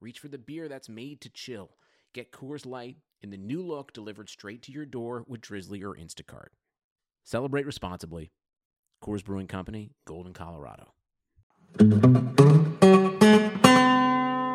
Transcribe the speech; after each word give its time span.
reach 0.00 0.18
for 0.18 0.28
the 0.28 0.38
beer 0.38 0.66
that's 0.66 0.88
made 0.88 1.20
to 1.20 1.28
chill. 1.28 1.76
Get 2.14 2.32
Coors 2.32 2.64
Light 2.64 2.96
in 3.20 3.30
the 3.30 3.36
new 3.36 3.62
look 3.62 3.92
delivered 3.92 4.30
straight 4.30 4.62
to 4.62 4.72
your 4.72 4.86
door 4.86 5.24
with 5.28 5.42
Drizzly 5.42 5.82
or 5.82 5.94
Instacart. 5.94 6.48
Celebrate 7.22 7.66
responsibly. 7.66 8.30
Coors 9.04 9.22
Brewing 9.22 9.46
Company, 9.46 9.92
Golden, 10.06 10.32
Colorado. 10.32 10.94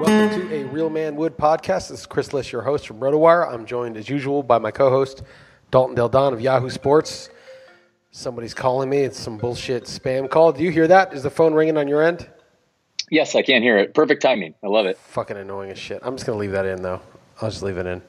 Welcome 0.02 0.42
to 0.42 0.54
a 0.54 0.64
Real 0.66 0.90
Man 0.90 1.16
Wood 1.16 1.38
podcast. 1.38 1.90
This 1.90 2.00
is 2.00 2.06
Chris 2.08 2.34
Liss, 2.34 2.52
your 2.52 2.64
host 2.64 2.88
from 2.88 3.00
RotoWire. 3.00 3.48
I'm 3.48 3.68
joined 3.68 3.98
as 3.98 4.10
usual 4.10 4.42
by 4.42 4.58
my 4.58 4.72
co-host 4.72 5.22
Dalton 5.70 5.96
Del 5.96 6.10
Don 6.10 6.34
of 6.34 6.42
Yahoo 6.42 6.72
Sports. 6.72 7.30
Somebody's 8.10 8.56
calling 8.56 8.90
me. 8.90 9.00
It's 9.00 9.20
some 9.20 9.38
bullshit 9.38 9.84
spam 9.84 10.28
call. 10.28 10.54
Do 10.54 10.64
you 10.64 10.72
hear 10.72 10.88
that? 10.88 11.14
Is 11.14 11.22
the 11.22 11.30
phone 11.30 11.54
ringing 11.54 11.78
on 11.78 11.88
your 11.88 12.02
end? 12.02 12.30
Yes, 13.12 13.36
I 13.36 13.42
can't 13.42 13.64
hear 13.64 13.78
it. 13.78 13.94
Perfect 13.94 14.22
timing. 14.22 14.56
I 14.64 14.68
love 14.68 14.86
it. 14.86 14.98
Fucking 14.98 15.38
annoying 15.38 15.72
as 15.72 15.78
shit. 15.80 16.00
I'm 16.04 16.16
just 16.16 16.26
gonna 16.26 16.40
leave 16.40 16.52
that 16.52 16.66
in 16.66 16.82
though. 16.82 17.02
I'll 17.42 17.50
just 17.50 17.64
leave 17.64 17.78
it 17.78 17.86
in. 17.86 18.02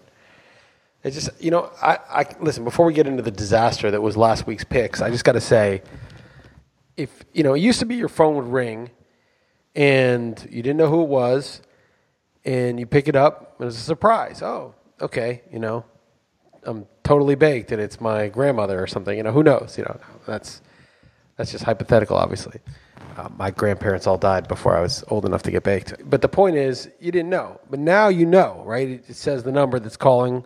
It's 1.04 1.14
just 1.14 1.30
you 1.42 1.50
know 1.50 1.70
I, 1.82 1.98
I 2.08 2.26
listen 2.40 2.64
before 2.64 2.86
we 2.86 2.92
get 2.92 3.06
into 3.06 3.22
the 3.22 3.30
disaster 3.30 3.90
that 3.90 4.00
was 4.00 4.16
last 4.16 4.46
week's 4.46 4.64
picks. 4.64 5.00
I 5.00 5.10
just 5.10 5.24
got 5.24 5.32
to 5.32 5.40
say, 5.40 5.82
if 6.96 7.24
you 7.32 7.42
know, 7.42 7.54
it 7.54 7.60
used 7.60 7.80
to 7.80 7.86
be 7.86 7.96
your 7.96 8.08
phone 8.08 8.36
would 8.36 8.48
ring, 8.48 8.90
and 9.74 10.46
you 10.50 10.62
didn't 10.62 10.78
know 10.78 10.88
who 10.88 11.02
it 11.02 11.08
was, 11.08 11.60
and 12.44 12.80
you 12.80 12.86
pick 12.86 13.08
it 13.08 13.16
up, 13.16 13.56
and 13.58 13.68
it's 13.68 13.76
a 13.76 13.80
surprise. 13.80 14.42
Oh, 14.42 14.74
okay, 15.00 15.42
you 15.52 15.58
know, 15.58 15.84
I'm 16.64 16.86
totally 17.04 17.34
baked, 17.34 17.70
and 17.70 17.80
it's 17.80 18.00
my 18.00 18.28
grandmother 18.28 18.82
or 18.82 18.86
something. 18.86 19.16
You 19.16 19.24
know, 19.24 19.32
who 19.32 19.42
knows? 19.42 19.76
You 19.76 19.84
know, 19.84 20.00
that's 20.26 20.62
that's 21.36 21.52
just 21.52 21.64
hypothetical, 21.64 22.16
obviously. 22.16 22.60
Uh, 23.16 23.28
my 23.36 23.50
grandparents 23.50 24.06
all 24.06 24.18
died 24.18 24.48
before 24.48 24.76
I 24.76 24.80
was 24.80 25.04
old 25.08 25.24
enough 25.24 25.42
to 25.44 25.50
get 25.50 25.62
baked. 25.62 25.94
But 26.08 26.22
the 26.22 26.28
point 26.28 26.56
is, 26.56 26.90
you 27.00 27.12
didn't 27.12 27.30
know. 27.30 27.60
But 27.70 27.78
now 27.78 28.08
you 28.08 28.26
know, 28.26 28.62
right? 28.66 28.88
It, 28.88 29.04
it 29.08 29.16
says 29.16 29.42
the 29.42 29.52
number 29.52 29.78
that's 29.78 29.96
calling. 29.96 30.44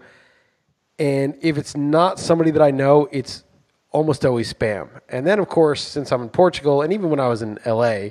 And 0.99 1.37
if 1.41 1.59
it's 1.59 1.77
not 1.77 2.19
somebody 2.19 2.51
that 2.53 2.63
I 2.63 2.71
know, 2.71 3.09
it's 3.11 3.45
almost 3.91 4.25
always 4.25 4.53
spam. 4.53 4.89
And 5.09 5.27
then, 5.27 5.39
of 5.39 5.49
course, 5.49 5.83
since 5.83 6.13
I'm 6.13 6.23
in 6.23 6.29
Portugal, 6.29 6.83
and 6.83 6.93
even 6.93 7.11
when 7.11 7.21
I 7.21 7.29
was 7.29 7.43
in 7.43 7.59
LA, 7.67 8.11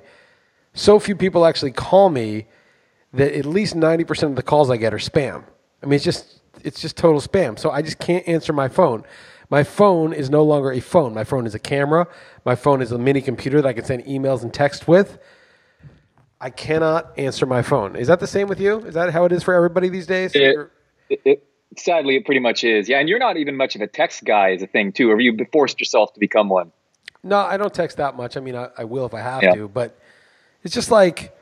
so 0.73 0.99
few 0.99 1.15
people 1.15 1.45
actually 1.45 1.71
call 1.71 2.09
me 2.09 2.47
that 3.13 3.33
at 3.33 3.45
least 3.45 3.75
90% 3.75 4.23
of 4.23 4.35
the 4.35 4.43
calls 4.43 4.69
I 4.69 4.77
get 4.77 4.93
are 4.93 4.97
spam. 4.97 5.43
I 5.81 5.85
mean, 5.85 5.93
it's 5.93 6.03
just, 6.03 6.41
it's 6.63 6.81
just 6.81 6.97
total 6.97 7.21
spam. 7.21 7.57
So 7.57 7.71
I 7.71 7.81
just 7.81 7.99
can't 7.99 8.27
answer 8.27 8.53
my 8.53 8.67
phone. 8.67 9.03
My 9.49 9.63
phone 9.63 10.13
is 10.13 10.29
no 10.29 10.43
longer 10.43 10.71
a 10.71 10.79
phone. 10.79 11.13
My 11.13 11.23
phone 11.23 11.47
is 11.47 11.55
a 11.55 11.59
camera. 11.59 12.07
My 12.45 12.55
phone 12.55 12.81
is 12.81 12.91
a 12.91 12.97
mini 12.97 13.21
computer 13.21 13.61
that 13.61 13.67
I 13.67 13.73
can 13.73 13.83
send 13.83 14.05
emails 14.05 14.43
and 14.43 14.53
text 14.53 14.87
with. 14.87 15.17
I 16.39 16.51
cannot 16.51 17.17
answer 17.17 17.45
my 17.45 17.63
phone. 17.63 17.95
Is 17.95 18.07
that 18.07 18.19
the 18.19 18.27
same 18.27 18.47
with 18.47 18.59
you? 18.59 18.79
Is 18.85 18.93
that 18.93 19.11
how 19.11 19.25
it 19.25 19.31
is 19.31 19.43
for 19.43 19.53
everybody 19.53 19.89
these 19.89 20.07
days? 20.07 20.31
It, 20.35 20.69
it, 21.09 21.21
it, 21.25 21.47
sadly, 21.77 22.15
it 22.15 22.25
pretty 22.25 22.39
much 22.39 22.63
is. 22.63 22.87
Yeah, 22.87 22.99
and 22.99 23.09
you're 23.09 23.19
not 23.19 23.37
even 23.37 23.57
much 23.57 23.75
of 23.75 23.81
a 23.81 23.87
text 23.87 24.23
guy, 24.23 24.49
is 24.49 24.61
a 24.61 24.67
thing 24.67 24.91
too. 24.91 25.09
Or 25.09 25.19
you 25.19 25.35
forced 25.51 25.79
yourself 25.79 26.13
to 26.13 26.19
become 26.19 26.47
one? 26.47 26.71
No, 27.23 27.39
I 27.39 27.57
don't 27.57 27.73
text 27.73 27.97
that 27.97 28.15
much. 28.15 28.37
I 28.37 28.39
mean, 28.39 28.55
I, 28.55 28.69
I 28.77 28.83
will 28.85 29.05
if 29.05 29.13
I 29.13 29.19
have 29.19 29.43
yeah. 29.43 29.55
to, 29.55 29.67
but 29.67 29.99
it's 30.63 30.73
just 30.73 30.91
like 30.91 31.35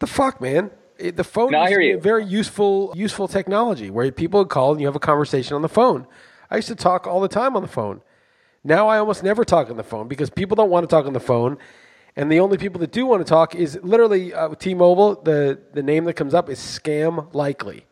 the 0.00 0.06
fuck, 0.06 0.40
man. 0.40 0.70
It, 0.98 1.16
the 1.16 1.24
phone 1.24 1.52
no, 1.52 1.62
is 1.62 1.70
a 1.70 1.94
very 1.94 2.24
useful, 2.24 2.92
useful 2.96 3.28
technology 3.28 3.88
where 3.88 4.10
people 4.10 4.44
call 4.44 4.72
and 4.72 4.80
you 4.80 4.88
have 4.88 4.96
a 4.96 5.00
conversation 5.00 5.54
on 5.54 5.62
the 5.62 5.68
phone. 5.68 6.08
I 6.50 6.56
used 6.56 6.68
to 6.68 6.74
talk 6.74 7.06
all 7.06 7.20
the 7.20 7.28
time 7.28 7.56
on 7.56 7.62
the 7.62 7.68
phone. 7.68 8.02
Now 8.64 8.88
I 8.88 8.98
almost 8.98 9.22
never 9.22 9.44
talk 9.44 9.70
on 9.70 9.76
the 9.76 9.82
phone 9.82 10.08
because 10.08 10.30
people 10.30 10.54
don't 10.54 10.70
want 10.70 10.88
to 10.88 10.94
talk 10.94 11.06
on 11.06 11.12
the 11.12 11.20
phone. 11.20 11.58
And 12.16 12.32
the 12.32 12.40
only 12.40 12.58
people 12.58 12.80
that 12.80 12.90
do 12.90 13.06
want 13.06 13.24
to 13.24 13.28
talk 13.28 13.54
is 13.54 13.78
literally 13.82 14.34
uh, 14.34 14.54
T-Mobile. 14.54 15.22
The 15.22 15.60
the 15.72 15.82
name 15.82 16.04
that 16.04 16.14
comes 16.14 16.34
up 16.34 16.50
is 16.50 16.58
Scam 16.58 17.32
Likely. 17.32 17.86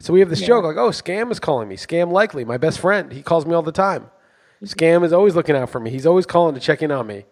So 0.00 0.12
we 0.12 0.20
have 0.20 0.28
this 0.28 0.42
yeah. 0.42 0.48
joke 0.48 0.64
like, 0.64 0.76
"Oh, 0.76 0.90
Scam 0.90 1.32
is 1.32 1.40
calling 1.40 1.68
me. 1.68 1.76
Scam 1.76 2.12
Likely, 2.12 2.44
my 2.44 2.58
best 2.58 2.78
friend. 2.78 3.10
He 3.10 3.22
calls 3.22 3.46
me 3.46 3.54
all 3.54 3.62
the 3.62 3.72
time. 3.72 4.10
Scam 4.62 5.04
is 5.04 5.12
always 5.12 5.34
looking 5.34 5.56
out 5.56 5.70
for 5.70 5.80
me. 5.80 5.90
He's 5.90 6.06
always 6.06 6.26
calling 6.26 6.54
to 6.54 6.60
check 6.60 6.82
in 6.82 6.90
on 6.90 7.06
me." 7.06 7.24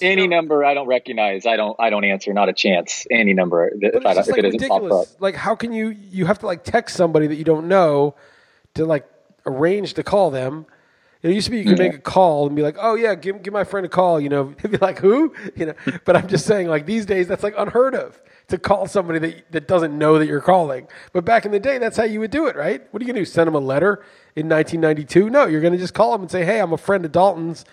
Any 0.00 0.28
number 0.28 0.64
I 0.64 0.74
don't 0.74 0.86
recognize, 0.86 1.44
I 1.44 1.56
don't 1.56 1.74
I 1.80 1.90
don't 1.90 2.04
answer. 2.04 2.32
Not 2.32 2.48
a 2.48 2.52
chance. 2.52 3.06
Any 3.10 3.34
number 3.34 3.72
but 3.80 3.94
if, 3.94 4.06
I, 4.06 4.12
if 4.12 4.28
like 4.28 4.38
it 4.38 4.42
doesn't 4.42 4.68
pop 4.68 4.84
up. 4.84 5.06
Like, 5.18 5.34
how 5.34 5.56
can 5.56 5.72
you 5.72 5.88
you 5.88 6.26
have 6.26 6.38
to 6.40 6.46
like 6.46 6.62
text 6.62 6.94
somebody 6.94 7.26
that 7.26 7.34
you 7.34 7.44
don't 7.44 7.66
know 7.66 8.14
to 8.74 8.84
like 8.86 9.08
arrange 9.46 9.94
to 9.94 10.02
call 10.02 10.30
them. 10.30 10.66
It 11.22 11.32
used 11.32 11.46
to 11.46 11.50
be 11.50 11.58
you 11.58 11.64
could 11.64 11.78
make 11.78 11.94
a 11.94 11.98
call 11.98 12.46
and 12.46 12.54
be 12.54 12.62
like, 12.62 12.76
"Oh 12.78 12.94
yeah, 12.94 13.14
give 13.16 13.42
give 13.42 13.52
my 13.52 13.64
friend 13.64 13.84
a 13.84 13.88
call." 13.88 14.20
You 14.20 14.28
know, 14.28 14.44
be 14.62 14.76
like, 14.76 14.98
"Who?" 14.98 15.34
You 15.56 15.66
know. 15.66 15.74
But 16.04 16.16
I'm 16.16 16.28
just 16.28 16.46
saying, 16.46 16.68
like 16.68 16.86
these 16.86 17.06
days, 17.06 17.26
that's 17.26 17.42
like 17.42 17.54
unheard 17.58 17.94
of 17.94 18.22
to 18.48 18.58
call 18.58 18.86
somebody 18.86 19.18
that 19.18 19.50
that 19.52 19.68
doesn't 19.68 19.96
know 19.98 20.18
that 20.18 20.26
you're 20.26 20.40
calling. 20.40 20.86
But 21.12 21.24
back 21.24 21.44
in 21.44 21.50
the 21.50 21.58
day, 21.58 21.78
that's 21.78 21.96
how 21.96 22.04
you 22.04 22.20
would 22.20 22.30
do 22.30 22.46
it, 22.46 22.54
right? 22.54 22.82
What 22.92 23.02
are 23.02 23.04
you 23.04 23.12
gonna 23.12 23.20
do? 23.20 23.24
Send 23.24 23.48
them 23.48 23.56
a 23.56 23.58
letter 23.58 24.04
in 24.36 24.48
1992? 24.48 25.28
No, 25.28 25.46
you're 25.46 25.60
gonna 25.60 25.76
just 25.76 25.94
call 25.94 26.12
them 26.12 26.22
and 26.22 26.30
say, 26.30 26.44
"Hey, 26.44 26.60
I'm 26.60 26.72
a 26.72 26.78
friend 26.78 27.04
of 27.04 27.10
Dalton's. 27.10 27.64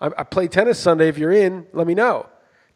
I, 0.00 0.10
I 0.18 0.22
play 0.24 0.46
tennis 0.46 0.78
Sunday. 0.78 1.08
If 1.08 1.16
you're 1.16 1.32
in, 1.32 1.66
let 1.72 1.86
me 1.86 1.94
know." 1.94 2.26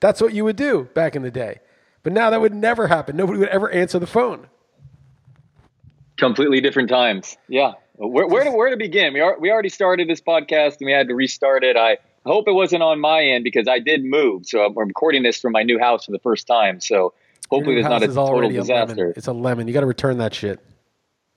That's 0.01 0.21
what 0.21 0.35
you 0.35 0.45
would 0.45 0.57
do 0.57 0.89
back 0.95 1.17
in 1.17 1.23
the 1.23 1.31
day. 1.31 1.61
But 2.03 2.13
now 2.13 2.31
that 2.31 2.41
would 2.41 2.55
never 2.55 2.89
happen. 2.89 3.17
Nobody 3.17 3.39
would 3.39 3.49
ever 3.49 3.71
answer 3.71 3.99
the 3.99 4.07
phone. 4.07 4.49
Completely 6.17 6.61
different 6.61 6.89
times. 6.91 7.37
Yeah. 7.49 7.73
Uh, 8.01 8.09
where, 8.09 8.27
where, 8.27 8.45
to, 8.45 8.51
where 8.51 8.71
to 8.71 8.77
begin? 8.77 9.13
We 9.13 9.21
are, 9.21 9.39
we 9.39 9.51
already 9.51 9.69
started 9.69 10.09
this 10.09 10.21
podcast 10.21 10.79
and 10.81 10.87
we 10.87 10.93
had 10.93 11.09
to 11.09 11.15
restart 11.15 11.65
it. 11.65 11.77
I 11.77 11.99
hope 12.27 12.49
it 12.49 12.53
wasn't 12.53 12.83
on 12.83 13.01
my 13.01 13.23
end 13.23 13.45
because 13.45 13.69
I 13.69 13.79
did 13.79 14.05
move. 14.05 14.47
So 14.47 14.65
I'm 14.65 14.77
recording 14.77 15.23
this 15.23 15.41
from 15.41 15.53
my 15.53 15.63
new 15.63 15.79
house 15.79 16.07
for 16.07 16.13
the 16.13 16.19
first 16.19 16.47
time. 16.47 16.81
So 16.81 17.15
hopefully 17.51 17.77
there's 17.77 17.87
not 17.87 18.03
a 18.03 18.09
total 18.09 18.51
disaster. 18.51 19.09
A 19.09 19.19
it's 19.19 19.27
a 19.27 19.33
lemon. 19.33 19.69
You 19.69 19.75
got 19.75 19.81
to 19.81 19.87
return 19.87 20.19
that 20.19 20.35
shit. 20.35 20.61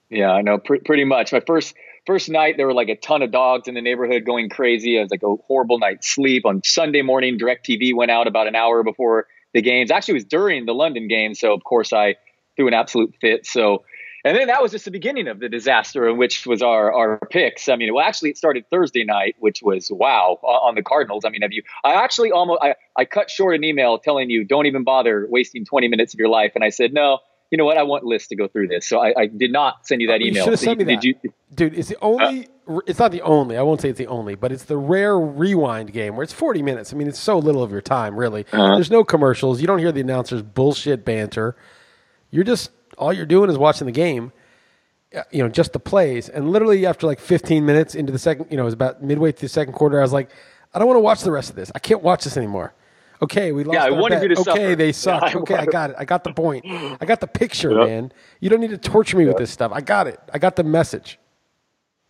Yeah, 0.10 0.32
I 0.32 0.42
know. 0.42 0.58
Pr- 0.58 0.78
pretty 0.86 1.04
much. 1.04 1.34
My 1.34 1.42
first 1.42 1.76
first 2.06 2.30
night, 2.30 2.56
there 2.58 2.66
were 2.66 2.74
like 2.74 2.90
a 2.90 2.96
ton 2.96 3.22
of 3.22 3.32
dogs 3.32 3.68
in 3.68 3.74
the 3.74 3.82
neighborhood 3.82 4.26
going 4.26 4.50
crazy. 4.50 4.98
It 4.98 5.02
was 5.02 5.12
like 5.12 5.24
a 5.24 5.36
horrible 5.48 5.80
night's 5.80 6.08
sleep. 6.08 6.46
On 6.46 6.64
Sunday 6.64 7.02
morning, 7.02 7.38
DirecTV 7.38 7.94
went 7.94 8.10
out 8.10 8.28
about 8.28 8.48
an 8.48 8.56
hour 8.56 8.84
before 8.84 9.28
the 9.54 9.62
games. 9.62 9.92
Actually, 9.92 10.14
it 10.14 10.16
was 10.16 10.26
during 10.26 10.66
the 10.66 10.74
London 10.74 11.08
game. 11.10 11.36
So 11.36 11.54
of 11.54 11.64
course 11.64 11.92
I 11.92 12.16
threw 12.56 12.68
an 12.68 12.74
absolute 12.74 13.16
fit. 13.20 13.46
So 13.46 13.84
and 14.28 14.38
then 14.38 14.48
that 14.48 14.62
was 14.62 14.74
just 14.74 14.84
the 14.84 14.92
beginning 14.92 15.30
of 15.30 15.40
the 15.40 15.48
disaster, 15.48 16.14
which 16.14 16.46
was 16.46 16.62
our 16.62 16.94
our 16.94 17.20
picks. 17.32 17.70
I 17.70 17.78
mean, 17.78 17.94
well, 17.94 18.06
actually, 18.06 18.32
it 18.32 18.38
started 18.38 18.66
Thursday 18.70 19.06
night, 19.06 19.36
which 19.40 19.62
was 19.64 19.90
wow 19.90 20.38
on 20.44 20.76
the 20.76 20.84
Cardinals. 20.84 21.24
I 21.24 21.30
mean, 21.30 21.44
have 21.44 21.54
you? 21.54 21.64
I 21.86 21.94
actually 21.94 22.34
almost 22.34 22.62
I, 22.62 22.76
I 22.98 23.06
cut 23.06 23.30
short 23.30 23.56
an 23.56 23.64
email 23.64 23.98
telling 24.00 24.30
you 24.30 24.44
don't 24.44 24.66
even 24.66 24.84
bother 24.84 25.28
wasting 25.30 25.64
20 25.64 25.88
minutes 25.88 26.14
of 26.14 26.20
your 26.20 26.28
life, 26.28 26.52
and 26.56 26.64
I 26.64 26.70
said 26.70 26.94
no. 26.94 27.20
You 27.52 27.58
know 27.58 27.64
what? 27.64 27.78
I 27.78 27.84
want 27.84 28.04
Liss 28.04 28.28
to 28.28 28.36
go 28.36 28.50
through 28.50 28.68
this, 28.68 28.86
so 28.86 29.00
I, 29.00 29.14
I 29.18 29.26
did 29.28 29.54
not 29.54 29.88
send 29.88 30.02
you 30.02 30.10
that 30.10 30.20
you 30.20 30.32
email. 30.32 30.44
Should 30.44 30.52
have 30.52 30.60
sent 30.60 30.80
me 30.80 30.84
that. 30.84 31.06
You, 31.06 31.16
Dude, 31.56 31.76
it's 31.76 31.88
the 31.88 31.98
only. 32.02 32.50
Uh, 32.68 32.80
it's 32.86 33.00
not 33.00 33.14
the 33.14 33.22
only. 33.22 33.56
I 33.56 33.62
won't 33.62 33.80
say 33.80 33.88
it's 33.88 33.98
the 33.98 34.08
only, 34.08 34.36
but 34.36 34.52
it's 34.52 34.66
the 34.66 34.76
rare 34.76 35.18
rewind 35.18 35.94
game 35.94 36.18
where 36.18 36.24
it's 36.26 36.34
40 36.34 36.62
minutes. 36.62 36.92
I 36.92 36.98
mean, 36.98 37.08
it's 37.08 37.22
so 37.22 37.40
little 37.40 37.64
of 37.64 37.72
your 37.72 37.80
time, 37.80 38.18
really. 38.18 38.46
Uh-huh. 38.52 38.76
There's 38.76 38.92
no 38.92 39.06
commercials. 39.06 39.62
You 39.62 39.68
don't 39.68 39.80
hear 39.80 39.94
the 39.94 40.02
announcers 40.02 40.42
bullshit 40.42 41.06
banter. 41.06 41.56
You're 42.30 42.44
just 42.44 42.72
all 42.98 43.14
you're 43.14 43.26
doing 43.26 43.50
is 43.50 43.58
watching 43.58 43.86
the 43.86 43.92
game 43.92 44.32
uh, 45.16 45.24
you 45.32 45.42
know, 45.42 45.48
just 45.50 45.74
the 45.74 45.80
plays. 45.80 46.28
And 46.28 46.52
literally 46.52 46.86
after 46.86 47.08
like 47.08 47.20
15 47.20 47.66
minutes 47.66 47.96
into 47.96 48.12
the 48.12 48.20
second, 48.20 48.48
you 48.50 48.58
know, 48.58 48.64
it 48.64 48.66
was 48.66 48.74
about 48.74 49.02
midway 49.02 49.32
through 49.32 49.48
the 49.48 49.54
second 49.54 49.74
quarter, 49.74 50.00
I 50.00 50.02
was 50.02 50.12
like, 50.12 50.30
I 50.74 50.80
don't 50.80 50.88
want 50.88 50.98
to 50.98 51.02
watch 51.02 51.22
the 51.22 51.32
rest 51.32 51.50
of 51.50 51.56
this. 51.56 51.72
I 51.74 51.80
can't 51.80 52.04
watch 52.04 52.26
this 52.26 52.36
anymore. 52.36 52.74
Okay, 53.22 53.52
we 53.52 53.64
lost. 53.64 53.76
Yeah, 53.76 53.86
I 53.86 53.90
wanted 53.90 54.20
bet. 54.20 54.30
you 54.30 54.36
to 54.36 54.42
Okay, 54.42 54.52
suffer. 54.52 54.76
they 54.76 54.92
suck. 54.92 55.22
Yeah, 55.24 55.30
I 55.30 55.42
okay, 55.42 55.56
I 55.56 55.66
got 55.66 55.90
it. 55.92 55.96
I 55.98 56.06
got 56.06 56.24
the 56.24 56.34
point. 56.34 56.66
I 56.68 57.06
got 57.06 57.20
the 57.20 57.28
picture, 57.28 57.72
yep. 57.72 57.88
man. 57.88 58.12
You 58.42 58.50
don't 58.50 58.60
need 58.60 58.70
to 58.72 58.78
torture 58.78 59.18
me 59.18 59.24
yep. 59.24 59.34
with 59.34 59.40
this 59.40 59.50
stuff. 59.50 59.72
I 59.74 59.82
got 59.82 60.08
it. 60.08 60.20
I 60.34 60.40
got 60.40 60.56
the 60.56 60.64
message. 60.64 61.18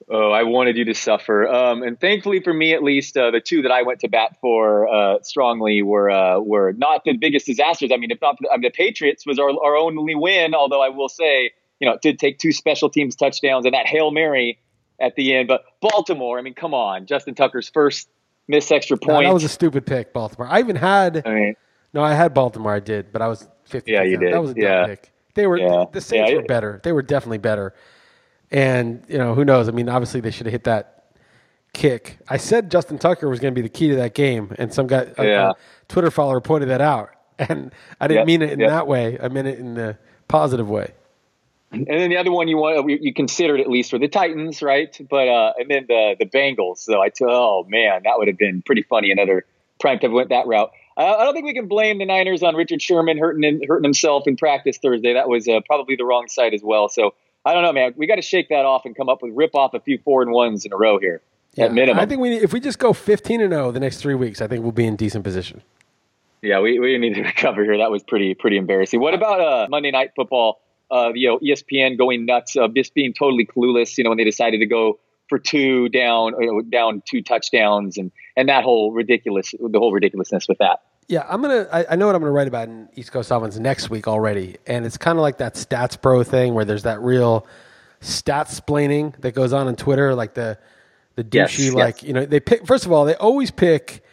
Oh, 0.09 0.31
I 0.31 0.43
wanted 0.43 0.77
you 0.77 0.85
to 0.85 0.93
suffer. 0.93 1.45
Um, 1.47 1.83
and 1.83 1.99
thankfully 1.99 2.39
for 2.41 2.53
me, 2.53 2.73
at 2.73 2.81
least, 2.81 3.17
uh, 3.17 3.29
the 3.31 3.41
two 3.41 3.61
that 3.63 3.71
I 3.71 3.81
went 3.81 3.99
to 4.01 4.07
bat 4.07 4.37
for 4.39 4.87
uh, 4.87 5.21
strongly 5.21 5.81
were 5.81 6.09
uh, 6.09 6.39
were 6.39 6.71
not 6.73 7.03
the 7.03 7.17
biggest 7.17 7.45
disasters. 7.45 7.91
I 7.93 7.97
mean, 7.97 8.11
if 8.11 8.21
not, 8.21 8.37
I 8.49 8.55
mean, 8.55 8.61
the 8.61 8.69
Patriots 8.69 9.25
was 9.25 9.37
our, 9.37 9.49
our 9.49 9.75
only 9.75 10.15
win. 10.15 10.55
Although 10.55 10.81
I 10.81 10.87
will 10.89 11.09
say, 11.09 11.51
you 11.79 11.87
know, 11.87 11.95
it 11.95 12.01
did 12.01 12.19
take 12.19 12.39
two 12.39 12.53
special 12.53 12.89
teams 12.89 13.17
touchdowns 13.17 13.65
and 13.65 13.73
that 13.73 13.85
Hail 13.85 14.11
Mary 14.11 14.59
at 15.01 15.15
the 15.15 15.35
end. 15.35 15.49
But 15.49 15.65
Baltimore, 15.81 16.39
I 16.39 16.41
mean, 16.41 16.53
come 16.53 16.73
on. 16.73 17.05
Justin 17.05 17.35
Tucker's 17.35 17.67
first 17.67 18.07
missed 18.47 18.71
extra 18.71 18.97
point. 18.97 19.23
No, 19.23 19.27
that 19.27 19.33
was 19.33 19.43
a 19.43 19.49
stupid 19.49 19.85
pick, 19.85 20.13
Baltimore. 20.13 20.47
I 20.49 20.59
even 20.59 20.77
had, 20.77 21.21
I 21.25 21.33
mean, 21.33 21.55
no, 21.93 22.01
I 22.01 22.13
had 22.13 22.33
Baltimore. 22.33 22.73
I 22.73 22.79
did, 22.79 23.11
but 23.11 23.21
I 23.21 23.27
was 23.27 23.47
50. 23.65 23.91
Yeah, 23.91 24.03
you 24.03 24.17
did. 24.17 24.33
That 24.33 24.41
was 24.41 24.51
a 24.51 24.53
dumb 24.53 24.63
yeah. 24.63 24.85
pick. 24.85 25.11
They 25.33 25.47
were 25.47 25.57
Yeah. 25.57 25.67
the, 25.67 25.87
the 25.93 26.01
Saints 26.01 26.31
Yeah, 26.31 26.37
were 26.37 26.43
better. 26.43 26.79
They 26.83 26.93
were 26.93 27.01
definitely 27.01 27.39
better. 27.39 27.73
And 28.51 29.03
you 29.07 29.17
know 29.17 29.33
who 29.35 29.43
knows? 29.43 29.67
I 29.67 29.71
mean, 29.71 29.89
obviously 29.89 30.21
they 30.21 30.31
should 30.31 30.45
have 30.45 30.53
hit 30.53 30.63
that 30.65 31.05
kick. 31.73 32.17
I 32.29 32.37
said 32.37 32.71
Justin 32.71 32.97
Tucker 32.97 33.27
was 33.29 33.39
going 33.39 33.53
to 33.53 33.55
be 33.55 33.61
the 33.61 33.69
key 33.69 33.89
to 33.89 33.95
that 33.97 34.13
game, 34.13 34.53
and 34.57 34.73
some 34.73 34.87
guy, 34.87 35.07
Yeah. 35.17 35.53
Twitter 35.87 36.09
follower, 36.11 36.41
pointed 36.41 36.69
that 36.69 36.81
out. 36.81 37.09
And 37.39 37.71
I 38.01 38.07
didn't 38.07 38.21
Yep, 38.21 38.27
mean 38.27 38.41
it 38.41 38.51
in 38.53 38.59
yep. 38.61 38.69
that 38.69 38.87
way. 38.87 39.19
I 39.21 39.27
meant 39.27 39.47
it 39.47 39.59
in 39.59 39.75
the 39.75 39.95
positive 40.27 40.67
way. 40.67 40.91
And 41.71 41.85
then 41.85 42.09
the 42.09 42.17
other 42.17 42.31
one 42.31 42.47
you 42.47 42.57
want 42.57 42.89
you 42.89 43.13
considered 43.13 43.59
at 43.59 43.69
least 43.69 43.91
for 43.91 43.99
the 43.99 44.07
Titans, 44.07 44.63
right? 44.63 44.97
But 45.07 45.27
uh, 45.27 45.53
and 45.59 45.69
then 45.69 45.85
the 45.87 46.15
the 46.17 46.25
Bengals. 46.25 46.77
So 46.79 46.99
I 46.99 47.09
t- 47.09 47.25
oh 47.27 47.63
man, 47.67 48.01
that 48.05 48.17
would 48.17 48.27
have 48.27 48.39
been 48.39 48.63
pretty 48.63 48.81
funny. 48.81 49.11
Another 49.11 49.45
prime 49.79 49.99
time 49.99 50.13
went 50.13 50.29
that 50.29 50.47
route. 50.47 50.71
Uh, 50.97 51.15
I 51.19 51.25
don't 51.25 51.35
think 51.35 51.45
we 51.45 51.53
can 51.53 51.67
blame 51.67 51.99
the 51.99 52.05
Niners 52.05 52.41
on 52.41 52.55
Richard 52.55 52.81
Sherman 52.81 53.19
hurting 53.19 53.61
hurting 53.67 53.83
himself 53.83 54.25
in 54.25 54.35
practice 54.35 54.79
Thursday. 54.79 55.13
That 55.13 55.29
was 55.29 55.47
uh, 55.47 55.59
probably 55.67 55.95
the 55.95 56.05
wrong 56.05 56.27
side 56.29 56.55
as 56.55 56.63
well. 56.63 56.89
So 56.89 57.13
I 57.45 57.53
don't 57.53 57.63
know, 57.63 57.73
man. 57.73 57.93
We 57.95 58.07
got 58.07 58.15
to 58.15 58.21
shake 58.21 58.49
that 58.49 58.65
off 58.65 58.85
and 58.85 58.95
come 58.95 59.09
up 59.09 59.21
with 59.21 59.31
rip 59.33 59.55
off 59.55 59.73
a 59.73 59.79
few 59.79 59.99
four 60.03 60.21
and 60.21 60.31
ones 60.31 60.65
in 60.65 60.73
a 60.73 60.77
row 60.77 60.99
here 60.99 61.21
at 61.57 61.73
minimum. 61.73 61.99
I 61.99 62.05
think 62.05 62.21
we 62.21 62.35
if 62.35 62.53
we 62.53 62.59
just 62.59 62.79
go 62.79 62.93
15 62.93 63.41
and 63.41 63.51
0 63.51 63.71
the 63.71 63.79
next 63.79 63.97
three 63.97 64.15
weeks, 64.15 64.41
I 64.41 64.47
think 64.47 64.63
we'll 64.63 64.71
be 64.71 64.85
in 64.85 64.95
decent 64.95 65.23
position. 65.23 65.61
Yeah, 66.41 66.59
we, 66.59 66.79
we 66.79 66.97
need 66.97 67.15
to 67.15 67.21
recover 67.23 67.63
here. 67.63 67.77
That 67.77 67.91
was 67.91 68.03
pretty 68.03 68.33
pretty 68.33 68.57
embarrassing. 68.57 68.99
What 68.99 69.13
about 69.13 69.41
uh, 69.41 69.67
Monday 69.69 69.91
Night 69.91 70.11
Football? 70.15 70.61
Uh, 70.89 71.11
you 71.13 71.27
know, 71.27 71.39
ESPN 71.39 71.97
going 71.97 72.25
nuts, 72.25 72.55
uh, 72.55 72.67
just 72.69 72.93
being 72.93 73.13
totally 73.13 73.45
clueless. 73.45 73.97
You 73.97 74.03
know, 74.05 74.11
when 74.11 74.17
they 74.17 74.23
decided 74.23 74.59
to 74.59 74.65
go 74.65 74.99
for 75.27 75.37
two 75.37 75.89
down, 75.89 76.33
you 76.39 76.47
know, 76.47 76.61
down 76.61 77.01
two 77.05 77.21
touchdowns, 77.21 77.97
and 77.97 78.11
and 78.35 78.49
that 78.49 78.63
whole 78.63 78.91
ridiculous, 78.91 79.53
the 79.59 79.79
whole 79.79 79.91
ridiculousness 79.91 80.47
with 80.47 80.59
that. 80.59 80.81
Yeah, 81.07 81.25
I'm 81.27 81.41
gonna. 81.41 81.67
I, 81.71 81.85
I 81.91 81.95
know 81.95 82.05
what 82.07 82.15
I'm 82.15 82.21
gonna 82.21 82.31
write 82.33 82.47
about 82.49 82.67
in 82.67 82.89
East 82.95 83.11
Coast 83.11 83.31
Offense 83.31 83.57
next 83.57 83.89
week 83.89 84.07
already, 84.07 84.57
and 84.67 84.85
it's 84.85 84.97
kind 84.97 85.17
of 85.17 85.21
like 85.21 85.37
that 85.37 85.55
Stats 85.55 85.99
Bro 85.99 86.23
thing 86.23 86.53
where 86.53 86.65
there's 86.65 86.83
that 86.83 87.01
real 87.01 87.47
stats 88.01 88.59
splaining 88.59 89.19
that 89.21 89.33
goes 89.33 89.53
on 89.53 89.67
on 89.67 89.75
Twitter, 89.75 90.13
like 90.15 90.33
the 90.33 90.57
the 91.15 91.25
Yes, 91.31 91.51
douchey, 91.53 91.73
yes. 91.73 91.73
like 91.73 92.03
you 92.03 92.13
know, 92.13 92.25
they 92.25 92.39
pick. 92.41 92.65
First 92.67 92.85
of 92.85 92.91
all, 92.91 93.05
they 93.05 93.15
always 93.15 93.51
pick 93.51 94.03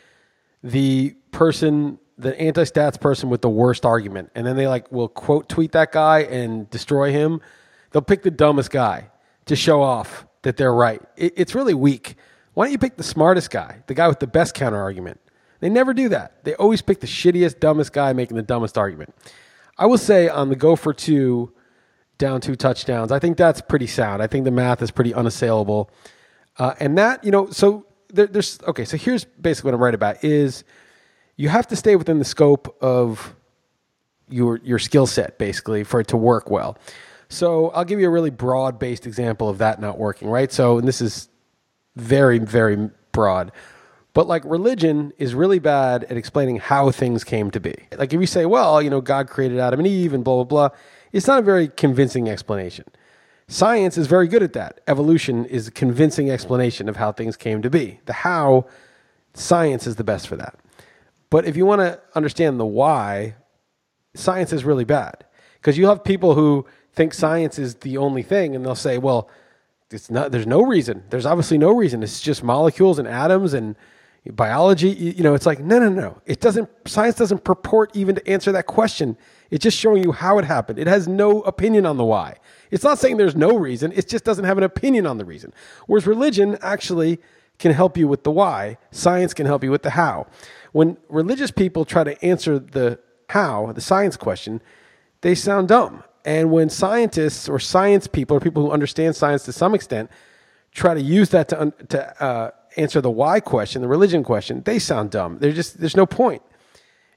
the 0.62 1.16
person, 1.32 1.98
the 2.16 2.38
anti-stats 2.40 3.00
person 3.00 3.28
with 3.28 3.42
the 3.42 3.50
worst 3.50 3.84
argument, 3.84 4.30
and 4.36 4.46
then 4.46 4.56
they 4.56 4.68
like 4.68 4.90
will 4.92 5.08
quote 5.08 5.48
tweet 5.48 5.72
that 5.72 5.90
guy 5.90 6.20
and 6.20 6.70
destroy 6.70 7.10
him. 7.10 7.40
They'll 7.90 8.02
pick 8.02 8.22
the 8.22 8.30
dumbest 8.30 8.70
guy 8.70 9.10
to 9.46 9.56
show 9.56 9.82
off 9.82 10.26
that 10.42 10.56
they're 10.56 10.72
right. 10.74 11.02
It, 11.16 11.34
it's 11.36 11.54
really 11.56 11.74
weak. 11.74 12.14
Why 12.54 12.66
don't 12.66 12.72
you 12.72 12.78
pick 12.78 12.96
the 12.96 13.02
smartest 13.02 13.50
guy, 13.50 13.82
the 13.88 13.94
guy 13.94 14.06
with 14.06 14.20
the 14.20 14.28
best 14.28 14.54
counter 14.54 14.80
argument? 14.80 15.20
They 15.64 15.70
never 15.70 15.94
do 15.94 16.10
that. 16.10 16.44
They 16.44 16.54
always 16.56 16.82
pick 16.82 17.00
the 17.00 17.06
shittiest, 17.06 17.58
dumbest 17.58 17.94
guy 17.94 18.12
making 18.12 18.36
the 18.36 18.42
dumbest 18.42 18.76
argument. 18.76 19.14
I 19.78 19.86
will 19.86 19.96
say 19.96 20.28
on 20.28 20.50
the 20.50 20.56
go 20.56 20.76
for 20.76 20.92
two, 20.92 21.54
down 22.18 22.42
two 22.42 22.54
touchdowns, 22.54 23.10
I 23.10 23.18
think 23.18 23.38
that's 23.38 23.62
pretty 23.62 23.86
sound. 23.86 24.22
I 24.22 24.26
think 24.26 24.44
the 24.44 24.50
math 24.50 24.82
is 24.82 24.90
pretty 24.90 25.14
unassailable. 25.14 25.90
Uh, 26.58 26.74
and 26.80 26.98
that, 26.98 27.24
you 27.24 27.30
know, 27.30 27.48
so 27.48 27.86
there, 28.08 28.26
there's, 28.26 28.58
okay, 28.68 28.84
so 28.84 28.98
here's 28.98 29.24
basically 29.24 29.70
what 29.70 29.76
I'm 29.76 29.82
right 29.82 29.94
about 29.94 30.22
is 30.22 30.64
you 31.36 31.48
have 31.48 31.66
to 31.68 31.76
stay 31.76 31.96
within 31.96 32.18
the 32.18 32.26
scope 32.26 32.76
of 32.82 33.34
your 34.28 34.58
your 34.58 34.78
skill 34.78 35.06
set 35.06 35.38
basically 35.38 35.82
for 35.82 35.98
it 35.98 36.08
to 36.08 36.18
work 36.18 36.50
well. 36.50 36.76
So 37.30 37.70
I'll 37.70 37.86
give 37.86 38.00
you 38.00 38.06
a 38.06 38.10
really 38.10 38.28
broad 38.28 38.78
based 38.78 39.06
example 39.06 39.48
of 39.48 39.56
that 39.58 39.80
not 39.80 39.96
working, 39.96 40.28
right? 40.28 40.52
So 40.52 40.76
and 40.76 40.86
this 40.86 41.00
is 41.00 41.30
very 41.96 42.38
very 42.38 42.90
broad. 43.12 43.50
But 44.14 44.28
like 44.28 44.44
religion 44.44 45.12
is 45.18 45.34
really 45.34 45.58
bad 45.58 46.04
at 46.04 46.16
explaining 46.16 46.56
how 46.56 46.90
things 46.92 47.24
came 47.24 47.50
to 47.50 47.60
be. 47.60 47.74
Like 47.98 48.12
if 48.12 48.20
you 48.20 48.26
say, 48.26 48.46
well, 48.46 48.80
you 48.80 48.88
know, 48.88 49.00
God 49.00 49.28
created 49.28 49.58
Adam 49.58 49.80
and 49.80 49.86
Eve 49.86 50.14
and 50.14 50.24
blah 50.24 50.36
blah 50.36 50.68
blah, 50.68 50.78
it's 51.12 51.26
not 51.26 51.40
a 51.40 51.42
very 51.42 51.68
convincing 51.68 52.28
explanation. 52.30 52.84
Science 53.48 53.98
is 53.98 54.06
very 54.06 54.28
good 54.28 54.42
at 54.42 54.54
that. 54.54 54.80
Evolution 54.86 55.44
is 55.44 55.68
a 55.68 55.70
convincing 55.70 56.30
explanation 56.30 56.88
of 56.88 56.96
how 56.96 57.12
things 57.12 57.36
came 57.36 57.60
to 57.60 57.68
be. 57.68 58.00
The 58.06 58.14
how, 58.14 58.66
science 59.34 59.86
is 59.86 59.96
the 59.96 60.04
best 60.04 60.28
for 60.28 60.36
that. 60.36 60.58
But 61.28 61.44
if 61.44 61.56
you 61.56 61.66
want 61.66 61.80
to 61.80 62.00
understand 62.14 62.58
the 62.58 62.64
why, 62.64 63.34
science 64.14 64.52
is 64.52 64.64
really 64.64 64.84
bad 64.84 65.24
because 65.54 65.76
you 65.76 65.88
have 65.88 66.04
people 66.04 66.34
who 66.34 66.64
think 66.92 67.12
science 67.12 67.58
is 67.58 67.74
the 67.76 67.96
only 67.98 68.22
thing, 68.22 68.54
and 68.54 68.64
they'll 68.64 68.76
say, 68.76 68.96
"Well, 68.96 69.28
it's 69.90 70.08
not. 70.08 70.30
There's 70.30 70.46
no 70.46 70.62
reason. 70.62 71.02
There's 71.10 71.26
obviously 71.26 71.58
no 71.58 71.74
reason. 71.74 72.04
It's 72.04 72.20
just 72.20 72.44
molecules 72.44 73.00
and 73.00 73.08
atoms 73.08 73.52
and 73.52 73.74
biology." 74.32 74.90
You 74.90 75.22
know, 75.22 75.34
it's 75.34 75.46
like 75.46 75.60
no, 75.60 75.78
no, 75.78 75.88
no. 75.88 76.20
It 76.26 76.40
doesn't. 76.40 76.68
Science 76.86 77.16
doesn't 77.16 77.44
purport 77.44 77.90
even 77.94 78.14
to 78.16 78.28
answer 78.28 78.52
that 78.52 78.66
question. 78.66 79.16
It's 79.50 79.62
just 79.62 79.78
showing 79.78 80.02
you 80.02 80.12
how 80.12 80.38
it 80.38 80.44
happened. 80.44 80.78
It 80.78 80.86
has 80.86 81.06
no 81.06 81.42
opinion 81.42 81.86
on 81.86 81.96
the 81.96 82.04
why. 82.04 82.38
It's 82.70 82.82
not 82.84 82.98
saying 82.98 83.18
there's 83.18 83.36
no 83.36 83.56
reason. 83.56 83.92
It 83.92 84.08
just 84.08 84.24
doesn't 84.24 84.44
have 84.44 84.58
an 84.58 84.64
opinion 84.64 85.06
on 85.06 85.18
the 85.18 85.24
reason. 85.24 85.52
Whereas 85.86 86.06
religion 86.06 86.58
actually 86.60 87.20
can 87.58 87.72
help 87.72 87.96
you 87.96 88.08
with 88.08 88.24
the 88.24 88.30
why. 88.30 88.78
Science 88.90 89.34
can 89.34 89.46
help 89.46 89.62
you 89.62 89.70
with 89.70 89.82
the 89.82 89.90
how. 89.90 90.26
When 90.72 90.96
religious 91.08 91.50
people 91.50 91.84
try 91.84 92.04
to 92.04 92.24
answer 92.24 92.58
the 92.58 92.98
how, 93.28 93.70
the 93.72 93.80
science 93.80 94.16
question, 94.16 94.60
they 95.20 95.34
sound 95.34 95.68
dumb. 95.68 96.02
And 96.24 96.50
when 96.50 96.68
scientists 96.68 97.48
or 97.48 97.58
science 97.58 98.06
people 98.06 98.36
or 98.36 98.40
people 98.40 98.62
who 98.62 98.70
understand 98.70 99.14
science 99.14 99.44
to 99.44 99.52
some 99.52 99.74
extent 99.74 100.10
try 100.72 100.94
to 100.94 101.00
use 101.00 101.28
that 101.30 101.48
to, 101.50 101.72
to 101.90 102.22
uh, 102.22 102.50
answer 102.76 103.00
the 103.00 103.10
why 103.10 103.40
question, 103.40 103.82
the 103.82 103.88
religion 103.88 104.22
question, 104.22 104.62
they 104.64 104.78
sound 104.78 105.10
dumb. 105.10 105.38
They're 105.38 105.52
just, 105.52 105.78
there's 105.80 105.96
no 105.96 106.06
point. 106.06 106.42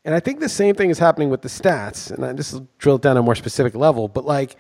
And 0.06 0.16
I 0.16 0.20
think 0.20 0.40
the 0.40 0.50
same 0.50 0.76
thing 0.76 0.90
is 0.90 1.00
happening 1.00 1.30
with 1.30 1.42
the 1.42 1.50
stats. 1.50 2.12
And 2.12 2.38
this 2.38 2.54
will 2.54 2.68
drill 2.78 2.98
down 2.98 3.16
to 3.16 3.20
a 3.20 3.24
more 3.24 3.36
specific 3.36 3.76
level. 3.76 4.08
But 4.08 4.26
like, 4.26 4.56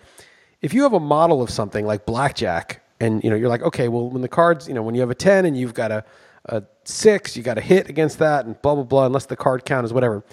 if 0.61 0.73
you 0.73 0.83
have 0.83 0.93
a 0.93 0.99
model 0.99 1.41
of 1.41 1.49
something 1.49 1.85
like 1.85 2.05
blackjack, 2.05 2.83
and 2.99 3.23
you 3.23 3.29
know 3.29 3.35
you're 3.35 3.49
like, 3.49 3.61
okay, 3.61 3.87
well, 3.87 4.09
when 4.09 4.21
the 4.21 4.27
cards, 4.27 4.67
you 4.67 4.73
know, 4.73 4.81
when 4.81 4.95
you 4.95 5.01
have 5.01 5.11
a 5.11 5.15
ten 5.15 5.45
and 5.45 5.55
you've 5.55 5.75
got 5.75 5.91
a, 5.91 6.03
a 6.45 6.63
six, 6.83 7.37
you 7.37 7.43
got 7.43 7.53
to 7.53 7.61
hit 7.61 7.89
against 7.89 8.17
that, 8.19 8.45
and 8.45 8.59
blah 8.61 8.73
blah 8.73 8.83
blah, 8.83 9.05
unless 9.05 9.27
the 9.27 9.35
card 9.35 9.65
count 9.65 9.85
is 9.85 9.93
whatever. 9.93 10.23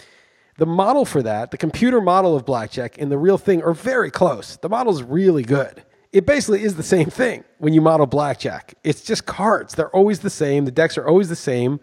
The 0.56 0.66
model 0.66 1.04
for 1.04 1.22
that, 1.22 1.50
the 1.50 1.58
computer 1.58 2.00
model 2.00 2.34
of 2.34 2.46
blackjack 2.46 2.96
and 2.98 3.10
the 3.12 3.18
real 3.18 3.38
thing 3.38 3.62
are 3.62 3.74
very 3.74 4.10
close. 4.10 4.56
The 4.56 4.68
model's 4.68 5.02
really 5.02 5.42
good. 5.42 5.84
It 6.14 6.26
basically 6.26 6.62
is 6.62 6.76
the 6.76 6.84
same 6.84 7.10
thing 7.10 7.42
when 7.58 7.74
you 7.74 7.80
model 7.80 8.06
blackjack. 8.06 8.74
It's 8.84 9.02
just 9.02 9.26
cards. 9.26 9.74
They're 9.74 9.90
always 9.90 10.20
the 10.20 10.30
same. 10.30 10.64
The 10.64 10.70
decks 10.70 10.96
are 10.96 11.04
always 11.04 11.28
the 11.28 11.34
same. 11.34 11.80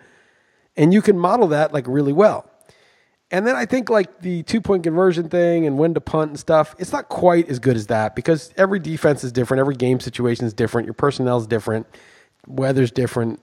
And 0.77 0.93
you 0.93 1.01
can 1.01 1.19
model 1.19 1.49
that 1.49 1.73
like 1.73 1.85
really 1.85 2.13
well. 2.13 2.49
And 3.29 3.45
then 3.45 3.57
I 3.57 3.65
think 3.65 3.89
like 3.89 4.21
the 4.21 4.43
two 4.43 4.61
point 4.61 4.83
conversion 4.83 5.27
thing 5.27 5.65
and 5.65 5.77
when 5.77 5.93
to 5.95 5.99
punt 5.99 6.29
and 6.31 6.39
stuff, 6.39 6.75
it's 6.79 6.93
not 6.93 7.09
quite 7.09 7.49
as 7.49 7.59
good 7.59 7.75
as 7.75 7.87
that 7.87 8.15
because 8.15 8.53
every 8.55 8.79
defense 8.79 9.25
is 9.25 9.33
different, 9.33 9.59
every 9.59 9.75
game 9.75 9.99
situation 9.99 10.45
is 10.45 10.53
different, 10.53 10.85
your 10.85 10.93
personnel 10.93 11.37
is 11.37 11.45
different, 11.45 11.85
weather's 12.47 12.91
different. 12.91 13.41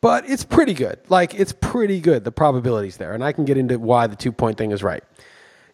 But 0.00 0.26
it's 0.26 0.44
pretty 0.44 0.72
good. 0.72 1.00
Like 1.10 1.34
it's 1.34 1.52
pretty 1.52 2.00
good, 2.00 2.24
the 2.24 2.32
probabilities 2.32 2.96
there. 2.96 3.12
And 3.12 3.22
I 3.22 3.32
can 3.32 3.44
get 3.44 3.58
into 3.58 3.78
why 3.78 4.06
the 4.06 4.16
two 4.16 4.32
point 4.32 4.56
thing 4.56 4.70
is 4.70 4.82
right. 4.82 5.04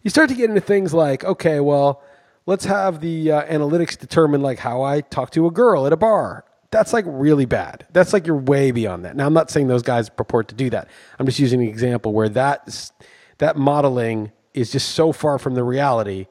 You 0.01 0.09
start 0.09 0.27
to 0.27 0.35
get 0.35 0.49
into 0.49 0.61
things 0.61 0.93
like, 0.93 1.23
okay, 1.23 1.61
well, 1.61 2.03
let's 2.45 2.65
have 2.65 3.01
the 3.01 3.31
uh, 3.31 3.43
analytics 3.45 3.97
determine 3.97 4.41
like 4.41 4.59
how 4.59 4.81
I 4.81 5.01
talk 5.01 5.31
to 5.31 5.47
a 5.47 5.51
girl 5.51 5.85
at 5.85 5.93
a 5.93 5.97
bar. 5.97 6.45
That's 6.71 6.93
like 6.93 7.05
really 7.07 7.45
bad. 7.45 7.85
That's 7.91 8.13
like 8.13 8.25
you're 8.25 8.37
way 8.37 8.71
beyond 8.71 9.03
that. 9.05 9.15
Now 9.15 9.25
I'm 9.25 9.33
not 9.33 9.49
saying 9.51 9.67
those 9.67 9.83
guys 9.83 10.09
purport 10.09 10.47
to 10.49 10.55
do 10.55 10.69
that. 10.69 10.87
I'm 11.19 11.25
just 11.25 11.39
using 11.39 11.61
an 11.61 11.67
example 11.67 12.13
where 12.13 12.29
that 12.29 12.91
that 13.39 13.57
modeling 13.57 14.31
is 14.53 14.71
just 14.71 14.89
so 14.89 15.11
far 15.11 15.37
from 15.37 15.55
the 15.55 15.63
reality 15.63 16.27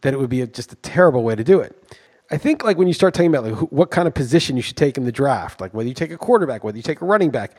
that 0.00 0.14
it 0.14 0.18
would 0.18 0.30
be 0.30 0.42
a, 0.42 0.46
just 0.46 0.72
a 0.72 0.76
terrible 0.76 1.22
way 1.22 1.34
to 1.34 1.44
do 1.44 1.60
it. 1.60 1.76
I 2.30 2.38
think 2.38 2.64
like 2.64 2.78
when 2.78 2.88
you 2.88 2.94
start 2.94 3.12
talking 3.12 3.34
about 3.34 3.44
like 3.44 3.72
what 3.72 3.90
kind 3.90 4.08
of 4.08 4.14
position 4.14 4.56
you 4.56 4.62
should 4.62 4.76
take 4.76 4.96
in 4.96 5.04
the 5.04 5.12
draft, 5.12 5.60
like 5.60 5.74
whether 5.74 5.88
you 5.88 5.94
take 5.94 6.10
a 6.10 6.16
quarterback, 6.18 6.64
whether 6.64 6.76
you 6.76 6.82
take 6.82 7.02
a 7.02 7.04
running 7.04 7.30
back, 7.30 7.54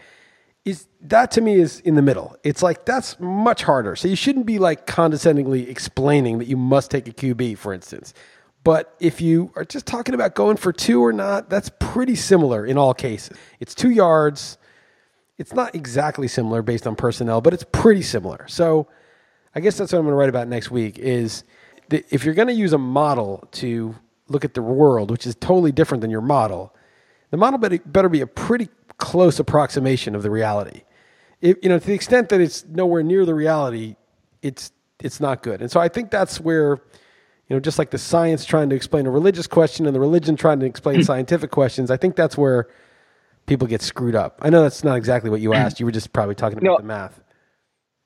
is 0.66 0.88
that 1.00 1.30
to 1.32 1.42
me 1.42 1.56
is 1.56 1.80
in 1.82 1.96
the 1.96 2.02
middle. 2.02 2.36
It's 2.44 2.64
like 2.64 2.86
that's 2.86 3.20
much 3.20 3.64
harder. 3.64 3.96
So 3.96 4.08
you 4.08 4.16
shouldn't 4.16 4.48
be 4.48 4.58
like 4.58 4.88
condescendingly 4.88 5.70
explaining 5.70 6.40
that 6.40 6.48
you 6.48 6.58
must 6.58 6.90
take 6.92 7.08
a 7.08 7.12
QB, 7.12 7.60
for 7.60 7.72
instance. 7.72 8.14
But 8.64 8.96
if 9.00 9.22
you 9.22 9.52
are 9.56 9.64
just 9.64 9.86
talking 9.86 10.16
about 10.16 10.34
going 10.34 10.58
for 10.58 10.74
two 10.74 11.06
or 11.06 11.14
not, 11.14 11.52
that's 11.52 11.70
pretty 11.80 12.16
similar 12.16 12.66
in 12.66 12.80
all 12.80 12.96
cases. 12.96 13.38
It's 13.60 13.76
two 13.76 13.92
yards. 13.92 14.58
It's 15.38 15.54
not 15.54 15.76
exactly 15.76 16.28
similar 16.28 16.64
based 16.64 16.88
on 16.88 16.96
personnel, 16.96 17.42
but 17.42 17.54
it's 17.54 17.66
pretty 17.72 18.02
similar. 18.02 18.48
So 18.48 18.88
I 19.54 19.60
guess 19.60 19.78
that's 19.78 19.94
what 19.94 20.00
I'm 20.00 20.06
going 20.06 20.14
to 20.14 20.18
write 20.18 20.30
about 20.30 20.48
next 20.48 20.72
week 20.72 20.98
is 20.98 21.44
if 21.92 22.26
you're 22.26 22.34
going 22.34 22.48
to 22.48 22.56
use 22.56 22.74
a 22.74 22.80
model 22.80 23.48
to 23.52 23.96
look 24.30 24.44
at 24.44 24.56
the 24.56 24.64
world, 24.64 25.12
which 25.12 25.28
is 25.28 25.36
totally 25.36 25.72
different 25.72 26.02
than 26.02 26.10
your 26.10 26.22
model, 26.22 26.74
the 27.30 27.38
model 27.38 27.60
better 27.60 28.10
be 28.10 28.22
a 28.22 28.28
pretty 28.28 28.70
close 28.98 29.40
approximation 29.40 30.16
of 30.16 30.24
the 30.24 30.32
reality. 30.32 30.82
If, 31.42 31.58
you 31.62 31.70
know, 31.70 31.80
to 31.80 31.86
the 31.86 31.94
extent 31.94 32.30
that 32.30 32.42
it's 32.42 32.66
nowhere 32.66 33.04
near 33.04 33.26
the 33.26 33.36
reality, 33.36 33.96
it's 34.42 34.72
it's 35.00 35.20
not 35.20 35.44
good. 35.44 35.62
And 35.62 35.70
so 35.70 35.80
I 35.80 35.90
think 35.90 36.10
that's 36.10 36.40
where, 36.40 36.82
you 37.48 37.56
know, 37.56 37.60
just 37.60 37.78
like 37.78 37.92
the 37.92 37.98
science 37.98 38.46
trying 38.46 38.70
to 38.70 38.76
explain 38.76 39.06
a 39.06 39.12
religious 39.12 39.46
question 39.48 39.86
and 39.86 39.96
the 39.96 40.00
religion 40.00 40.36
trying 40.36 40.60
to 40.62 40.66
explain 40.66 40.98
hmm. 40.98 41.02
scientific 41.04 41.52
questions, 41.52 41.92
I 41.92 41.98
think 41.98 42.16
that's 42.16 42.38
where 42.38 42.68
people 43.46 43.68
get 43.68 43.82
screwed 43.82 44.16
up. 44.16 44.40
I 44.42 44.50
know 44.50 44.64
that's 44.64 44.84
not 44.84 44.98
exactly 44.98 45.30
what 45.30 45.42
you 45.42 45.50
hmm. 45.50 45.56
asked. 45.56 45.80
You 45.80 45.86
were 45.86 45.92
just 45.92 46.14
probably 46.14 46.36
talking 46.36 46.58
about 46.58 46.66
No. 46.66 46.78
the 46.78 46.84
math. 46.84 47.20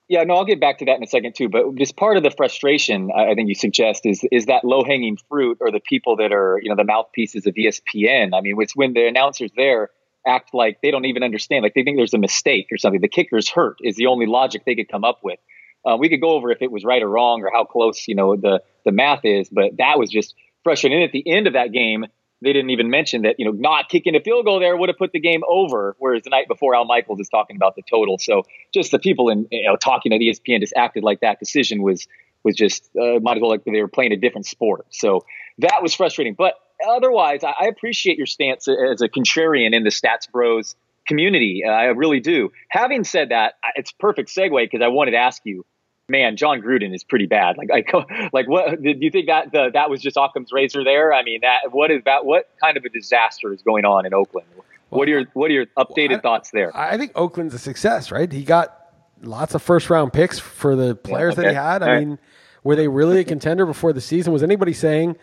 Yeah, 0.08 0.24
no, 0.24 0.34
I'll 0.34 0.44
get 0.44 0.58
back 0.58 0.78
to 0.78 0.84
that 0.86 0.96
in 0.96 1.04
a 1.04 1.06
second 1.06 1.36
too. 1.36 1.48
But 1.48 1.76
just 1.76 1.96
part 1.96 2.16
of 2.16 2.24
the 2.24 2.32
frustration 2.32 3.12
I 3.14 3.36
think 3.36 3.48
you 3.48 3.54
suggest 3.54 4.04
is 4.04 4.24
is 4.32 4.46
that 4.46 4.64
low 4.64 4.82
hanging 4.82 5.16
fruit 5.28 5.58
or 5.60 5.70
the 5.70 5.78
people 5.78 6.16
that 6.16 6.32
are 6.32 6.58
you 6.60 6.68
know 6.68 6.74
the 6.74 6.84
mouthpieces 6.84 7.46
of 7.46 7.54
ESPN. 7.54 8.30
I 8.34 8.40
mean, 8.40 8.56
it's 8.58 8.74
when 8.74 8.92
the 8.92 9.06
announcers 9.06 9.52
there 9.56 9.90
act 10.26 10.54
like 10.54 10.80
they 10.82 10.90
don't 10.90 11.04
even 11.06 11.22
understand, 11.22 11.62
like 11.62 11.74
they 11.74 11.82
think 11.82 11.96
there's 11.96 12.14
a 12.14 12.18
mistake 12.18 12.68
or 12.70 12.78
something. 12.78 13.00
The 13.00 13.08
kicker's 13.08 13.48
hurt 13.48 13.76
is 13.82 13.96
the 13.96 14.06
only 14.06 14.26
logic 14.26 14.62
they 14.66 14.74
could 14.74 14.88
come 14.88 15.04
up 15.04 15.20
with. 15.22 15.38
Uh, 15.84 15.96
we 15.96 16.08
could 16.08 16.20
go 16.20 16.30
over 16.30 16.50
if 16.50 16.60
it 16.60 16.70
was 16.70 16.84
right 16.84 17.02
or 17.02 17.08
wrong 17.08 17.42
or 17.42 17.50
how 17.52 17.64
close 17.64 18.06
you 18.06 18.14
know 18.14 18.36
the 18.36 18.62
the 18.84 18.92
math 18.92 19.24
is, 19.24 19.48
but 19.48 19.76
that 19.78 19.98
was 19.98 20.10
just 20.10 20.34
frustrating. 20.62 20.98
And 20.98 21.04
at 21.04 21.12
the 21.12 21.26
end 21.26 21.46
of 21.46 21.54
that 21.54 21.72
game, 21.72 22.04
they 22.42 22.52
didn't 22.52 22.70
even 22.70 22.90
mention 22.90 23.22
that 23.22 23.36
you 23.38 23.44
know 23.44 23.52
not 23.52 23.88
kicking 23.88 24.14
a 24.14 24.20
field 24.20 24.44
goal 24.44 24.60
there 24.60 24.76
would 24.76 24.88
have 24.88 24.98
put 24.98 25.12
the 25.12 25.20
game 25.20 25.42
over. 25.48 25.96
Whereas 25.98 26.22
the 26.22 26.30
night 26.30 26.48
before, 26.48 26.74
Al 26.74 26.84
Michaels 26.84 27.20
is 27.20 27.28
talking 27.28 27.56
about 27.56 27.76
the 27.76 27.82
total. 27.88 28.18
So 28.18 28.42
just 28.74 28.90
the 28.90 28.98
people 28.98 29.28
in 29.30 29.46
you 29.50 29.64
know 29.64 29.76
talking 29.76 30.12
at 30.12 30.20
ESPN 30.20 30.60
just 30.60 30.74
acted 30.76 31.02
like 31.02 31.20
that 31.20 31.38
decision 31.38 31.82
was 31.82 32.06
was 32.42 32.56
just 32.56 32.88
uh, 32.96 33.20
might 33.20 33.36
as 33.36 33.40
well 33.40 33.50
like 33.50 33.64
they 33.64 33.80
were 33.80 33.88
playing 33.88 34.12
a 34.12 34.16
different 34.16 34.46
sport. 34.46 34.86
So 34.90 35.24
that 35.58 35.82
was 35.82 35.94
frustrating. 35.94 36.34
But 36.34 36.54
otherwise, 36.88 37.44
I, 37.44 37.54
I 37.60 37.66
appreciate 37.66 38.16
your 38.16 38.26
stance 38.26 38.68
as 38.68 39.02
a 39.02 39.08
contrarian 39.08 39.74
in 39.74 39.84
the 39.84 39.90
Stats 39.90 40.30
Bros 40.30 40.76
community. 41.06 41.62
Uh, 41.66 41.70
I 41.70 41.84
really 41.86 42.20
do. 42.20 42.52
Having 42.68 43.04
said 43.04 43.30
that, 43.30 43.54
it's 43.74 43.92
perfect 43.92 44.28
segue 44.28 44.64
because 44.64 44.82
I 44.82 44.88
wanted 44.88 45.12
to 45.12 45.18
ask 45.18 45.42
you 45.44 45.64
man, 46.10 46.36
Jon 46.36 46.60
Gruden 46.60 46.94
is 46.94 47.04
pretty 47.04 47.26
bad. 47.26 47.56
Like, 47.56 47.70
I, 47.72 48.28
like 48.32 48.48
what? 48.48 48.82
Do 48.82 48.94
you 48.98 49.10
think 49.10 49.28
that 49.28 49.52
the, 49.52 49.70
that 49.72 49.88
was 49.88 50.02
just 50.02 50.16
Occam's 50.16 50.52
razor 50.52 50.84
there? 50.84 51.14
I 51.14 51.22
mean, 51.22 51.40
that 51.40 51.72
what 51.72 51.90
is 51.90 52.02
that? 52.04 52.26
What 52.26 52.50
kind 52.60 52.76
of 52.76 52.84
a 52.84 52.90
disaster 52.90 53.52
is 53.52 53.62
going 53.62 53.84
on 53.84 54.04
in 54.04 54.12
Oakland? 54.12 54.48
What 54.90 55.08
are 55.08 55.12
your 55.12 55.24
what 55.32 55.50
are 55.50 55.54
your 55.54 55.66
updated 55.78 56.08
well, 56.10 56.18
I, 56.18 56.20
thoughts 56.20 56.50
there? 56.50 56.76
I 56.76 56.98
think 56.98 57.12
Oakland's 57.14 57.54
a 57.54 57.58
success, 57.58 58.10
right? 58.10 58.30
He 58.30 58.42
got 58.42 58.76
lots 59.22 59.54
of 59.54 59.62
first 59.62 59.88
round 59.88 60.12
picks 60.12 60.38
for 60.38 60.74
the 60.74 60.96
players 60.96 61.36
yeah, 61.36 61.40
okay. 61.40 61.42
that 61.42 61.50
he 61.50 61.54
had. 61.54 61.82
I 61.82 62.00
mean, 62.00 62.18
were 62.64 62.76
they 62.76 62.88
really 62.88 63.20
a 63.20 63.24
contender 63.24 63.64
before 63.64 63.92
the 63.92 64.00
season? 64.00 64.32
Was 64.32 64.42
anybody 64.42 64.72
saying, 64.72 65.16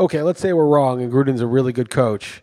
okay, 0.00 0.22
let's 0.22 0.40
say 0.40 0.52
we're 0.52 0.66
wrong 0.66 1.02
and 1.02 1.12
Gruden's 1.12 1.40
a 1.40 1.46
really 1.46 1.72
good 1.72 1.90
coach? 1.90 2.42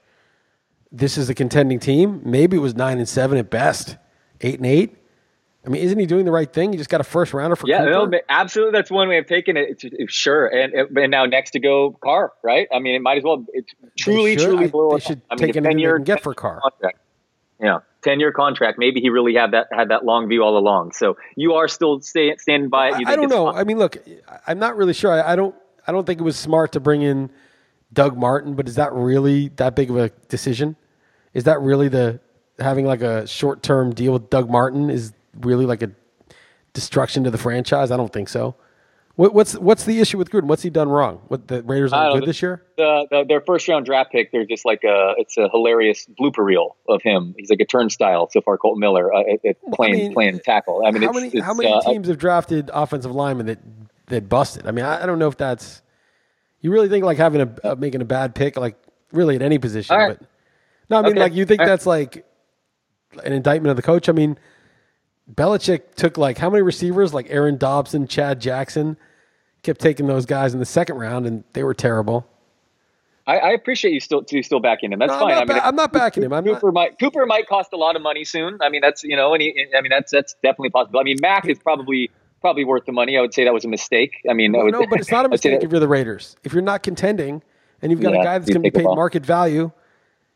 This 0.91 1.17
is 1.17 1.29
a 1.29 1.33
contending 1.33 1.79
team. 1.79 2.21
Maybe 2.23 2.55
it 2.55 2.61
was 2.61 2.75
nine 2.75 2.97
and 2.97 3.09
seven 3.09 3.37
at 3.37 3.49
best, 3.49 3.97
eight 4.41 4.55
and 4.55 4.65
eight. 4.65 4.95
I 5.65 5.69
mean, 5.69 5.81
isn't 5.81 5.99
he 5.99 6.05
doing 6.05 6.23
the 6.23 6.31
right 6.31 6.51
thing? 6.51 6.71
He 6.71 6.77
just 6.77 6.89
got 6.89 7.01
a 7.01 7.03
first 7.03 7.33
rounder 7.33 7.57
for 7.57 7.67
yeah, 7.67 7.79
Cooper. 7.79 8.09
no, 8.11 8.19
absolutely. 8.29 8.71
That's 8.71 8.89
one 8.89 9.09
way 9.09 9.17
of 9.17 9.25
taking 9.25 9.57
it. 9.57 9.83
Sure, 10.09 10.47
and 10.47 10.73
and 10.73 11.11
now 11.11 11.25
next 11.25 11.51
to 11.51 11.59
go 11.59 11.91
Carr, 12.01 12.31
right? 12.41 12.69
I 12.73 12.79
mean, 12.79 12.95
it 12.95 13.01
might 13.01 13.17
as 13.17 13.25
well. 13.25 13.45
It's 13.51 13.73
truly, 13.97 14.35
they 14.35 14.45
truly 14.45 14.65
I, 14.65 14.67
blow. 14.69 14.91
They 14.91 14.99
should 14.99 15.21
I 15.29 15.35
mean, 15.35 15.47
take 15.47 15.57
anything 15.57 15.79
year, 15.79 15.99
get 15.99 16.23
for 16.23 16.33
Carr. 16.33 16.61
Contract. 16.61 16.99
Yeah, 17.59 17.79
ten 18.01 18.21
year 18.21 18.31
contract. 18.31 18.79
Maybe 18.79 19.01
he 19.01 19.09
really 19.09 19.35
had 19.35 19.51
that 19.51 19.67
had 19.73 19.89
that 19.89 20.05
long 20.05 20.29
view 20.29 20.41
all 20.41 20.57
along. 20.57 20.93
So 20.93 21.17
you 21.35 21.55
are 21.55 21.67
still 21.67 21.99
stay, 21.99 22.33
standing 22.37 22.69
by 22.69 22.87
it. 22.87 23.05
I, 23.05 23.11
I 23.11 23.15
don't 23.17 23.29
know. 23.29 23.51
Fine. 23.51 23.59
I 23.59 23.63
mean, 23.65 23.77
look, 23.77 23.97
I'm 24.45 24.59
not 24.59 24.77
really 24.77 24.93
sure. 24.93 25.11
I, 25.11 25.33
I 25.33 25.35
don't. 25.35 25.53
I 25.85 25.91
don't 25.91 26.05
think 26.05 26.21
it 26.21 26.23
was 26.23 26.37
smart 26.37 26.73
to 26.73 26.79
bring 26.79 27.01
in 27.01 27.29
Doug 27.93 28.17
Martin, 28.17 28.55
but 28.55 28.67
is 28.67 28.75
that 28.75 28.93
really 28.93 29.49
that 29.55 29.75
big 29.75 29.89
of 29.89 29.97
a 29.97 30.09
decision? 30.29 30.75
Is 31.33 31.45
that 31.45 31.61
really 31.61 31.87
the 31.87 32.19
having 32.59 32.85
like 32.85 33.01
a 33.01 33.27
short 33.27 33.63
term 33.63 33.93
deal 33.93 34.13
with 34.13 34.29
Doug 34.29 34.49
Martin 34.49 34.89
is 34.89 35.13
really 35.39 35.65
like 35.65 35.81
a 35.81 35.91
destruction 36.73 37.23
to 37.23 37.31
the 37.31 37.37
franchise? 37.37 37.91
I 37.91 37.97
don't 37.97 38.11
think 38.11 38.29
so. 38.29 38.55
What, 39.17 39.33
what's 39.33 39.55
what's 39.55 39.83
the 39.85 39.99
issue 39.99 40.19
with 40.19 40.29
Gruden? 40.29 40.43
What's 40.43 40.61
he 40.61 40.69
done 40.69 40.89
wrong? 40.89 41.21
What 41.27 41.47
the 41.47 41.63
Raiders 41.63 41.91
are 41.91 42.19
good 42.19 42.29
this 42.29 42.39
year? 42.39 42.61
The, 42.77 43.07
the, 43.09 43.25
their 43.27 43.41
first 43.41 43.67
round 43.67 43.87
draft 43.87 44.11
pick, 44.11 44.31
they're 44.31 44.45
just 44.45 44.63
like 44.63 44.83
a 44.83 45.15
it's 45.17 45.37
a 45.37 45.49
hilarious 45.49 46.07
blooper 46.19 46.45
reel 46.45 46.77
of 46.87 47.01
him. 47.01 47.33
He's 47.35 47.49
like 47.49 47.59
a 47.59 47.65
turnstile 47.65 48.29
so 48.31 48.41
far. 48.41 48.59
Kolton 48.59 48.79
Miller 48.79 49.11
uh, 49.11 49.21
at, 49.21 49.43
at 49.43 49.57
playing 49.73 49.93
I 49.93 49.97
mean, 49.97 50.13
playing 50.13 50.39
tackle. 50.41 50.83
I 50.85 50.91
mean, 50.91 51.01
how 51.01 51.11
many 51.13 51.39
how 51.39 51.55
many 51.55 51.73
uh, 51.73 51.81
teams 51.81 52.07
have 52.09 52.19
drafted 52.19 52.69
offensive 52.71 53.11
linemen 53.11 53.47
that 53.47 53.57
that 54.07 54.29
busted? 54.29 54.67
I 54.67 54.71
mean, 54.71 54.85
I, 54.85 55.01
I, 55.01 55.05
don't 55.07 55.17
know 55.17 55.27
if 55.27 55.37
that's 55.37 55.81
you 56.67 56.73
really 56.73 56.89
think 56.89 57.05
like 57.05 57.17
having 57.17 57.41
a 57.41 57.71
uh, 57.71 57.75
making 57.75 58.01
a 58.01 58.05
bad 58.05 58.35
pick 58.35 58.57
like 58.57 58.75
really 59.13 59.37
at 59.37 59.41
any 59.41 59.57
position, 59.57 59.95
right. 59.95 60.19
but 60.19 60.27
no, 60.89 60.97
I 60.97 61.01
mean 61.01 61.13
okay. 61.13 61.21
like 61.21 61.33
you 61.33 61.45
think 61.45 61.61
that's 61.61 61.85
like 61.85 62.25
an 63.23 63.31
indictment 63.31 63.69
of 63.69 63.77
the 63.77 63.81
coach. 63.81 64.09
I 64.09 64.11
mean 64.11 64.37
Belichick 65.33 65.95
took 65.95 66.17
like 66.17 66.37
how 66.37 66.49
many 66.49 66.61
receivers? 66.61 67.13
Like 67.13 67.27
Aaron 67.29 67.55
Dobson, 67.57 68.05
Chad 68.05 68.41
Jackson, 68.41 68.97
kept 69.63 69.79
taking 69.79 70.07
those 70.07 70.25
guys 70.25 70.53
in 70.53 70.59
the 70.59 70.65
second 70.65 70.97
round, 70.97 71.25
and 71.25 71.45
they 71.53 71.63
were 71.63 71.73
terrible. 71.73 72.27
I, 73.25 73.37
I 73.37 73.49
appreciate 73.51 73.93
you 73.93 74.01
still 74.01 74.25
you 74.29 74.43
still 74.43 74.59
backing 74.59 74.91
him. 74.91 74.99
That's 74.99 75.13
no, 75.13 75.19
fine. 75.19 75.31
I'm 75.31 75.35
not, 75.35 75.41
I 75.41 75.45
mean, 75.45 75.57
ba- 75.57 75.67
I'm 75.67 75.75
not 75.77 75.93
backing 75.93 76.23
him. 76.23 76.33
I'm 76.33 76.43
Cooper 76.43 76.67
not... 76.67 76.73
might 76.73 76.99
Cooper 76.99 77.25
might 77.25 77.47
cost 77.47 77.71
a 77.71 77.77
lot 77.77 77.95
of 77.95 78.01
money 78.01 78.25
soon. 78.25 78.57
I 78.61 78.67
mean, 78.67 78.81
that's 78.81 79.05
you 79.05 79.15
know, 79.15 79.33
and 79.33 79.41
he, 79.41 79.67
I 79.77 79.79
mean 79.79 79.89
that's 79.89 80.11
that's 80.11 80.33
definitely 80.43 80.71
possible. 80.71 80.99
I 80.99 81.03
mean, 81.03 81.17
Mack 81.21 81.47
is 81.47 81.59
probably 81.59 82.11
probably 82.41 82.65
worth 82.65 82.85
the 82.85 82.91
money. 82.91 83.17
I 83.17 83.21
would 83.21 83.33
say 83.33 83.43
that 83.43 83.53
was 83.53 83.65
a 83.65 83.69
mistake. 83.69 84.11
I 84.29 84.33
mean, 84.33 84.51
no, 84.51 84.65
would, 84.65 84.73
no 84.73 84.85
but 84.87 84.99
it's 84.99 85.11
not 85.11 85.25
a 85.25 85.29
mistake 85.29 85.63
if 85.63 85.71
you're 85.71 85.79
the 85.79 85.87
Raiders. 85.87 86.35
If 86.43 86.53
you're 86.53 86.61
not 86.61 86.83
contending 86.83 87.43
and 87.81 87.91
you've 87.91 88.01
got 88.01 88.13
yeah, 88.13 88.21
a 88.21 88.23
guy 88.23 88.37
that's 88.37 88.49
going 88.49 88.63
to 88.63 88.71
be 88.71 88.71
paid 88.71 88.85
market 88.85 89.25
value, 89.25 89.71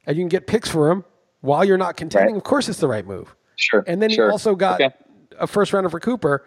and 0.06 0.18
you 0.18 0.22
can 0.22 0.30
get 0.30 0.48
picks 0.48 0.70
for 0.70 0.90
him 0.90 1.06
while 1.42 1.66
you're 1.66 1.78
not 1.78 1.98
contending, 1.98 2.34
right. 2.34 2.38
of 2.38 2.44
course 2.44 2.70
it's 2.70 2.80
the 2.80 2.88
right 2.88 3.06
move. 3.06 3.36
Sure. 3.56 3.84
And 3.88 4.02
then 4.02 4.10
sure. 4.10 4.28
he 4.28 4.32
also 4.32 4.56
got 4.56 4.82
okay 4.82 4.96
a 5.42 5.48
first 5.48 5.74
rounder 5.74 5.90
for 5.90 6.00
Cooper. 6.00 6.46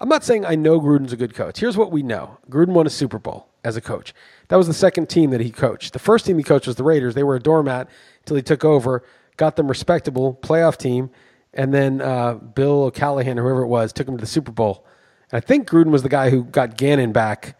I'm 0.00 0.08
not 0.08 0.24
saying 0.24 0.46
I 0.46 0.54
know 0.54 0.80
Gruden's 0.80 1.12
a 1.12 1.16
good 1.16 1.34
coach. 1.34 1.58
Here's 1.58 1.76
what 1.76 1.90
we 1.90 2.02
know 2.02 2.38
Gruden 2.48 2.68
won 2.68 2.86
a 2.86 2.90
Super 2.90 3.18
Bowl 3.18 3.48
as 3.64 3.76
a 3.76 3.80
coach. 3.80 4.14
That 4.48 4.56
was 4.56 4.68
the 4.68 4.74
second 4.74 5.08
team 5.08 5.30
that 5.30 5.40
he 5.40 5.50
coached. 5.50 5.92
The 5.92 5.98
first 5.98 6.24
team 6.24 6.38
he 6.38 6.44
coached 6.44 6.66
was 6.66 6.76
the 6.76 6.84
Raiders. 6.84 7.14
They 7.14 7.24
were 7.24 7.36
a 7.36 7.40
doormat 7.40 7.88
until 8.20 8.36
he 8.36 8.42
took 8.42 8.64
over, 8.64 9.04
got 9.36 9.56
them 9.56 9.68
respectable 9.68 10.38
playoff 10.40 10.76
team, 10.76 11.10
and 11.54 11.72
then 11.72 12.00
uh, 12.00 12.34
Bill 12.34 12.84
O'Callahan 12.84 13.38
or 13.38 13.42
whoever 13.42 13.62
it 13.62 13.68
was 13.68 13.92
took 13.92 14.08
him 14.08 14.16
to 14.16 14.20
the 14.20 14.26
Super 14.26 14.52
Bowl. 14.52 14.86
And 15.30 15.38
I 15.38 15.40
think 15.40 15.68
Gruden 15.68 15.90
was 15.90 16.02
the 16.02 16.08
guy 16.08 16.30
who 16.30 16.44
got 16.44 16.76
Gannon 16.76 17.12
back 17.12 17.58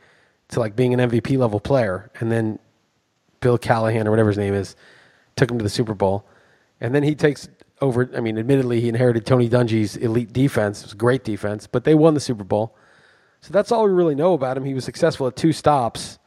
to 0.48 0.60
like 0.60 0.76
being 0.76 0.94
an 0.98 1.10
MVP 1.10 1.38
level 1.38 1.60
player, 1.60 2.10
and 2.20 2.32
then 2.32 2.58
Bill 3.40 3.58
Callahan 3.58 4.06
or 4.06 4.10
whatever 4.10 4.28
his 4.28 4.38
name 4.38 4.54
is 4.54 4.76
took 5.36 5.50
him 5.50 5.58
to 5.58 5.62
the 5.62 5.70
Super 5.70 5.94
Bowl, 5.94 6.26
and 6.80 6.94
then 6.94 7.02
he 7.02 7.14
takes 7.14 7.48
over. 7.80 8.10
I 8.16 8.20
mean, 8.20 8.38
admittedly, 8.38 8.80
he 8.80 8.88
inherited 8.88 9.26
Tony 9.26 9.48
Dungy's 9.48 9.96
elite 9.96 10.32
defense. 10.32 10.80
It 10.80 10.86
was 10.86 10.94
great 10.94 11.24
defense, 11.24 11.66
but 11.66 11.84
they 11.84 11.94
won 11.94 12.14
the 12.14 12.20
Super 12.20 12.44
Bowl. 12.44 12.76
So 13.40 13.52
that's 13.52 13.70
all 13.70 13.84
we 13.84 13.92
really 13.92 14.14
know 14.14 14.32
about 14.32 14.56
him. 14.56 14.64
He 14.64 14.74
was 14.74 14.84
successful 14.84 15.26
at 15.26 15.36
two 15.36 15.52
stops, 15.52 16.18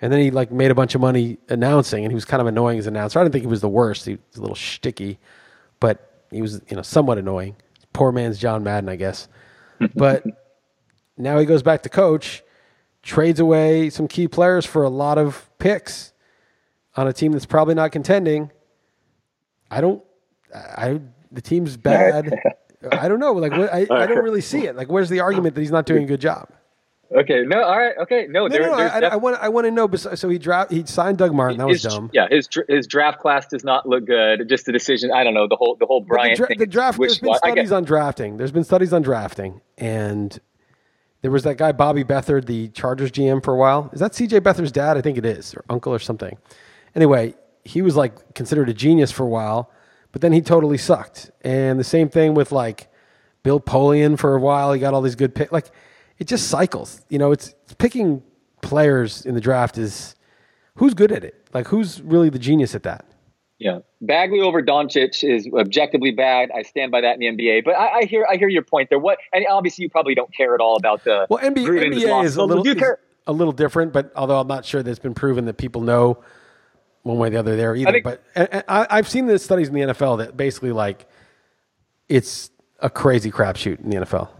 and 0.00 0.12
then 0.12 0.20
he 0.20 0.30
like 0.30 0.52
made 0.52 0.70
a 0.70 0.74
bunch 0.74 0.94
of 0.94 1.00
money 1.00 1.38
announcing, 1.48 2.04
and 2.04 2.12
he 2.12 2.14
was 2.14 2.24
kind 2.24 2.40
of 2.40 2.46
annoying 2.46 2.78
as 2.78 2.86
an 2.86 2.96
announcer. 2.96 3.18
I 3.18 3.24
didn't 3.24 3.32
think 3.32 3.44
he 3.44 3.48
was 3.48 3.60
the 3.60 3.68
worst. 3.68 4.04
He 4.04 4.18
was 4.30 4.36
a 4.36 4.40
little 4.40 4.56
shticky, 4.56 5.18
but 5.80 6.13
he 6.34 6.42
was 6.42 6.60
you 6.68 6.76
know 6.76 6.82
somewhat 6.82 7.18
annoying. 7.18 7.56
Poor 7.92 8.12
man's 8.12 8.38
John 8.38 8.62
Madden, 8.64 8.88
I 8.88 8.96
guess. 8.96 9.28
but 9.94 10.24
now 11.16 11.38
he 11.38 11.46
goes 11.46 11.62
back 11.62 11.82
to 11.82 11.88
coach, 11.88 12.42
trades 13.02 13.40
away 13.40 13.90
some 13.90 14.08
key 14.08 14.28
players 14.28 14.66
for 14.66 14.82
a 14.82 14.88
lot 14.88 15.18
of 15.18 15.48
picks 15.58 16.12
on 16.96 17.06
a 17.06 17.12
team 17.12 17.32
that's 17.32 17.46
probably 17.46 17.74
not 17.74 17.92
contending. 17.92 18.50
I 19.70 19.80
don't 19.80 20.02
I 20.54 21.00
the 21.32 21.42
team's 21.42 21.76
bad. 21.76 22.34
I 22.92 23.08
don't 23.08 23.18
know. 23.18 23.32
Like, 23.32 23.52
what, 23.52 23.72
I, 23.72 23.86
I 23.90 24.06
don't 24.06 24.22
really 24.22 24.42
see 24.42 24.66
it. 24.66 24.76
Like, 24.76 24.88
where's 24.88 25.08
the 25.08 25.20
argument 25.20 25.54
that 25.54 25.62
he's 25.62 25.70
not 25.70 25.86
doing 25.86 26.04
a 26.04 26.06
good 26.06 26.20
job? 26.20 26.50
Okay. 27.14 27.42
No. 27.46 27.62
All 27.62 27.78
right. 27.78 27.96
Okay. 27.98 28.26
No. 28.28 28.46
No. 28.46 28.48
There, 28.48 28.62
no, 28.62 28.74
I, 28.74 29.00
def- 29.00 29.12
I, 29.12 29.16
want. 29.16 29.36
I 29.40 29.48
want 29.48 29.66
to 29.66 29.70
know. 29.70 29.88
So 29.94 30.28
he 30.28 30.38
draft. 30.38 30.70
He 30.70 30.84
signed 30.86 31.18
Doug 31.18 31.32
Martin. 31.32 31.58
That 31.58 31.68
his, 31.68 31.84
was 31.84 31.94
dumb. 31.94 32.10
Yeah. 32.12 32.26
His 32.30 32.48
his 32.68 32.86
draft 32.86 33.20
class 33.20 33.46
does 33.46 33.64
not 33.64 33.88
look 33.88 34.06
good. 34.06 34.48
Just 34.48 34.66
the 34.66 34.72
decision. 34.72 35.12
I 35.12 35.24
don't 35.24 35.34
know. 35.34 35.46
The 35.48 35.56
whole 35.56 35.76
the 35.76 35.86
whole 35.86 36.00
Bryant 36.00 36.38
the, 36.38 36.46
dra- 36.46 36.56
the, 36.56 36.66
draft. 36.66 36.98
There's 36.98 37.18
been 37.18 37.34
studies 37.34 37.72
on 37.72 37.84
drafting. 37.84 38.36
There's 38.36 38.52
been 38.52 38.64
studies 38.64 38.92
on 38.92 39.02
drafting, 39.02 39.60
and 39.78 40.38
there 41.22 41.30
was 41.30 41.44
that 41.44 41.56
guy 41.56 41.72
Bobby 41.72 42.04
Beathard, 42.04 42.46
the 42.46 42.68
Chargers 42.68 43.10
GM 43.10 43.42
for 43.42 43.54
a 43.54 43.56
while. 43.56 43.90
Is 43.92 44.00
that 44.00 44.14
C.J. 44.14 44.40
Beathard's 44.40 44.72
dad? 44.72 44.96
I 44.96 45.00
think 45.00 45.16
it 45.16 45.24
is, 45.24 45.54
or 45.54 45.64
uncle, 45.70 45.92
or 45.94 45.98
something. 45.98 46.36
Anyway, 46.94 47.34
he 47.64 47.82
was 47.82 47.96
like 47.96 48.34
considered 48.34 48.68
a 48.68 48.74
genius 48.74 49.10
for 49.10 49.22
a 49.22 49.28
while 49.28 49.70
but 50.14 50.20
then 50.20 50.32
he 50.32 50.40
totally 50.40 50.78
sucked. 50.78 51.32
And 51.42 51.78
the 51.78 51.84
same 51.84 52.08
thing 52.08 52.34
with 52.34 52.52
like 52.52 52.86
Bill 53.42 53.58
Polian 53.58 54.16
for 54.16 54.36
a 54.36 54.40
while. 54.40 54.72
He 54.72 54.78
got 54.78 54.94
all 54.94 55.02
these 55.02 55.16
good 55.16 55.34
picks. 55.34 55.50
Like 55.50 55.72
it 56.24 56.28
just 56.28 56.48
cycles. 56.48 57.02
You 57.10 57.18
know, 57.18 57.32
it's, 57.32 57.54
it's 57.64 57.74
picking 57.74 58.22
players 58.62 59.26
in 59.26 59.34
the 59.34 59.42
draft 59.42 59.76
is 59.76 60.14
who's 60.76 60.94
good 60.94 61.12
at 61.12 61.22
it. 61.22 61.48
Like 61.52 61.68
who's 61.68 62.00
really 62.00 62.30
the 62.30 62.38
genius 62.38 62.74
at 62.74 62.82
that. 62.84 63.04
Yeah, 63.58 63.80
Bagley 64.00 64.40
over 64.40 64.62
Doncic 64.62 65.22
is 65.22 65.46
objectively 65.52 66.12
bad. 66.12 66.50
I 66.50 66.62
stand 66.62 66.90
by 66.90 67.02
that 67.02 67.20
in 67.20 67.36
the 67.36 67.44
NBA. 67.44 67.64
But 67.64 67.74
I, 67.76 67.98
I 67.98 68.04
hear 68.04 68.26
I 68.28 68.36
hear 68.36 68.48
your 68.48 68.62
point 68.62 68.88
there. 68.88 68.98
What 68.98 69.18
and 69.34 69.44
obviously 69.48 69.82
you 69.82 69.90
probably 69.90 70.14
don't 70.14 70.34
care 70.34 70.54
at 70.54 70.60
all 70.62 70.76
about 70.76 71.04
the 71.04 71.26
well 71.28 71.40
NBA, 71.40 71.92
NBA 71.92 72.24
is 72.24 72.36
a 72.36 72.42
little 72.42 72.66
is 72.66 72.96
a 73.26 73.32
little 73.32 73.52
different. 73.52 73.92
But 73.92 74.10
although 74.16 74.40
I'm 74.40 74.48
not 74.48 74.64
sure 74.64 74.82
that 74.82 74.90
it's 74.90 74.98
been 74.98 75.14
proven 75.14 75.44
that 75.44 75.58
people 75.58 75.82
know 75.82 76.24
one 77.02 77.18
way 77.18 77.28
or 77.28 77.32
the 77.32 77.36
other 77.36 77.54
there 77.54 77.76
either. 77.76 77.92
Think, 77.92 78.04
but 78.04 78.24
I, 78.34 78.86
I've 78.88 79.08
seen 79.10 79.26
the 79.26 79.38
studies 79.38 79.68
in 79.68 79.74
the 79.74 79.80
NFL 79.82 80.18
that 80.18 80.38
basically 80.38 80.72
like 80.72 81.06
it's 82.08 82.50
a 82.80 82.88
crazy 82.88 83.30
crapshoot 83.30 83.78
in 83.80 83.90
the 83.90 83.96
NFL. 83.98 84.30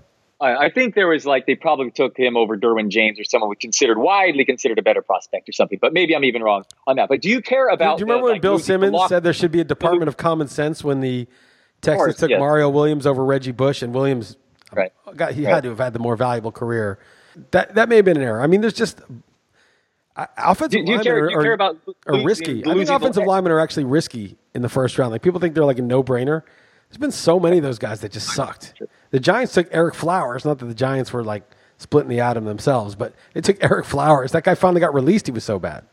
I 0.52 0.70
think 0.70 0.94
there 0.94 1.08
was 1.08 1.24
like 1.26 1.46
they 1.46 1.54
probably 1.54 1.90
took 1.90 2.16
him 2.16 2.36
over 2.36 2.56
Derwin 2.56 2.88
James 2.88 3.18
or 3.18 3.24
someone 3.24 3.50
we 3.50 3.56
considered 3.56 3.98
widely 3.98 4.44
considered 4.44 4.78
a 4.78 4.82
better 4.82 5.02
prospect 5.02 5.48
or 5.48 5.52
something. 5.52 5.78
But 5.80 5.92
maybe 5.92 6.14
I'm 6.14 6.24
even 6.24 6.42
wrong 6.42 6.64
on 6.86 6.96
that. 6.96 7.08
But 7.08 7.22
do 7.22 7.28
you 7.28 7.40
care 7.40 7.68
about? 7.68 7.98
Do 7.98 8.02
you 8.02 8.06
remember 8.06 8.22
the, 8.22 8.24
when 8.24 8.32
like, 8.34 8.42
Bill 8.42 8.58
Simmons 8.58 8.96
said 9.08 9.22
there 9.22 9.32
should 9.32 9.52
be 9.52 9.60
a 9.60 9.64
Department 9.64 10.08
of 10.08 10.16
Common 10.16 10.48
Sense 10.48 10.84
when 10.84 11.00
the 11.00 11.26
Texans 11.80 11.96
course, 11.98 12.16
took 12.16 12.30
yes. 12.30 12.38
Mario 12.38 12.68
Williams 12.68 13.06
over 13.06 13.24
Reggie 13.24 13.52
Bush 13.52 13.82
and 13.82 13.94
Williams 13.94 14.36
Right. 14.72 14.92
Got, 15.16 15.32
he 15.32 15.44
Right. 15.44 15.54
had 15.54 15.62
to 15.64 15.68
have 15.70 15.78
had 15.78 15.92
the 15.92 15.98
more 15.98 16.16
valuable 16.16 16.52
career. 16.52 16.98
That 17.50 17.74
that 17.74 17.88
may 17.88 17.96
have 17.96 18.04
been 18.04 18.16
an 18.16 18.22
error. 18.22 18.40
I 18.40 18.46
mean, 18.46 18.60
there's 18.60 18.74
just 18.74 19.00
uh, 20.16 20.26
offensive 20.36 20.84
Do, 20.84 20.92
linemen 20.92 21.04
care? 21.04 21.24
are, 21.26 21.50
are- 21.50 21.52
about 21.52 21.76
are 22.06 22.24
risky. 22.24 22.64
I 22.64 22.74
think 22.74 22.88
offensive 22.88 23.24
linemen 23.24 23.52
are 23.52 23.60
actually 23.60 23.84
risky 23.84 24.36
in 24.54 24.62
the 24.62 24.68
first 24.68 24.98
round. 24.98 25.12
Like 25.12 25.22
people 25.22 25.40
think 25.40 25.54
they're 25.54 25.64
like 25.64 25.78
a 25.78 25.82
no 25.82 26.02
brainer. 26.02 26.42
There's 26.88 26.98
been 26.98 27.10
so 27.12 27.40
many 27.40 27.56
of 27.58 27.64
those 27.64 27.78
guys 27.78 28.00
that 28.00 28.12
just 28.12 28.28
sucked. 28.34 28.74
The 29.14 29.20
Giants 29.20 29.54
took 29.54 29.70
Ereck 29.70 29.94
Flowers. 29.94 30.44
Not 30.44 30.58
that 30.58 30.66
the 30.66 30.74
Giants 30.74 31.12
were 31.12 31.22
like 31.22 31.44
splitting 31.78 32.08
the 32.10 32.18
atom 32.18 32.46
themselves, 32.46 32.96
but 32.96 33.14
they 33.32 33.40
took 33.40 33.60
Ereck 33.60 33.84
Flowers. 33.84 34.32
That 34.32 34.42
guy 34.42 34.56
finally 34.56 34.80
got 34.80 34.92
released. 34.92 35.26
He 35.28 35.32
was 35.32 35.44
so 35.44 35.60
bad. 35.60 35.84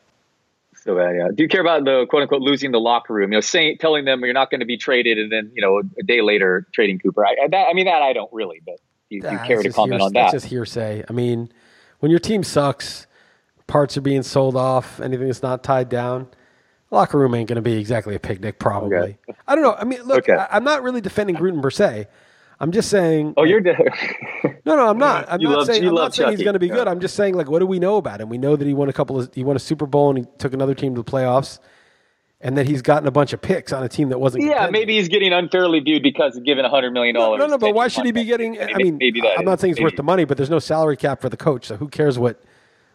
So 0.75 0.95
bad, 0.95 1.15
yeah. 1.15 1.27
Do 1.35 1.43
you 1.43 1.47
care 1.47 1.61
about 1.61 1.85
the 1.85 2.07
quote 2.09 2.23
unquote 2.23 2.41
losing 2.41 2.71
the 2.71 2.79
locker 2.79 3.13
room? 3.13 3.31
You 3.31 3.37
know, 3.37 3.41
saying 3.41 3.77
telling 3.79 4.05
them 4.05 4.21
you're 4.21 4.33
not 4.33 4.49
going 4.49 4.61
to 4.61 4.65
be 4.65 4.75
traded, 4.75 5.19
and 5.19 5.31
then 5.31 5.51
you 5.53 5.61
know 5.61 5.83
a 5.99 6.03
day 6.03 6.21
later 6.21 6.65
trading 6.73 6.97
Cooper. 6.97 7.23
I, 7.23 7.35
I, 7.43 7.47
that, 7.49 7.67
I 7.69 7.73
mean 7.73 7.85
that 7.85 8.01
I 8.01 8.11
don't 8.13 8.33
really, 8.33 8.59
but 8.65 8.77
do 9.11 9.17
you, 9.17 9.21
you 9.23 9.37
care 9.45 9.61
to 9.61 9.69
comment 9.71 10.01
hears- 10.01 10.01
on 10.01 10.13
That's 10.13 10.31
that? 10.31 10.37
just 10.37 10.45
hearsay. 10.47 11.03
I 11.07 11.13
mean, 11.13 11.51
when 11.99 12.09
your 12.09 12.19
team 12.19 12.41
sucks, 12.43 13.05
parts 13.67 13.95
are 13.97 14.01
being 14.01 14.23
sold 14.23 14.55
off, 14.55 14.99
anything 14.99 15.27
that's 15.27 15.43
not 15.43 15.63
tied 15.63 15.89
down, 15.89 16.27
locker 16.89 17.19
room 17.19 17.35
ain't 17.35 17.47
going 17.49 17.57
to 17.57 17.61
be 17.61 17.77
exactly 17.77 18.15
a 18.15 18.19
picnic, 18.19 18.57
probably. 18.57 18.97
Okay. 18.97 19.17
I 19.47 19.53
don't 19.53 19.63
know. 19.63 19.75
I 19.77 19.83
mean, 19.83 20.01
look, 20.01 20.27
Okay. 20.27 20.33
I, 20.33 20.47
I'm 20.57 20.63
not 20.63 20.81
really 20.81 21.01
defending 21.01 21.35
Gruden 21.35 21.61
per 21.61 21.69
se. 21.69 22.07
I'm 22.61 22.71
just 22.71 22.89
saying. 22.89 23.33
oh, 23.37 23.41
like- 23.41 23.49
you're. 23.49 23.59
De- 23.59 23.73
no, 24.65 24.75
no, 24.75 24.87
I'm 24.87 24.97
not. 24.99 25.25
I'm 25.29 25.41
You 25.41 25.49
not 25.49 25.57
love- 25.57 25.65
saying, 25.67 25.85
I'm 25.87 25.95
not 25.95 26.13
saying 26.13 26.29
he's 26.31 26.43
going 26.43 26.53
to 26.53 26.59
be 26.59 26.67
Yeah. 26.67 26.75
good. 26.75 26.87
I'm 26.87 26.99
just 26.99 27.15
saying, 27.15 27.33
like, 27.35 27.49
what 27.49 27.59
do 27.59 27.65
we 27.65 27.79
know 27.79 27.97
about 27.97 28.21
him? 28.21 28.29
We 28.29 28.37
know 28.37 28.55
that 28.55 28.65
he 28.67 28.73
won 28.75 28.87
a 28.87 28.93
couple 28.93 29.19
of, 29.19 29.31
he 29.33 29.43
won 29.43 29.55
a 29.55 29.59
Super 29.59 29.85
Bowl 29.87 30.09
and 30.09 30.19
he 30.19 30.25
took 30.37 30.53
another 30.53 30.75
team 30.75 30.93
to 30.95 31.01
the 31.01 31.11
playoffs, 31.11 31.57
and 32.39 32.55
that 32.57 32.67
he's 32.67 32.81
gotten 32.83 33.07
a 33.07 33.11
bunch 33.11 33.33
of 33.33 33.41
picks 33.41 33.73
on 33.73 33.83
a 33.83 33.89
team 33.89 34.09
that 34.09 34.19
wasn't. 34.19 34.43
yeah, 34.43 34.49
contending. 34.53 34.71
maybe 34.73 34.93
he's 34.97 35.09
getting 35.09 35.33
unfairly 35.33 35.79
viewed 35.79 36.03
because 36.03 36.37
of 36.37 36.43
giving 36.43 36.63
a 36.63 36.69
hundred 36.69 36.91
million 36.91 37.15
dollars. 37.15 37.39
no, 37.39 37.47
no, 37.47 37.57
but 37.57 37.73
why 37.73 37.87
should 37.87 38.05
he 38.05 38.11
be 38.11 38.23
getting? 38.25 38.61
I 38.61 38.73
mean, 38.75 38.97
maybe 38.97 39.21
that 39.21 39.39
I'm 39.39 39.45
not 39.45 39.59
saying 39.59 39.71
it's 39.71 39.81
worth 39.81 39.95
the 39.95 40.03
money, 40.03 40.25
but 40.25 40.37
there's 40.37 40.49
no 40.51 40.59
salary 40.59 40.97
cap 40.97 41.19
for 41.19 41.29
the 41.29 41.37
coach, 41.37 41.65
so 41.65 41.77
who 41.77 41.87
cares 41.87 42.19
what 42.19 42.39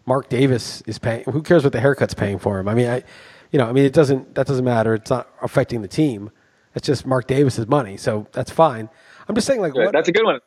Mark 0.04 0.28
Davis 0.28 0.80
is 0.86 0.98
paying? 1.00 1.24
Who 1.24 1.42
cares 1.42 1.64
what 1.64 1.72
the 1.72 1.80
haircut's 1.80 2.14
paying 2.14 2.38
for 2.38 2.60
him? 2.60 2.68
I 2.68 2.74
mean, 2.74 2.86
I, 2.88 3.02
you 3.50 3.58
know, 3.58 3.66
I 3.66 3.72
mean, 3.72 3.84
it 3.84 3.92
doesn't 3.92 4.36
that 4.36 4.46
doesn't 4.46 4.64
matter. 4.64 4.94
It's 4.94 5.10
not 5.10 5.28
affecting 5.42 5.82
the 5.82 5.88
team. 5.88 6.30
It's 6.76 6.86
just 6.86 7.04
Mark 7.06 7.26
Davis's 7.26 7.66
money, 7.66 7.96
so 7.96 8.26
that's 8.32 8.50
fine. 8.52 8.88
I'm 9.28 9.34
just 9.34 9.46
saying, 9.46 9.60
like, 9.60 9.74
what, 9.74 9.92
That's 9.92 10.08
a 10.08 10.12
good 10.12 10.24
one. 10.24 10.40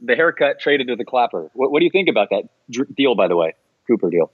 The, 0.00 0.14
haircut 0.14 0.60
traded 0.60 0.88
to 0.88 0.96
the 0.96 1.04
clapper. 1.04 1.50
What, 1.54 1.70
what 1.72 1.80
do 1.80 1.84
you 1.86 1.90
think 1.90 2.08
about 2.08 2.28
that 2.30 2.48
deal? 2.94 3.14
By 3.14 3.28
the 3.28 3.36
way, 3.36 3.54
Cooper 3.86 4.10
deal. 4.10 4.30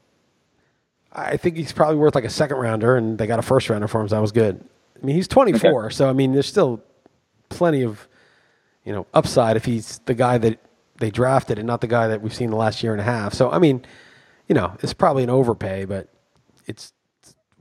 I 1.13 1.37
think 1.37 1.57
he's 1.57 1.73
probably 1.73 1.97
worth 1.97 2.15
like 2.15 2.25
a 2.25 2.31
second 2.31 2.57
rounder, 2.57 2.97
and 2.97 3.19
they 3.19 3.27
got 3.27 3.39
a 3.39 3.43
first 3.43 3.71
rounder 3.71 3.87
for 3.87 4.01
him, 4.01 4.09
so 4.09 4.17
that 4.17 4.21
was 4.21 4.33
good. 4.33 4.65
I 5.01 5.07
mean, 5.07 5.15
he's 5.15 5.29
24, 5.29 5.91
so 5.91 6.09
I 6.09 6.13
mean, 6.13 6.33
there's 6.33 6.47
still 6.47 6.83
plenty 7.51 7.83
of 7.83 8.09
you 8.85 8.93
know 8.93 9.07
upside 9.15 9.57
if 9.57 9.65
he's 9.65 10.01
the 10.07 10.15
guy 10.15 10.39
that 10.39 10.59
they 10.99 11.11
drafted 11.11 11.59
and 11.59 11.67
not 11.67 11.81
the 11.81 11.87
guy 11.87 12.09
that 12.09 12.21
we've 12.21 12.35
seen 12.35 12.51
the 12.51 12.57
last 12.57 12.83
year 12.83 12.93
and 12.93 13.01
a 13.01 13.05
half. 13.05 13.33
So 13.33 13.51
I 13.51 13.59
mean, 13.59 13.85
you 14.49 14.55
know, 14.55 14.77
it's 14.83 14.93
probably 14.93 15.23
an 15.23 15.31
overpay, 15.31 15.85
but 15.85 16.09
it's 16.67 16.93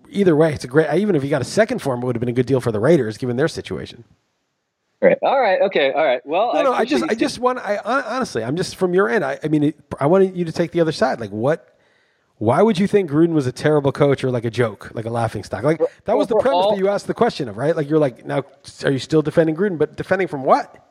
either 0.09 0.35
way, 0.35 0.53
it's 0.53 0.63
a 0.63 0.67
great. 0.67 0.91
Even 0.95 1.15
if 1.15 1.21
he 1.21 1.29
got 1.29 1.41
a 1.41 1.45
second 1.45 1.79
for 1.79 1.93
him, 1.93 2.01
it 2.01 2.05
would 2.05 2.15
have 2.15 2.21
been 2.21 2.29
a 2.29 2.33
good 2.33 2.47
deal 2.47 2.61
for 2.61 2.71
the 2.71 2.79
Raiders 2.79 3.17
given 3.17 3.35
their 3.35 3.47
situation. 3.47 4.03
Right. 5.03 5.17
All 5.21 5.39
right. 5.39 5.61
Okay. 5.61 5.91
All 5.91 6.05
right. 6.05 6.21
Well, 6.25 6.53
No, 6.53 6.63
no, 6.63 6.73
I 6.73 6.85
just, 6.85 7.03
I 7.09 7.13
just 7.13 7.37
want, 7.39 7.59
I 7.59 7.77
honestly, 7.77 8.43
I'm 8.43 8.55
just 8.55 8.77
from 8.77 8.93
your 8.93 9.09
end. 9.09 9.25
I, 9.25 9.37
I 9.43 9.47
mean, 9.49 9.73
I 9.99 10.07
wanted 10.07 10.37
you 10.37 10.45
to 10.45 10.51
take 10.51 10.71
the 10.71 10.79
other 10.81 10.91
side. 10.93 11.19
Like, 11.19 11.31
what? 11.31 11.69
Why 12.37 12.61
would 12.61 12.79
you 12.79 12.87
think 12.87 13.09
Gruden 13.11 13.33
was 13.33 13.45
a 13.47 13.51
terrible 13.51 13.91
coach 13.91 14.23
or 14.23 14.31
like 14.31 14.43
a 14.43 14.49
joke, 14.49 14.91
like 14.93 15.05
a 15.05 15.09
laughing 15.09 15.43
stock? 15.43 15.63
Like 15.63 15.79
that 16.05 16.17
was 16.17 16.27
the 16.27 16.35
premise 16.35 16.55
all- 16.55 16.71
that 16.71 16.77
you 16.79 16.89
asked 16.89 17.07
the 17.07 17.13
question 17.13 17.47
of, 17.47 17.57
right? 17.57 17.75
Like 17.75 17.89
you're 17.89 17.99
like, 17.99 18.25
now, 18.25 18.43
are 18.83 18.91
you 18.91 18.99
still 18.99 19.21
defending 19.21 19.55
Gruden? 19.55 19.77
But 19.77 19.95
defending 19.95 20.27
from 20.27 20.43
what? 20.43 20.82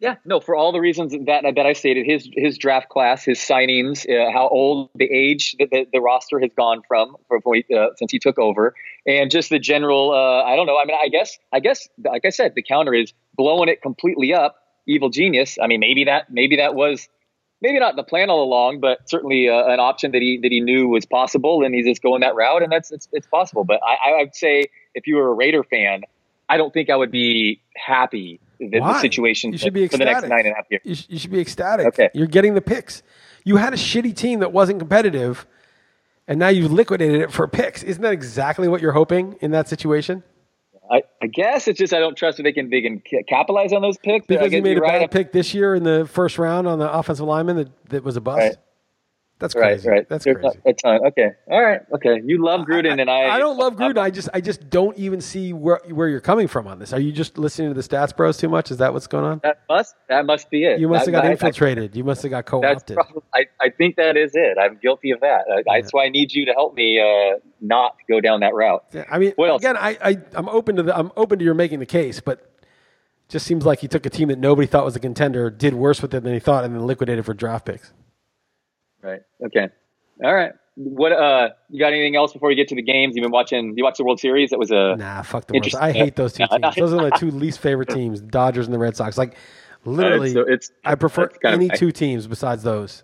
Yeah, 0.00 0.14
no, 0.24 0.38
for 0.38 0.54
all 0.54 0.70
the 0.70 0.80
reasons 0.80 1.12
that 1.26 1.42
that 1.42 1.66
I 1.66 1.72
stated, 1.72 2.06
his 2.06 2.28
his 2.32 2.56
draft 2.56 2.88
class, 2.88 3.24
his 3.24 3.40
signings, 3.40 4.08
uh, 4.08 4.30
how 4.32 4.46
old 4.46 4.90
the 4.94 5.10
age 5.10 5.56
that 5.58 5.70
the, 5.70 5.86
the 5.92 6.00
roster 6.00 6.38
has 6.38 6.52
gone 6.56 6.82
from, 6.86 7.16
uh, 7.32 7.86
since 7.96 8.12
he 8.12 8.20
took 8.20 8.38
over, 8.38 8.74
and 9.06 9.28
just 9.28 9.50
the 9.50 9.58
general. 9.58 10.12
Uh, 10.12 10.44
I 10.44 10.54
don't 10.54 10.66
know. 10.66 10.78
I 10.78 10.84
mean, 10.84 10.96
I 11.02 11.08
guess, 11.08 11.36
I 11.52 11.58
guess, 11.58 11.88
like 12.04 12.24
I 12.24 12.30
said, 12.30 12.54
the 12.54 12.62
counter 12.62 12.94
is 12.94 13.12
blowing 13.36 13.68
it 13.68 13.82
completely 13.82 14.32
up. 14.32 14.62
Evil 14.86 15.10
genius. 15.10 15.58
I 15.60 15.66
mean, 15.66 15.80
maybe 15.80 16.04
that 16.04 16.30
maybe 16.30 16.56
that 16.56 16.76
was 16.76 17.08
maybe 17.60 17.80
not 17.80 17.96
the 17.96 18.04
plan 18.04 18.30
all 18.30 18.44
along, 18.44 18.78
but 18.78 19.10
certainly 19.10 19.48
uh, 19.48 19.64
an 19.66 19.80
option 19.80 20.12
that 20.12 20.22
he 20.22 20.38
that 20.42 20.52
he 20.52 20.60
knew 20.60 20.86
was 20.86 21.06
possible, 21.06 21.64
and 21.64 21.74
he's 21.74 21.86
just 21.86 22.02
going 22.02 22.20
that 22.20 22.36
route, 22.36 22.62
and 22.62 22.70
that's 22.70 22.92
it's, 22.92 23.08
it's 23.10 23.26
possible. 23.26 23.64
But 23.64 23.80
I, 23.82 24.10
I 24.10 24.22
would 24.22 24.36
say 24.36 24.66
if 24.94 25.08
you 25.08 25.16
were 25.16 25.32
a 25.32 25.34
Raider 25.34 25.64
fan, 25.64 26.02
I 26.48 26.56
don't 26.56 26.72
think 26.72 26.88
I 26.88 26.94
would 26.94 27.10
be 27.10 27.60
happy 27.74 28.38
Why? 28.58 28.94
the 28.94 29.00
situation 29.00 29.52
You 29.52 29.58
should 29.58 29.72
be 29.72 29.86
for 29.88 29.98
the 29.98 30.04
next 30.04 30.22
nine 30.22 30.40
and 30.40 30.48
a 30.48 30.54
half 30.54 30.66
years. 30.70 30.82
You, 30.84 30.94
sh- 30.94 31.06
you 31.08 31.18
should 31.18 31.30
be 31.30 31.40
ecstatic. 31.40 31.86
Okay. 31.86 32.10
You're 32.14 32.26
getting 32.26 32.54
the 32.54 32.60
picks. 32.60 33.02
You 33.44 33.56
had 33.56 33.72
a 33.72 33.76
shitty 33.76 34.14
team 34.16 34.40
that 34.40 34.52
wasn't 34.52 34.78
competitive, 34.78 35.46
and 36.26 36.38
now 36.38 36.48
you've 36.48 36.72
liquidated 36.72 37.20
it 37.20 37.32
for 37.32 37.46
picks. 37.48 37.82
Isn't 37.82 38.02
that 38.02 38.12
exactly 38.12 38.68
what 38.68 38.82
you're 38.82 38.92
hoping 38.92 39.36
in 39.40 39.52
that 39.52 39.68
situation? 39.68 40.22
I, 40.90 41.02
I 41.22 41.26
guess 41.26 41.68
it's 41.68 41.78
just 41.78 41.92
I 41.92 41.98
don't 41.98 42.16
trust 42.16 42.38
that 42.38 42.44
they 42.44 42.52
can 42.52 42.70
they 42.70 42.80
can 42.80 43.02
capitalize 43.28 43.72
on 43.72 43.82
those 43.82 43.98
picks. 43.98 44.26
Because 44.26 44.52
you 44.52 44.62
made 44.62 44.72
a 44.72 44.80
you're 44.80 44.86
bad 44.86 45.10
pick 45.10 45.32
this 45.32 45.52
year 45.54 45.74
in 45.74 45.84
the 45.84 46.06
first 46.06 46.38
round 46.38 46.66
on 46.66 46.78
the 46.78 46.90
offensive 46.90 47.26
lineman 47.26 47.56
that, 47.56 47.88
that 47.90 48.04
was 48.04 48.16
a 48.16 48.20
bust. 48.20 48.38
Right. 48.38 48.56
That's 49.40 49.54
Right, 49.54 49.74
crazy. 49.74 49.88
right. 49.88 50.08
That's 50.08 50.24
There's 50.24 50.36
crazy. 50.36 50.58
A 50.66 50.72
ton. 50.72 51.06
Okay, 51.06 51.28
all 51.48 51.62
right, 51.62 51.80
okay. 51.94 52.20
You 52.24 52.42
love 52.44 52.62
Gruden, 52.66 53.00
and 53.00 53.08
I 53.08 53.28
I 53.36 53.38
don't 53.38 53.56
love 53.56 53.76
Gruden. 53.76 53.98
I 53.98 54.10
just 54.10 54.28
I 54.34 54.40
just 54.40 54.68
don't 54.68 54.98
even 54.98 55.20
see 55.20 55.52
where 55.52 55.80
where 55.90 56.08
you're 56.08 56.20
coming 56.20 56.48
from 56.48 56.66
on 56.66 56.80
this. 56.80 56.92
Are 56.92 56.98
you 56.98 57.12
just 57.12 57.38
listening 57.38 57.68
to 57.72 57.74
the 57.80 57.86
stats 57.88 58.16
bros 58.16 58.36
too 58.36 58.48
much? 58.48 58.72
Is 58.72 58.78
that 58.78 58.92
what's 58.92 59.06
going 59.06 59.24
on? 59.24 59.40
That 59.44 59.60
must 59.68 59.94
that 60.08 60.26
must 60.26 60.50
be 60.50 60.64
it. 60.64 60.80
You 60.80 60.88
must 60.88 61.06
have 61.06 61.12
got 61.12 61.24
I- 61.24 61.28
I- 61.28 61.30
infiltrated. 61.32 61.94
You 61.94 62.02
must 62.02 62.22
have 62.22 62.30
got 62.30 62.46
co-opted. 62.46 62.96
probably, 62.96 63.22
I, 63.32 63.44
I 63.60 63.70
think 63.70 63.94
that 63.94 64.16
is 64.16 64.32
it. 64.34 64.58
I'm 64.60 64.76
guilty 64.82 65.12
of 65.12 65.20
that. 65.20 65.42
Uh, 65.48 65.62
That's 65.66 65.92
why 65.92 66.06
I 66.06 66.08
need 66.08 66.32
you 66.32 66.44
to 66.46 66.52
help 66.52 66.74
me 66.74 66.98
uh, 67.00 67.38
not 67.60 67.94
go 68.10 68.20
down 68.20 68.40
that 68.40 68.54
route. 68.54 68.84
Yeah, 68.92 69.04
I 69.08 69.18
mean, 69.18 69.34
What 69.36 69.50
else? 69.50 69.62
again, 69.62 69.76
I, 69.76 69.96
I 70.02 70.18
I'm 70.34 70.48
open 70.48 70.74
to 70.76 70.82
the 70.82 70.98
I'm 70.98 71.12
open 71.16 71.38
to 71.38 71.44
your 71.44 71.54
making 71.54 71.78
the 71.78 71.86
case, 71.86 72.18
but 72.20 72.44
just 73.28 73.46
seems 73.46 73.64
like 73.64 73.78
he 73.80 73.86
took 73.88 74.04
a 74.04 74.10
team 74.10 74.28
that 74.28 74.38
nobody 74.40 74.66
thought 74.66 74.84
was 74.84 74.96
a 74.96 75.00
contender, 75.00 75.48
did 75.48 75.74
worse 75.74 76.02
with 76.02 76.12
it 76.14 76.24
than 76.24 76.32
he 76.32 76.40
thought, 76.40 76.64
and 76.64 76.74
then 76.74 76.84
liquidated 76.86 77.24
for 77.24 77.34
draft 77.34 77.66
picks. 77.66 77.92
Right. 79.02 79.20
Okay. 79.46 79.68
All 80.24 80.34
right. 80.34 80.52
What 80.76 81.12
uh 81.12 81.50
you 81.70 81.80
got 81.80 81.92
anything 81.92 82.14
else 82.16 82.32
before 82.32 82.48
we 82.48 82.54
get 82.54 82.68
to 82.68 82.74
the 82.76 82.82
games? 82.82 83.16
You've 83.16 83.22
been 83.24 83.32
watching 83.32 83.74
you 83.76 83.82
watched 83.84 83.98
the 83.98 84.04
World 84.04 84.20
Series? 84.20 84.50
That 84.50 84.58
was 84.58 84.70
a 84.70 84.94
Nah, 84.96 85.22
fuck 85.22 85.46
the 85.46 85.54
World. 85.54 85.74
I 85.80 85.92
hate 85.92 86.14
those 86.16 86.32
two 86.34 86.46
teams. 86.50 86.74
Those 86.76 86.92
are 86.92 86.96
my 86.96 87.10
two 87.10 87.30
least 87.30 87.58
favorite 87.60 87.88
teams: 87.88 88.20
the 88.20 88.28
Dodgers 88.28 88.66
and 88.66 88.74
the 88.74 88.78
Red 88.78 88.94
Sox. 88.96 89.18
Like, 89.18 89.36
literally, 89.84 90.32
so 90.32 90.40
it's- 90.42 90.70
I 90.84 90.94
prefer 90.94 91.24
it's 91.24 91.38
kind 91.38 91.54
of- 91.56 91.60
any 91.60 91.70
two 91.76 91.90
teams 91.90 92.26
besides 92.28 92.62
those. 92.62 93.02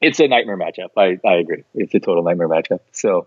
it's 0.00 0.20
a 0.20 0.28
nightmare 0.28 0.58
matchup. 0.58 0.88
I, 0.96 1.18
I 1.26 1.34
agree. 1.36 1.64
It's 1.74 1.94
a 1.94 2.00
total 2.00 2.22
nightmare 2.24 2.48
matchup. 2.48 2.80
So, 2.92 3.26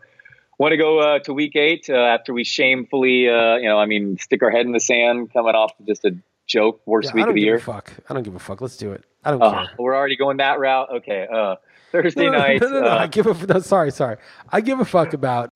want 0.59 0.71
to 0.73 0.77
go 0.77 0.99
uh, 0.99 1.19
to 1.19 1.33
week 1.33 1.55
eight 1.55 1.87
uh, 1.89 1.93
after 1.95 2.33
we 2.33 2.43
shamefully, 2.43 3.29
uh, 3.29 3.55
you 3.55 3.67
know, 3.67 3.79
I 3.79 3.85
mean, 3.85 4.17
stick 4.19 4.43
our 4.43 4.51
head 4.51 4.65
in 4.65 4.73
the 4.73 4.79
sand 4.79 5.31
coming 5.33 5.55
off 5.55 5.71
just 5.87 6.03
a 6.05 6.11
joke, 6.47 6.81
worst 6.85 7.09
Yeah, 7.09 7.15
week 7.15 7.27
of 7.27 7.35
the 7.35 7.41
year. 7.41 7.59
fuck. 7.59 7.93
I 8.09 8.13
don't 8.13 8.23
give 8.23 8.35
a 8.35 8.39
fuck. 8.39 8.61
Let's 8.61 8.77
do 8.77 8.91
it. 8.91 9.03
I 9.23 9.31
don't 9.31 9.41
Uh, 9.41 9.51
care. 9.51 9.69
we're 9.79 9.95
already 9.95 10.15
going 10.15 10.37
that 10.37 10.59
route. 10.59 10.89
Okay. 10.97 11.27
Uh, 11.31 11.55
Thursday 11.91 12.25
No, 12.25 12.31
no, 12.31 12.37
night. 12.37 12.61
No, 12.61 12.67
no, 12.69 12.79
no. 12.81 12.87
uh, 12.87 12.97
I 12.97 13.07
give 13.07 13.25
a 13.27 13.47
no, 13.53 13.59
sorry, 13.59 13.91
sorry. 13.91 14.17
I 14.51 14.61
give 14.61 14.79
a 14.79 14.85
fuck 14.85 15.13
about 15.13 15.49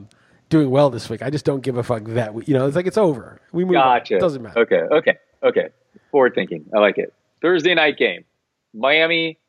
doing 0.50 0.70
well 0.72 0.90
this 0.90 1.10
week. 1.10 1.22
I 1.22 1.30
just 1.30 1.46
don't 1.46 1.62
give 1.62 1.78
a 1.78 1.84
fuck 1.84 2.04
that 2.06 2.34
we, 2.34 2.44
you 2.46 2.54
know. 2.54 2.66
It's 2.68 2.76
like 2.76 2.88
it's 2.88 2.98
over. 2.98 3.40
We 3.52 3.66
move. 3.66 3.76
on. 3.76 3.84
gotcha. 4.00 4.16
It 4.18 4.20
doesn't 4.20 4.42
matter. 4.42 4.60
Okay. 4.62 4.82
Okay. 4.92 5.18
Okay. 5.44 5.70
Forward 6.12 6.34
thinking. 6.36 6.66
I 6.76 6.80
like 6.80 6.98
it. 6.98 7.14
Thursday 7.42 7.74
night 7.76 7.98
game. 7.98 8.26
Miami. 8.74 9.40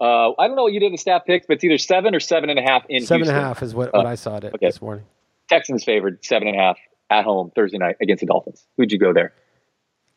Uh, 0.00 0.30
I 0.38 0.46
don't 0.46 0.54
know 0.56 0.62
what 0.62 0.72
you 0.72 0.78
did 0.80 0.92
the 0.92 0.96
staff 0.96 1.24
picks, 1.26 1.46
but 1.46 1.54
it's 1.54 1.64
either 1.64 1.78
seven 1.78 2.14
or 2.14 2.20
seven 2.20 2.50
and 2.50 2.58
a 2.58 2.62
half 2.62 2.84
in 2.88 3.04
Seven 3.04 3.22
and 3.22 3.30
a 3.30 3.32
Houston. 3.34 3.44
half 3.48 3.62
is 3.64 3.74
what, 3.74 3.88
Uh, 3.88 3.98
what 3.98 4.06
I 4.06 4.14
saw 4.14 4.36
it 4.36 4.44
okay. 4.44 4.58
this 4.66 4.80
morning. 4.80 5.04
Texans 5.48 5.82
favored 5.82 6.24
seven 6.24 6.46
and 6.46 6.56
a 6.56 6.60
half 6.60 6.78
at 7.10 7.24
home 7.24 7.50
Thursday 7.56 7.78
night 7.78 7.96
against 8.00 8.20
the 8.20 8.26
Dolphins. 8.26 8.64
Who'd 8.76 8.92
you 8.92 8.98
go 8.98 9.12
there? 9.12 9.32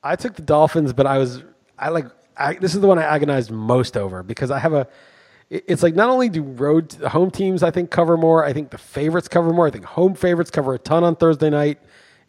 I 0.04 0.16
took 0.16 0.36
the 0.36 0.42
Dolphins, 0.42 0.94
but 0.94 1.06
I 1.06 1.18
was 1.18 1.44
I 1.78 1.90
like 1.90 2.08
I, 2.38 2.54
this 2.56 2.74
is 2.76 2.82
the 2.82 2.88
one 2.88 2.98
I 3.00 3.04
agonized 3.04 3.52
most 3.52 3.98
over 3.98 4.24
because 4.24 4.52
I 4.52 4.60
have 4.60 4.74
a. 4.74 4.88
it- 5.50 5.66
It's 5.68 5.84
like 5.84 5.96
not 5.96 6.10
only 6.10 6.30
do 6.30 6.42
road 6.44 6.94
home 6.94 7.30
teams 7.32 7.62
I 7.64 7.72
think 7.72 7.92
cover 7.92 8.18
more, 8.18 8.44
I 8.44 8.54
think 8.54 8.72
the 8.72 8.78
favorites 8.78 9.28
cover 9.28 9.52
more. 9.52 9.68
I 9.68 9.72
think 9.72 9.86
home 9.86 10.16
favorites 10.16 10.50
cover 10.52 10.74
a 10.74 10.80
ton 10.80 11.04
on 11.04 11.16
Thursday 11.16 11.50
night. 11.50 11.80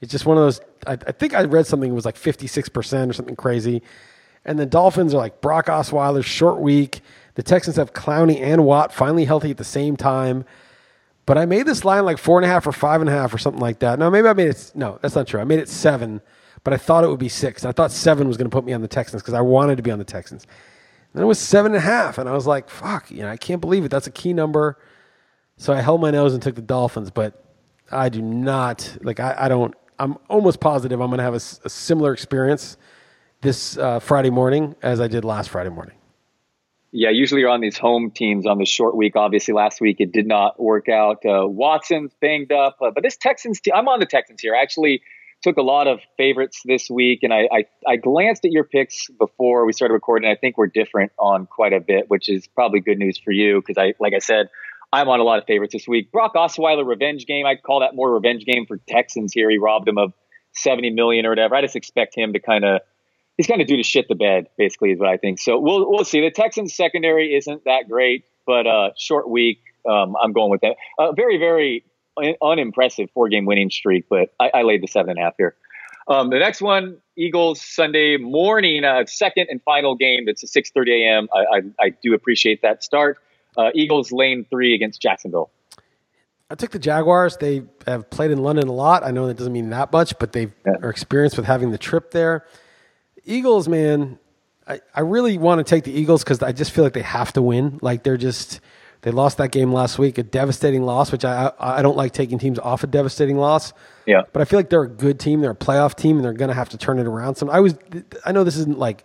It's 0.00 0.10
just 0.10 0.26
one 0.26 0.36
of 0.36 0.42
those. 0.42 0.60
I, 0.86 0.92
I 0.94 1.12
think 1.12 1.32
I 1.34 1.44
read 1.44 1.66
something 1.66 1.90
it 1.90 1.94
was 1.94 2.04
like 2.04 2.16
fifty 2.16 2.46
six 2.46 2.68
percent 2.68 3.10
or 3.10 3.14
something 3.14 3.36
crazy. 3.36 3.82
And 4.44 4.58
the 4.58 4.66
Dolphins 4.66 5.14
are 5.14 5.18
like 5.18 5.40
Brock 5.40 5.66
Osweiler's 5.66 6.26
short 6.26 6.58
week. 6.60 7.00
The 7.36 7.42
Texans 7.44 7.76
have 7.76 7.92
Clowney 7.94 8.40
and 8.40 8.64
Watt 8.64 8.92
finally 8.92 9.24
healthy 9.24 9.52
at 9.52 9.56
the 9.56 9.64
same 9.64 9.96
time. 9.96 10.44
But 11.24 11.38
I 11.38 11.46
made 11.46 11.66
this 11.66 11.84
line 11.84 12.04
like 12.04 12.18
four 12.18 12.38
and 12.38 12.44
a 12.44 12.48
half 12.48 12.66
or 12.66 12.72
five 12.72 13.00
and 13.00 13.08
a 13.08 13.12
half 13.12 13.32
or 13.32 13.38
something 13.38 13.60
like 13.60 13.78
that. 13.78 13.98
No, 13.98 14.10
maybe 14.10 14.28
I 14.28 14.32
made 14.32 14.48
it. 14.48 14.72
No, 14.74 14.98
that's 15.00 15.14
not 15.14 15.26
true. 15.26 15.40
I 15.40 15.44
made 15.44 15.60
it 15.60 15.68
seven, 15.68 16.20
but 16.64 16.74
I 16.74 16.76
thought 16.76 17.04
it 17.04 17.08
would 17.08 17.20
be 17.20 17.28
six. 17.28 17.64
I 17.64 17.72
thought 17.72 17.92
seven 17.92 18.26
was 18.26 18.36
going 18.36 18.50
to 18.50 18.54
put 18.54 18.64
me 18.64 18.72
on 18.72 18.82
the 18.82 18.88
Texans 18.88 19.22
because 19.22 19.34
I 19.34 19.40
wanted 19.40 19.76
to 19.76 19.82
be 19.82 19.90
on 19.90 19.98
the 19.98 20.04
Texans. 20.04 20.44
And 20.44 21.18
then 21.20 21.24
it 21.24 21.26
was 21.26 21.38
seven 21.38 21.72
and 21.72 21.78
a 21.78 21.86
half, 21.86 22.18
and 22.18 22.28
I 22.28 22.32
was 22.32 22.46
like, 22.46 22.70
"Fuck!" 22.70 23.10
You 23.10 23.22
know, 23.22 23.28
I 23.28 23.36
can't 23.36 23.60
believe 23.60 23.84
it. 23.84 23.90
That's 23.90 24.06
a 24.06 24.10
key 24.10 24.32
number. 24.32 24.78
So 25.58 25.72
I 25.72 25.80
held 25.80 26.00
my 26.00 26.10
nose 26.10 26.32
and 26.32 26.42
took 26.42 26.54
the 26.54 26.62
Dolphins, 26.62 27.10
but 27.10 27.44
I 27.90 28.08
do 28.08 28.22
not 28.22 28.96
like. 29.02 29.20
I, 29.20 29.36
I 29.38 29.48
don't. 29.48 29.74
I'm 29.98 30.16
almost 30.28 30.58
positive 30.58 31.00
I'm 31.00 31.08
going 31.08 31.18
to 31.18 31.24
have 31.24 31.34
a 31.34 31.40
similar 31.40 32.12
experience 32.12 32.76
this 33.42 33.76
uh, 33.76 34.00
Friday 34.00 34.30
morning 34.30 34.74
as 34.82 35.00
I 35.00 35.06
did 35.06 35.24
last 35.24 35.50
Friday 35.50 35.70
morning. 35.70 35.94
Yeah, 36.94 37.08
usually 37.08 37.40
you're 37.40 37.50
on 37.50 37.62
these 37.62 37.78
home 37.78 38.10
teams 38.10 38.46
on 38.46 38.58
the 38.58 38.66
short 38.66 38.94
week. 38.94 39.16
Obviously, 39.16 39.54
last 39.54 39.80
week 39.80 39.96
it 39.98 40.12
did 40.12 40.26
not 40.26 40.60
work 40.60 40.90
out. 40.90 41.24
Uh, 41.24 41.48
Watson's 41.48 42.12
banged 42.20 42.52
up, 42.52 42.76
uh, 42.82 42.90
but 42.94 43.02
this 43.02 43.16
Texans 43.16 43.60
team, 43.62 43.72
I'm 43.74 43.88
on 43.88 43.98
the 43.98 44.06
Texans 44.06 44.42
here. 44.42 44.54
I 44.54 44.60
actually 44.60 45.00
took 45.42 45.56
a 45.56 45.62
lot 45.62 45.88
of 45.88 46.00
favorites 46.18 46.60
this 46.66 46.90
week, 46.90 47.20
and 47.22 47.32
I, 47.32 47.48
I, 47.50 47.64
I 47.88 47.96
glanced 47.96 48.44
at 48.44 48.52
your 48.52 48.64
picks 48.64 49.08
before 49.18 49.64
we 49.64 49.72
started 49.72 49.94
recording. 49.94 50.30
I 50.30 50.36
think 50.36 50.58
we're 50.58 50.66
different 50.66 51.12
on 51.18 51.46
quite 51.46 51.72
a 51.72 51.80
bit, 51.80 52.04
which 52.08 52.28
is 52.28 52.46
probably 52.46 52.80
good 52.80 52.98
news 52.98 53.18
for 53.18 53.32
you 53.32 53.62
because 53.66 53.78
I, 53.82 53.94
like 53.98 54.12
I 54.14 54.18
said, 54.18 54.50
I'm 54.92 55.08
on 55.08 55.18
a 55.18 55.24
lot 55.24 55.38
of 55.38 55.46
favorites 55.46 55.72
this 55.72 55.88
week. 55.88 56.12
Brock 56.12 56.34
Osweiler 56.34 56.86
revenge 56.86 57.24
game. 57.24 57.46
I'd 57.46 57.62
call 57.62 57.80
that 57.80 57.94
more 57.94 58.12
revenge 58.12 58.44
game 58.44 58.66
for 58.66 58.78
Texans 58.86 59.32
here. 59.32 59.48
He 59.48 59.56
robbed 59.56 59.88
him 59.88 59.96
of 59.96 60.12
70 60.52 60.90
million 60.90 61.24
or 61.24 61.30
whatever. 61.30 61.54
I 61.54 61.62
just 61.62 61.76
expect 61.76 62.14
him 62.14 62.34
to 62.34 62.38
kind 62.38 62.66
of 62.66 62.82
he's 63.36 63.46
kind 63.46 63.60
of 63.60 63.66
due 63.66 63.76
to 63.76 63.82
shit 63.82 64.06
the 64.08 64.14
bed, 64.14 64.46
basically, 64.58 64.90
is 64.92 64.98
what 64.98 65.08
I 65.08 65.16
think. 65.16 65.38
So 65.38 65.58
we'll 65.58 65.90
we'll 65.90 66.04
see. 66.04 66.20
The 66.20 66.30
Texans 66.30 66.74
secondary 66.74 67.34
isn't 67.34 67.64
that 67.64 67.88
great, 67.88 68.24
but 68.46 68.66
uh, 68.66 68.90
short 68.96 69.28
week. 69.28 69.60
Um, 69.88 70.16
I'm 70.22 70.32
going 70.32 70.50
with 70.50 70.60
that. 70.62 70.76
Uh, 70.98 71.12
very 71.12 71.38
very 71.38 71.84
un- 72.16 72.36
unimpressive 72.42 73.08
four 73.14 73.28
game 73.28 73.44
winning 73.46 73.70
streak, 73.70 74.04
but 74.08 74.32
I, 74.38 74.50
I 74.54 74.62
laid 74.62 74.82
the 74.82 74.86
seven 74.88 75.10
and 75.10 75.18
a 75.18 75.22
half 75.22 75.34
here. 75.38 75.54
Um, 76.08 76.30
the 76.30 76.38
next 76.38 76.60
one, 76.60 76.96
Eagles 77.16 77.60
Sunday 77.60 78.16
morning, 78.16 78.84
uh, 78.84 79.04
second 79.06 79.46
and 79.50 79.62
final 79.62 79.94
game. 79.94 80.24
It's 80.28 80.42
a 80.42 80.46
6:30 80.46 81.02
a.m. 81.04 81.28
I, 81.34 81.38
I, 81.38 81.60
I 81.86 81.88
do 82.02 82.14
appreciate 82.14 82.62
that 82.62 82.82
start. 82.82 83.18
Uh, 83.56 83.70
Eagles 83.74 84.12
lane 84.12 84.46
three 84.50 84.74
against 84.74 85.00
Jacksonville. 85.00 85.50
I 86.50 86.54
took 86.54 86.70
the 86.70 86.78
Jaguars. 86.78 87.36
They 87.38 87.62
have 87.86 88.10
played 88.10 88.30
in 88.30 88.38
London 88.42 88.68
a 88.68 88.72
lot. 88.72 89.04
I 89.04 89.10
know 89.10 89.26
that 89.26 89.36
doesn't 89.38 89.52
mean 89.52 89.70
that 89.70 89.90
much, 89.92 90.18
but 90.18 90.32
they 90.32 90.50
Yeah. 90.66 90.72
are 90.82 90.90
experienced 90.90 91.36
with 91.36 91.46
having 91.46 91.70
the 91.70 91.78
trip 91.78 92.10
there. 92.10 92.44
Eagles, 93.24 93.68
man, 93.68 94.18
I, 94.66 94.80
I 94.94 95.00
really 95.00 95.38
want 95.38 95.58
to 95.58 95.64
take 95.64 95.84
the 95.84 95.92
Eagles 95.92 96.22
because 96.22 96.42
I 96.42 96.52
just 96.52 96.72
feel 96.72 96.84
like 96.84 96.92
they 96.92 97.02
have 97.02 97.32
to 97.34 97.42
win. 97.42 97.78
Like 97.82 98.02
they're 98.02 98.16
just 98.16 98.60
they 99.02 99.10
lost 99.10 99.38
that 99.38 99.50
game 99.50 99.72
last 99.72 99.98
week, 99.98 100.18
a 100.18 100.22
devastating 100.22 100.82
loss, 100.82 101.10
which 101.10 101.24
I 101.24 101.52
I, 101.58 101.78
I 101.78 101.82
don't 101.82 101.96
like 101.96 102.12
taking 102.12 102.38
teams 102.38 102.58
off 102.58 102.84
a 102.84 102.86
devastating 102.86 103.36
loss. 103.36 103.72
Yeah. 104.06 104.22
But 104.32 104.42
I 104.42 104.44
feel 104.44 104.58
like 104.58 104.70
they're 104.70 104.82
a 104.82 104.88
good 104.88 105.18
team. 105.18 105.40
They're 105.40 105.50
a 105.50 105.56
playoff 105.56 105.94
team, 105.96 106.16
and 106.16 106.24
they're 106.24 106.32
going 106.32 106.48
to 106.48 106.54
have 106.54 106.68
to 106.70 106.78
turn 106.78 106.98
it 106.98 107.06
around. 107.06 107.36
Some 107.36 107.50
I 107.50 107.60
was 107.60 107.74
I 108.24 108.32
know 108.32 108.44
this 108.44 108.56
isn't 108.56 108.78
like 108.78 109.04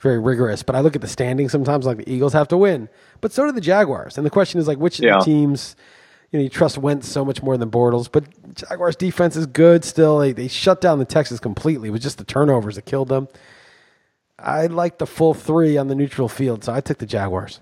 very 0.00 0.18
rigorous, 0.18 0.62
but 0.62 0.76
I 0.76 0.80
look 0.80 0.94
at 0.94 1.02
the 1.02 1.08
standings 1.08 1.52
sometimes 1.52 1.86
like 1.86 1.98
the 1.98 2.12
Eagles 2.12 2.32
have 2.32 2.48
to 2.48 2.56
win, 2.56 2.88
but 3.20 3.32
so 3.32 3.44
do 3.46 3.52
the 3.52 3.60
Jaguars. 3.60 4.16
And 4.16 4.24
the 4.24 4.30
question 4.30 4.60
is 4.60 4.68
like 4.68 4.78
which 4.78 5.00
of 5.00 5.04
the 5.04 5.24
teams 5.24 5.74
you 6.30 6.38
know, 6.38 6.42
you 6.42 6.48
trust 6.48 6.76
Wentz 6.76 7.08
so 7.08 7.24
much 7.24 7.42
more 7.42 7.56
than 7.56 7.70
Bortles, 7.70 8.10
but 8.10 8.24
Jaguars 8.54 8.96
defense 8.96 9.34
is 9.36 9.46
good 9.46 9.84
still. 9.84 10.18
They, 10.18 10.32
they 10.32 10.48
shut 10.48 10.80
down 10.80 10.98
the 10.98 11.04
Texans 11.04 11.40
completely. 11.40 11.88
It 11.88 11.92
was 11.92 12.02
just 12.02 12.18
the 12.18 12.24
turnovers 12.24 12.74
that 12.76 12.84
killed 12.84 13.08
them. 13.08 13.28
I 14.38 14.66
like 14.66 14.98
the 14.98 15.06
full 15.06 15.34
three 15.34 15.76
on 15.76 15.88
the 15.88 15.94
neutral 15.94 16.28
field, 16.28 16.64
so 16.64 16.72
I 16.72 16.80
took 16.80 16.98
the 16.98 17.06
Jaguars. 17.06 17.60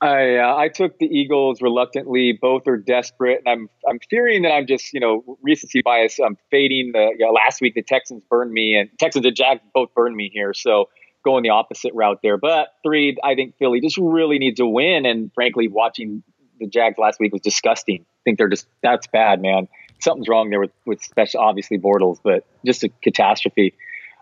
I 0.00 0.36
uh, 0.36 0.56
I 0.56 0.68
took 0.68 0.98
the 0.98 1.06
Eagles 1.06 1.62
reluctantly. 1.62 2.38
Both 2.40 2.68
are 2.68 2.76
desperate, 2.76 3.42
and 3.44 3.48
I'm 3.48 3.70
I'm 3.88 3.98
fearing 4.10 4.42
that 4.42 4.52
I'm 4.52 4.66
just 4.66 4.92
you 4.92 5.00
know 5.00 5.38
recency 5.42 5.82
bias. 5.82 6.18
I'm 6.18 6.36
fading 6.50 6.92
the 6.92 7.14
you 7.18 7.26
know, 7.26 7.32
last 7.32 7.60
week 7.60 7.74
the 7.74 7.82
Texans 7.82 8.22
burned 8.30 8.52
me, 8.52 8.76
and 8.76 8.90
Texans 8.98 9.24
and 9.24 9.34
Jags 9.34 9.62
both 9.74 9.92
burned 9.94 10.14
me 10.14 10.30
here. 10.32 10.52
So 10.54 10.90
going 11.24 11.42
the 11.42 11.50
opposite 11.50 11.92
route 11.94 12.20
there. 12.22 12.38
But 12.38 12.68
three, 12.82 13.16
I 13.24 13.34
think 13.34 13.56
Philly 13.58 13.80
just 13.80 13.98
really 13.98 14.38
needs 14.38 14.58
to 14.58 14.66
win. 14.66 15.06
And 15.06 15.30
frankly, 15.34 15.66
watching 15.66 16.22
the 16.58 16.66
Jags 16.66 16.98
last 16.98 17.20
week 17.20 17.32
was 17.32 17.42
disgusting. 17.42 18.00
I 18.02 18.20
think 18.24 18.38
they're 18.38 18.48
just 18.48 18.66
that's 18.82 19.06
bad, 19.06 19.40
man. 19.40 19.68
Something's 20.00 20.28
wrong 20.28 20.50
there 20.50 20.60
with 20.60 20.72
with 20.84 21.02
special 21.02 21.40
obviously 21.40 21.78
Bortles, 21.78 22.18
but 22.22 22.44
just 22.64 22.84
a 22.84 22.88
catastrophe. 23.02 23.74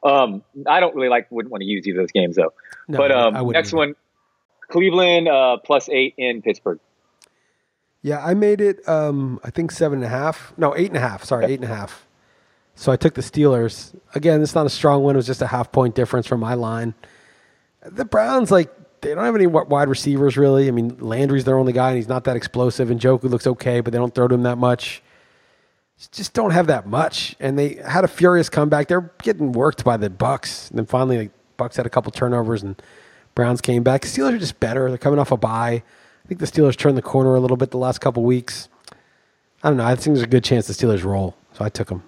Um, 0.03 0.43
I 0.67 0.81
don't 0.81 0.95
really 0.95 1.09
like 1.09 1.31
wouldn't 1.31 1.51
want 1.51 1.63
to 1.63 1.67
use 1.67 1.87
either 1.87 2.01
of 2.01 2.05
those 2.05 2.13
games 2.13 2.37
though. 2.37 2.53
No, 2.89 2.99
but 2.99 3.11
um, 3.11 3.49
next 3.49 3.71
either. 3.71 3.77
one, 3.79 3.95
Cleveland 4.69 5.29
uh, 5.29 5.57
plus 5.65 5.89
eight 5.89 6.15
in 6.19 6.43
Pittsburgh. 6.43 6.79
Yeah, 8.03 8.23
I 8.23 8.35
made 8.35 8.61
it. 8.61 8.87
Um, 8.87 9.41
I 9.43 9.51
think 9.51 9.71
seven 9.71 9.99
and 9.99 10.05
a 10.05 10.09
half. 10.09 10.53
No, 10.59 10.77
eight 10.77 10.89
and 10.89 10.97
a 10.99 11.01
half. 11.01 11.25
Sorry, 11.25 11.47
eight 11.47 11.61
and 11.61 11.65
a 11.65 11.75
half. 11.75 12.07
So 12.75 12.93
I 12.93 12.97
took 12.97 13.15
the 13.15 13.23
Steelers. 13.23 13.99
Again, 14.15 14.43
it's 14.43 14.55
not 14.55 14.67
a 14.67 14.71
strong 14.71 15.03
one. 15.03 15.15
It 15.15 15.19
was 15.19 15.27
just 15.27 15.41
a 15.41 15.47
half 15.47 15.73
point 15.73 15.95
difference 15.95 16.27
from 16.27 16.41
my 16.41 16.55
line. 16.55 16.95
The 17.83 18.05
Browns, 18.05 18.51
like, 18.51 18.71
they 19.05 19.15
don't 19.15 19.25
have 19.25 19.35
any 19.37 19.47
wide 19.47 19.89
receivers 19.89 20.37
really. 20.37 20.69
I 20.69 20.71
mean, 20.71 20.97
Landry's 20.99 21.45
their 21.45 21.59
only 21.59 21.73
guy, 21.73 21.91
and 21.91 21.97
he's 21.97 22.09
not 22.09 22.25
that 22.25 22.37
explosive. 22.37 22.91
And 22.91 23.01
Njoku 23.01 23.25
looks 23.25 23.47
okay, 23.47 23.81
but 23.81 23.93
they 23.93 23.99
don't 23.99 24.15
throw 24.15 24.27
to 24.27 24.35
him 24.35 24.43
that 24.43 24.59
much. 24.59 25.03
Just 26.11 26.35
don't 26.35 26.51
have 26.51 26.67
that 26.67 26.87
much. 26.87 27.37
And 27.39 27.59
they 27.59 27.75
had 27.75 28.05
a 28.05 28.09
furious 28.09 28.49
comeback. 28.49 28.89
They're 28.89 29.13
getting 29.23 29.53
worked 29.53 29.85
by 29.85 29.97
the 29.97 30.11
Bucs. 30.11 30.71
And 30.71 30.79
then 30.79 30.87
finally, 30.87 31.17
the 31.27 31.31
Bucs 31.57 31.77
had 31.77 31.87
a 31.87 31.91
couple 31.91 32.11
turnovers, 32.11 32.63
and 32.63 32.81
Browns 33.35 33.61
came 33.61 33.83
back. 33.83 34.03
Steelers 34.03 34.33
are 34.35 34.39
just 34.39 34.59
better. 34.59 34.89
They're 34.89 34.99
coming 34.99 35.19
off 35.19 35.31
a 35.31 35.37
bye. 35.37 35.83
I 36.25 36.29
think 36.29 36.41
the 36.41 36.47
Steelers 36.47 36.77
turned 36.77 36.97
the 36.97 37.03
corner 37.03 37.35
a 37.35 37.41
little 37.41 37.57
bit 37.57 37.71
the 37.71 37.79
last 37.79 38.01
couple 38.01 38.23
weeks. 38.23 38.69
I 39.63 39.69
don't 39.69 39.77
know. 39.77 39.85
I 39.85 39.95
think 39.95 40.17
there's 40.17 40.23
a 40.23 40.27
good 40.27 40.45
chance 40.45 40.67
the 40.67 40.73
Steelers 40.73 41.05
roll, 41.05 41.37
so 41.53 41.65
I 41.65 41.69
took 41.69 41.89
them. 41.89 42.03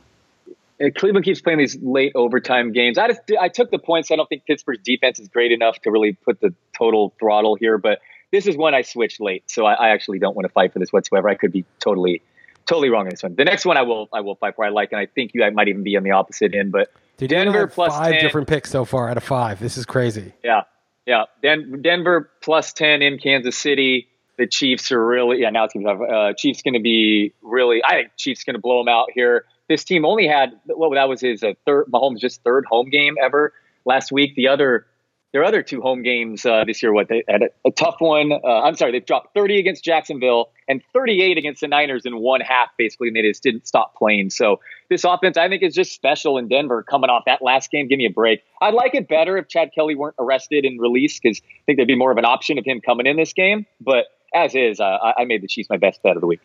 Cleveland 0.97 1.25
keeps 1.25 1.41
playing 1.41 1.59
these 1.59 1.79
late 1.81 2.13
overtime 2.15 2.73
games. 2.73 2.99
I 2.99 3.09
just 3.09 3.21
I 3.41 3.49
took 3.49 3.71
the 3.71 3.79
points. 3.79 4.11
I 4.11 4.17
don't 4.17 4.29
think 4.29 4.45
Pittsburgh's 4.45 4.83
defense 4.85 5.19
is 5.19 5.29
great 5.29 5.53
enough 5.53 5.81
to 5.83 5.91
really 5.91 6.13
put 6.13 6.41
the 6.41 6.55
total 6.77 7.15
throttle 7.19 7.55
here. 7.55 7.79
But 7.79 8.01
this 8.31 8.47
is 8.47 8.57
one 8.57 8.75
I 8.75 8.83
switched 8.83 9.21
late, 9.21 9.45
so 9.51 9.65
I, 9.65 9.75
I 9.75 9.89
actually 9.91 10.19
don't 10.19 10.37
want 10.37 10.47
to 10.47 10.53
fight 10.53 10.73
for 10.73 10.79
this 10.79 10.93
whatsoever. 10.93 11.29
I 11.29 11.35
could 11.35 11.53
be 11.53 11.65
totally 11.81 12.23
totally 12.67 12.91
wrong 12.91 13.07
on 13.07 13.11
this 13.11 13.23
one. 13.23 13.35
The 13.35 13.45
next 13.45 13.65
one 13.65 13.77
I 13.77 13.83
will 13.83 14.09
I 14.13 14.21
will 14.21 14.35
fight 14.35 14.57
for. 14.57 14.65
I 14.65 14.69
like, 14.69 14.93
and 14.93 15.01
I 15.01 15.07
think 15.07 15.33
you 15.35 15.43
I 15.45 15.51
might 15.51 15.69
even 15.69 15.83
be 15.83 15.97
on 15.97 16.03
the 16.03 16.11
opposite 16.11 16.55
end. 16.55 16.73
But 16.73 16.93
Dude, 17.17 17.31
you 17.31 17.39
and 17.39 17.49
I 17.49 17.53
Denver 17.53 17.69
plus 17.69 17.95
five 17.95 18.13
10. 18.13 18.23
different 18.23 18.49
picks 18.49 18.71
so 18.71 18.85
far 18.85 19.09
out 19.09 19.17
of 19.17 19.25
five. 19.25 19.59
This 19.59 19.79
is 19.79 19.87
crazy. 19.87 20.35
Yeah, 20.45 20.63
yeah. 21.07 21.25
Den- 21.43 21.81
Denver 21.81 22.31
plus 22.43 22.73
ten 22.73 23.01
in 23.01 23.19
Kansas 23.19 23.57
City. 23.57 24.09
The 24.37 24.47
Chiefs 24.47 24.93
are 24.93 25.03
really 25.03 25.41
yeah. 25.41 25.49
Now 25.49 25.65
it's 25.65 25.73
gonna 25.73 25.97
be 25.97 26.05
uh, 26.05 26.33
Chiefs 26.37 26.61
going 26.61 26.75
to 26.75 26.81
be 26.81 27.33
really. 27.41 27.83
I 27.83 27.95
think 27.95 28.11
Chiefs 28.19 28.45
going 28.45 28.55
to 28.55 28.61
blow 28.61 28.79
them 28.81 28.89
out 28.89 29.09
here. 29.15 29.47
This 29.69 29.85
team 29.85 30.05
only 30.05 30.27
had 30.27 30.53
well, 30.67 30.91
that 30.91 31.09
was 31.09 31.21
his 31.21 31.43
uh, 31.43 31.53
third 31.65 31.87
Mahomes 31.93 32.19
just 32.19 32.43
third 32.43 32.65
home 32.67 32.91
game 32.91 33.17
ever 33.23 33.53
last 33.85 34.13
week. 34.13 34.35
The 34.35 34.49
other 34.49 34.87
their 35.33 35.45
other 35.45 35.63
two 35.63 35.83
home 35.83 36.03
games 36.03 36.47
uh, 36.47 36.65
this 36.67 36.83
year. 36.83 36.95
What 36.95 37.09
they 37.09 37.23
had 37.29 37.43
a, 37.43 37.69
a 37.69 37.71
tough 37.71 37.97
one. 37.99 38.33
Uh, 38.33 38.63
I'm 38.63 38.75
sorry, 38.75 38.93
they've 38.93 39.05
dropped 39.05 39.35
30 39.35 39.59
against 39.59 39.85
Jacksonville 39.85 40.51
and 40.67 40.83
38 40.95 41.37
against 41.37 41.61
the 41.61 41.69
Niners 41.69 42.07
in 42.07 42.17
one 42.19 42.41
half, 42.41 42.69
basically, 42.79 43.09
and 43.09 43.17
they 43.17 43.21
just 43.21 43.43
didn't 43.43 43.67
stop 43.67 43.95
playing. 43.97 44.31
So 44.31 44.61
this 44.89 45.05
offense, 45.05 45.37
I 45.37 45.49
think, 45.49 45.63
is 45.63 45.75
just 45.75 45.93
special 45.93 46.39
in 46.39 46.49
Denver 46.49 46.83
coming 46.83 47.11
off 47.11 47.25
that 47.27 47.43
last 47.43 47.71
game. 47.71 47.87
Give 47.87 47.99
me 47.99 48.07
a 48.07 48.11
break. 48.11 48.43
I'd 48.63 48.73
like 48.73 48.95
it 48.95 49.09
better 49.09 49.37
if 49.37 49.49
Chad 49.49 49.73
Kelly 49.75 49.95
weren't 49.95 50.17
arrested 50.19 50.65
and 50.65 50.81
released 50.81 51.23
because 51.23 51.43
I 51.45 51.63
think 51.67 51.77
there'd 51.77 51.87
be 51.87 51.97
more 51.97 52.13
of 52.13 52.17
an 52.17 52.25
option 52.25 52.57
of 52.57 52.65
him 52.65 52.81
coming 52.81 53.07
in 53.07 53.17
this 53.17 53.35
game. 53.35 53.67
But 53.79 54.07
as 54.33 54.55
is, 54.55 54.81
uh, 54.81 54.85
I, 54.85 55.23
I 55.23 55.25
made 55.27 55.43
the 55.43 55.49
Chiefs 55.49 55.69
my 55.69 55.77
best 55.77 56.03
bet 56.03 56.17
of 56.17 56.23
the 56.23 56.27
week. 56.27 56.41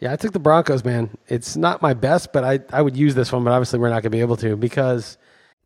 Yeah, 0.00 0.12
I 0.12 0.16
took 0.16 0.32
the 0.32 0.38
Broncos, 0.38 0.84
man. 0.84 1.10
It's 1.28 1.56
not 1.56 1.80
my 1.80 1.94
best, 1.94 2.32
but 2.32 2.44
I, 2.44 2.60
I 2.72 2.82
would 2.82 2.96
use 2.96 3.14
this 3.14 3.32
one, 3.32 3.44
but 3.44 3.52
obviously 3.52 3.78
we're 3.78 3.88
not 3.88 4.02
going 4.02 4.10
to 4.10 4.10
be 4.10 4.20
able 4.20 4.36
to 4.38 4.56
because 4.56 5.16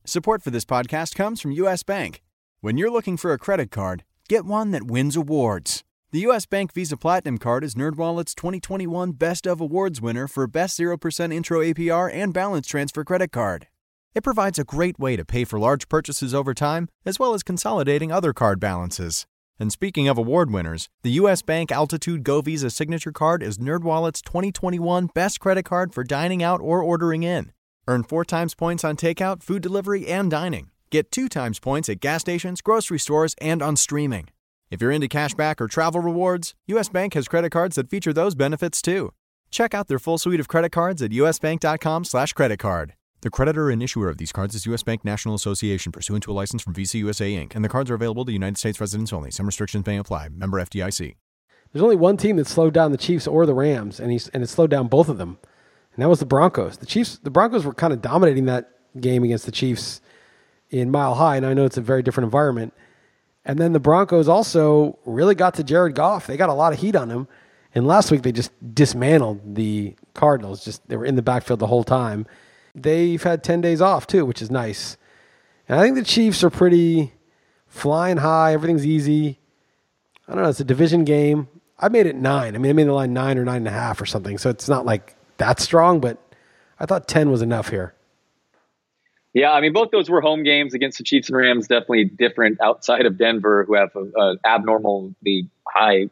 Support 0.09 0.43
for 0.43 0.49
this 0.49 0.65
podcast 0.65 1.15
comes 1.15 1.39
from 1.39 1.51
U.S. 1.51 1.83
Bank. 1.83 2.23
When 2.63 2.79
you're 2.79 2.91
looking 2.91 3.19
for 3.19 3.35
a 3.35 3.39
credit 3.39 3.71
card, 3.71 4.05
get 4.27 4.47
one 4.47 4.71
that 4.71 4.85
wins 4.85 5.17
awards. 5.17 5.85
The 6.13 6.21
U.S. 6.21 6.47
Bank 6.47 6.73
Visa 6.73 6.97
Platinum 6.97 7.37
Card 7.37 7.63
is 7.63 7.75
NerdWallet's 7.75 8.35
2021 8.35 9.13
Best 9.13 9.47
of 9.47 9.61
Awards 9.61 10.01
winner 10.01 10.27
for 10.27 10.47
Best 10.47 10.81
0% 10.81 11.31
Intro 11.31 11.61
APR 11.61 12.11
and 12.11 12.33
Balance 12.33 12.67
Transfer 12.67 13.05
Credit 13.05 13.31
Card. 13.31 13.67
It 14.15 14.25
provides 14.25 14.59
a 14.59 14.65
great 14.65 14.99
way 14.99 15.15
to 15.15 15.27
pay 15.27 15.45
for 15.45 15.59
large 15.59 15.91
purchases 15.91 16.33
over 16.35 16.55
time, 16.55 16.89
as 17.05 17.19
well 17.19 17.35
as 17.35 17.43
consolidating 17.43 18.11
other 18.11 18.33
card 18.33 18.59
balances. 18.59 19.27
And 19.61 19.73
speaking 19.73 20.07
of 20.07 20.17
award 20.17 20.53
winners, 20.53 20.89
the 21.03 21.11
U.S. 21.13 21.43
Bank 21.43 21.73
Altitude 21.73 22.23
Go 22.23 22.41
Visa 22.41 22.71
Signature 22.71 23.11
Card 23.11 23.43
is 23.43 23.59
NerdWallet's 23.59 24.23
2021 24.23 25.09
Best 25.15 25.41
Credit 25.41 25.65
Card 25.65 25.93
for 25.93 26.05
dining 26.05 26.43
out 26.43 26.61
or 26.61 26.83
ordering 26.83 27.25
in. 27.25 27.53
Earn 27.89 28.05
four 28.05 28.25
times 28.25 28.55
points 28.55 28.85
on 28.85 28.97
takeout, 28.97 29.43
food 29.43 29.63
delivery, 29.63 30.07
and 30.07 30.31
dining. 30.31 30.71
Get 30.91 31.11
two 31.11 31.29
times 31.29 31.59
points 31.59 31.89
at 31.89 32.01
gas 32.01 32.21
stations, 32.21 32.61
grocery 32.61 32.99
stores, 32.99 33.35
and 33.41 33.61
on 33.61 33.77
streaming. 33.77 34.29
If 34.71 34.81
you're 34.81 34.93
into 34.93 35.09
cashback 35.09 35.61
or 35.61 35.67
travel 35.67 36.01
rewards, 36.01 36.55
US 36.67 36.89
Bank 36.89 37.15
has 37.15 37.27
credit 37.29 37.51
cards 37.51 37.77
that 37.77 37.91
feature 37.91 38.13
those 38.13 38.35
benefits 38.35 38.81
too. 38.81 39.13
Check 39.51 39.75
out 39.75 39.89
their 39.89 39.99
full 39.99 40.19
suite 40.19 40.41
of 40.41 40.49
credit 40.49 40.71
cards 40.71 41.03
at 41.03 41.11
usbank.com 41.11 42.05
slash 42.05 42.33
credit 42.33 42.59
card. 42.59 42.95
The 43.21 43.31
creditor 43.31 43.69
and 43.69 43.83
issuer 43.83 44.09
of 44.09 44.19
these 44.19 44.31
cards 44.31 44.55
is 44.55 44.65
U.S. 44.67 44.85
Bank 44.85 45.05
National 45.05 45.35
Association 45.35 45.91
pursuant 45.91 46.23
to 46.23 46.31
a 46.31 46.35
license 46.35 46.63
from 46.63 46.75
Visa 46.75 46.99
USA 46.99 47.33
Inc., 47.33 47.57
and 47.57 47.65
the 47.65 47.69
cards 47.69 47.91
are 47.91 47.95
available 47.95 48.25
to 48.25 48.31
United 48.31 48.59
States 48.59 48.81
residents 48.81 49.13
only. 49.13 49.33
Some 49.33 49.47
restrictions 49.47 49.85
may 49.85 49.97
apply. 49.97 50.29
Member 50.29 50.59
FDIC. 50.61 51.17
there's 51.73 51.83
only 51.83 51.97
one 51.97 52.17
team 52.17 52.37
that 52.37 52.47
slowed 52.47 52.75
down 52.75 52.93
the 52.93 52.97
Chiefs 52.97 53.27
or 53.27 53.45
the 53.45 53.55
Rams, 53.55 53.99
and 53.99 54.13
he's 54.13 54.29
and 54.29 54.45
it 54.45 54.47
slowed 54.47 54.71
down 54.71 54.87
both 54.87 55.09
of 55.09 55.19
them, 55.19 55.39
and 55.95 56.03
that 56.03 56.09
was 56.09 56.21
the 56.21 56.27
Broncos. 56.27 56.79
The 56.79 56.87
Chiefs, 56.87 57.19
the 57.19 57.31
Broncos 57.31 57.65
were 57.65 57.75
kind 57.75 57.93
of 57.93 58.01
dominating 58.01 58.45
that 58.45 58.71
game 59.01 59.25
against 59.25 59.47
the 59.47 59.53
Chiefs 59.53 60.01
in 60.71 60.89
Mile 60.89 61.17
High, 61.17 61.37
and 61.37 61.45
I 61.45 61.55
know 61.55 61.65
it's 61.65 61.77
a 61.77 61.83
very 61.83 62.05
different 62.05 62.27
environment. 62.27 62.73
And 63.45 63.59
then 63.59 63.73
the 63.73 63.81
Broncos 63.81 64.29
also 64.29 64.97
really 65.05 65.35
got 65.35 65.55
to 65.55 65.65
Jared 65.65 65.97
Goff. 65.97 66.29
They 66.29 66.37
got 66.37 66.51
a 66.51 66.55
lot 66.55 66.73
of 66.73 66.79
heat 66.79 66.95
on 66.95 67.11
him, 67.11 67.27
and 67.75 67.85
last 67.85 68.13
week 68.13 68.23
they 68.23 68.31
just 68.31 68.53
dismantled 68.75 69.57
the 69.57 69.97
Cardinals. 70.15 70.65
Just 70.65 70.87
they 70.89 70.97
were 70.97 71.05
in 71.05 71.17
the 71.17 71.23
backfield 71.23 71.59
the 71.59 71.67
whole 71.67 71.83
time. 71.83 72.25
They've 72.75 73.23
had 73.23 73.43
ten 73.43 73.61
days 73.61 73.81
off 73.81 74.07
too, 74.07 74.25
which 74.25 74.43
is 74.43 74.51
nice. 74.51 74.97
And 75.69 75.79
I 75.79 75.83
think 75.83 75.97
the 75.97 76.05
Chiefs 76.05 76.43
are 76.45 76.51
pretty 76.51 77.13
flying 77.67 78.19
high. 78.19 78.53
Everything's 78.53 78.87
easy. 78.87 79.39
I 80.27 80.35
don't 80.35 80.43
know. 80.43 80.49
It's 80.49 80.61
a 80.61 80.65
division 80.65 81.05
game. 81.05 81.49
I 81.79 81.89
made 81.89 82.07
it 82.07 82.17
nine. 82.17 82.55
I 82.55 82.59
mean, 82.59 82.71
I 82.71 82.73
made 82.73 82.89
the 82.89 82.93
line 82.93 83.13
nine 83.13 83.39
or 83.39 83.45
nine 83.45 83.59
and 83.59 83.69
a 83.69 83.73
half 83.73 84.01
or 84.01 84.07
something. 84.07 84.39
So 84.39 84.51
it's 84.51 84.69
not 84.69 84.85
like 84.85 85.15
that 85.37 85.61
strong, 85.61 86.01
but 86.01 86.19
I 86.81 86.87
thought 86.87 87.07
10 87.09 87.31
was 87.31 87.43
enough 87.43 87.69
here. 87.69 87.95
Yeah, 89.33 89.53
I 89.53 89.61
mean, 89.61 89.73
both 89.73 89.91
those 89.91 90.11
were 90.11 90.21
home 90.21 90.43
games 90.43 90.75
against 90.75 90.99
the 90.99 91.05
Chiefs 91.05 91.29
and 91.29 91.37
Rams. 91.37 91.69
Definitely 91.69 92.07
different 92.07 92.61
outside 92.61 93.07
of 93.07 93.19
Denver, 93.19 93.65
who 93.65 93.75
have 93.75 93.91
an 93.95 94.39
abnormally 94.45 95.49
high 95.69 96.09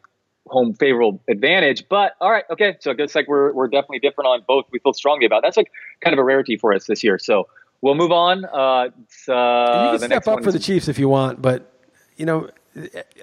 home 0.49 0.73
favorable 0.73 1.21
advantage. 1.27 1.87
But 1.89 2.13
all 2.21 2.31
right, 2.31 2.45
okay. 2.49 2.77
So 2.79 2.91
it 2.91 2.99
looks 2.99 3.15
like 3.15 3.27
we're 3.27 3.53
we're 3.53 3.67
definitely 3.67 3.99
different 3.99 4.27
on 4.27 4.43
both. 4.47 4.65
We 4.71 4.79
feel 4.79 4.93
strongly 4.93 5.25
about 5.25 5.43
that's 5.43 5.57
like 5.57 5.71
kind 6.01 6.13
of 6.13 6.19
a 6.19 6.23
rarity 6.23 6.57
for 6.57 6.73
us 6.73 6.85
this 6.85 7.03
year. 7.03 7.19
So 7.19 7.47
we'll 7.81 7.95
move 7.95 8.11
on. 8.11 8.45
Uh, 8.45 8.89
uh, 9.29 9.91
you 9.93 9.99
can 9.99 9.99
step 9.99 10.27
up 10.27 10.43
for 10.43 10.51
the 10.51 10.59
Chiefs 10.59 10.87
if 10.87 10.99
you 10.99 11.09
want, 11.09 11.41
but 11.41 11.71
you 12.15 12.25
know 12.25 12.49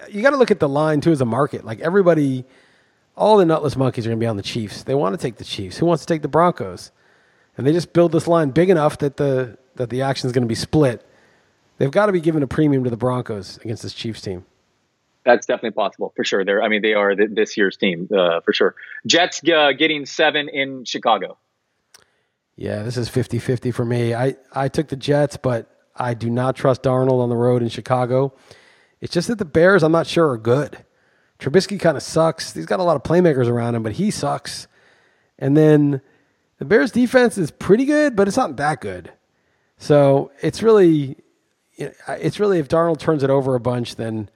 you 0.09 0.21
got 0.21 0.31
to 0.31 0.37
look 0.37 0.51
at 0.51 0.59
the 0.59 0.69
line 0.69 1.01
too 1.01 1.11
as 1.11 1.21
a 1.21 1.25
market. 1.25 1.65
Like 1.65 1.79
everybody, 1.79 2.45
all 3.15 3.37
the 3.37 3.45
nutless 3.45 3.75
monkeys 3.75 4.05
are 4.05 4.09
going 4.09 4.19
to 4.19 4.23
be 4.23 4.27
on 4.27 4.37
the 4.37 4.43
Chiefs. 4.43 4.83
They 4.83 4.95
want 4.95 5.13
to 5.13 5.21
take 5.21 5.37
the 5.37 5.43
Chiefs. 5.43 5.77
Who 5.77 5.85
wants 5.85 6.05
to 6.05 6.13
take 6.13 6.21
the 6.21 6.27
Broncos? 6.27 6.91
And 7.57 7.65
they 7.65 7.71
just 7.71 7.93
build 7.93 8.11
this 8.11 8.27
line 8.27 8.51
big 8.51 8.69
enough 8.69 8.97
that 8.99 9.17
the 9.17 9.57
that 9.75 9.89
the 9.89 10.01
action 10.01 10.27
is 10.27 10.33
going 10.33 10.43
to 10.43 10.47
be 10.47 10.55
split. 10.55 11.05
They've 11.77 11.91
got 11.91 12.05
to 12.05 12.11
be 12.11 12.21
giving 12.21 12.43
a 12.43 12.47
premium 12.47 12.83
to 12.85 12.89
the 12.89 12.97
Broncos 12.97 13.57
against 13.57 13.83
this 13.83 13.93
Chiefs 13.93 14.21
team. 14.21 14.45
That's 15.25 15.47
definitely 15.47 15.71
possible 15.71 16.13
for 16.15 16.23
sure. 16.23 16.45
They're, 16.45 16.61
I 16.61 16.69
mean, 16.69 16.83
they 16.83 16.93
are 16.93 17.15
this 17.15 17.57
year's 17.57 17.77
team 17.77 18.07
uh, 18.15 18.41
for 18.41 18.53
sure. 18.53 18.75
Jets 19.07 19.41
uh, 19.51 19.71
getting 19.71 20.05
seven 20.05 20.47
in 20.49 20.85
Chicago. 20.85 21.37
Yeah, 22.55 22.83
this 22.83 22.95
is 22.95 23.09
50 23.09 23.39
50 23.39 23.71
for 23.71 23.83
me. 23.83 24.13
I, 24.13 24.35
I 24.53 24.69
took 24.69 24.87
the 24.87 24.95
Jets, 24.95 25.35
but 25.35 25.69
I 25.95 26.13
do 26.13 26.29
not 26.29 26.55
trust 26.55 26.83
Darnold 26.83 27.21
on 27.21 27.29
the 27.29 27.35
road 27.35 27.63
in 27.63 27.69
Chicago. 27.69 28.33
It's 29.01 29.13
just 29.13 29.27
that 29.27 29.39
the 29.39 29.45
Bears, 29.45 29.83
I'm 29.83 29.91
not 29.91 30.07
sure, 30.07 30.29
are 30.29 30.37
good. 30.37 30.77
Trubisky 31.39 31.79
kind 31.79 31.97
of 31.97 32.03
sucks. 32.03 32.53
He's 32.53 32.65
got 32.65 32.79
a 32.79 32.83
lot 32.83 32.95
of 32.95 33.03
playmakers 33.03 33.47
around 33.47 33.75
him, 33.75 33.83
but 33.83 33.93
he 33.93 34.11
sucks. 34.11 34.67
And 35.37 35.57
then 35.57 36.01
the 36.59 36.65
Bears' 36.65 36.91
defense 36.91 37.37
is 37.37 37.51
pretty 37.51 37.85
good, 37.85 38.15
but 38.15 38.27
it's 38.27 38.37
not 38.37 38.55
that 38.57 38.79
good. 38.79 39.11
So 39.77 40.31
it's 40.41 40.63
really, 40.63 41.17
it's 41.77 42.39
really 42.39 42.59
if 42.59 42.69
Darnold 42.69 42.99
turns 42.99 43.23
it 43.23 43.29
over 43.29 43.55
a 43.55 43.59
bunch, 43.59 43.95
then 43.95 44.29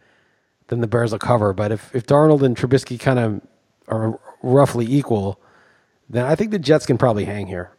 then 0.70 0.82
the 0.82 0.88
Bears 0.88 1.12
will 1.12 1.20
cover. 1.20 1.54
But 1.54 1.72
if 1.72 1.94
if 1.94 2.06
Darnold 2.06 2.42
and 2.42 2.56
Trubisky 2.56 3.00
kind 3.00 3.20
of 3.20 3.42
are 3.88 4.20
roughly 4.42 4.86
equal, 4.86 5.40
then 6.10 6.26
I 6.26 6.36
think 6.36 6.52
the 6.52 6.60
Jets 6.60 6.86
can 6.86 6.98
probably 6.98 7.26
hang 7.26 7.48
here. 7.48 7.72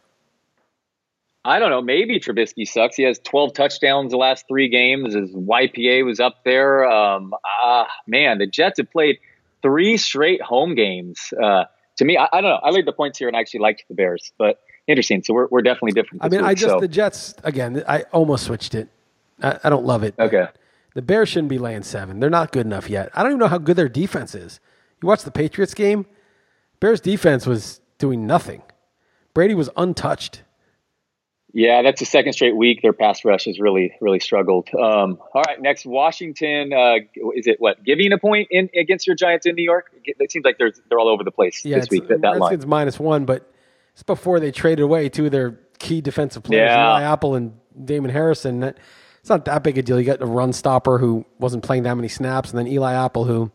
I 1.44 1.58
don't 1.58 1.70
know. 1.70 1.80
Maybe 1.80 2.20
Trubisky 2.20 2.68
sucks. 2.68 2.96
He 2.96 3.02
has 3.04 3.18
12 3.20 3.54
touchdowns 3.54 4.10
the 4.10 4.18
last 4.18 4.44
three 4.46 4.68
games. 4.68 5.14
His 5.14 5.30
YPA 5.30 6.04
was 6.04 6.20
up 6.20 6.44
there. 6.44 6.84
Um, 6.84 7.32
ah, 7.44 7.88
man, 8.06 8.38
the 8.38 8.46
Jets 8.46 8.78
have 8.78 8.90
played 8.90 9.18
three 9.62 9.96
straight 9.96 10.42
home 10.42 10.74
games. 10.74 11.32
Uh, 11.42 11.64
to 11.96 12.04
me, 12.04 12.18
I, 12.18 12.28
I, 12.32 12.40
don't 12.42 12.50
know. 12.50 12.60
I 12.62 12.70
laid 12.70 12.86
the 12.86 12.92
points 12.92 13.18
here 13.18 13.26
and 13.26 13.36
I 13.36 13.40
actually 13.40 13.60
liked 13.60 13.84
the 13.88 13.94
Bears, 13.94 14.32
but 14.36 14.60
interesting. 14.86 15.22
So 15.22 15.32
we're, 15.32 15.48
we're 15.50 15.62
definitely 15.62 15.92
different. 15.92 16.22
I 16.22 16.28
mean, 16.28 16.42
week, 16.42 16.50
I 16.50 16.54
just, 16.54 16.72
so. 16.72 16.80
the 16.80 16.88
Jets, 16.88 17.34
again, 17.42 17.82
I 17.88 18.02
almost 18.12 18.44
switched 18.44 18.74
it. 18.74 18.88
I, 19.42 19.58
I 19.64 19.70
don't 19.70 19.86
love 19.86 20.02
it. 20.02 20.14
Okay. 20.18 20.46
The 20.94 21.02
Bears 21.02 21.28
shouldn't 21.28 21.48
be 21.48 21.58
laying 21.58 21.82
seven. 21.82 22.20
They're 22.20 22.30
not 22.30 22.52
good 22.52 22.66
enough 22.66 22.90
yet. 22.90 23.10
I 23.14 23.22
don't 23.22 23.32
even 23.32 23.40
know 23.40 23.48
how 23.48 23.58
good 23.58 23.76
their 23.76 23.88
defense 23.88 24.34
is. 24.34 24.60
You 25.02 25.08
watch 25.08 25.22
the 25.22 25.30
Patriots 25.30 25.74
game, 25.74 26.06
Bears 26.80 27.00
defense 27.00 27.46
was 27.46 27.80
doing 27.98 28.26
nothing. 28.26 28.62
Brady 29.34 29.54
was 29.54 29.70
untouched. 29.76 30.42
Yeah, 31.52 31.82
that's 31.82 31.98
the 31.98 32.06
second 32.06 32.32
straight 32.32 32.56
week. 32.56 32.80
Their 32.80 32.92
pass 32.92 33.24
rush 33.24 33.46
has 33.46 33.58
really, 33.58 33.92
really 34.00 34.20
struggled. 34.20 34.68
Um, 34.72 35.18
all 35.34 35.42
right, 35.46 35.60
next 35.60 35.84
Washington. 35.84 36.72
Uh, 36.72 36.96
is 37.34 37.46
it 37.46 37.56
what 37.60 37.82
giving 37.82 38.12
a 38.12 38.18
point 38.18 38.48
in 38.50 38.70
against 38.78 39.06
your 39.06 39.16
Giants 39.16 39.46
in 39.46 39.56
New 39.56 39.64
York? 39.64 39.92
It 40.04 40.30
seems 40.30 40.44
like 40.44 40.58
they're 40.58 40.72
they're 40.88 41.00
all 41.00 41.08
over 41.08 41.24
the 41.24 41.32
place 41.32 41.64
yeah, 41.64 41.80
this 41.80 41.90
week. 41.90 42.06
That, 42.08 42.20
that 42.20 42.38
line. 42.38 42.62
minus 42.66 43.00
one, 43.00 43.24
but 43.24 43.52
it's 43.94 44.04
before 44.04 44.38
they 44.38 44.52
traded 44.52 44.80
away 44.80 45.08
two 45.08 45.26
of 45.26 45.32
their 45.32 45.58
key 45.80 46.00
defensive 46.00 46.44
players, 46.44 46.68
yeah. 46.68 46.88
Eli 46.88 47.02
Apple 47.02 47.34
and 47.34 47.58
Damon 47.84 48.12
Harrison. 48.12 48.74
It's 49.20 49.30
not 49.30 49.44
that 49.44 49.62
big 49.62 49.78
a 49.78 49.82
deal. 49.82 49.98
You 50.00 50.06
got 50.06 50.22
a 50.22 50.26
run 50.26 50.52
stopper 50.52 50.98
who 50.98 51.24
wasn't 51.38 51.62
playing 51.62 51.84
that 51.84 51.94
many 51.94 52.08
snaps, 52.08 52.50
and 52.50 52.58
then 52.58 52.66
Eli 52.66 52.92
Apple 52.92 53.24
who 53.24 53.52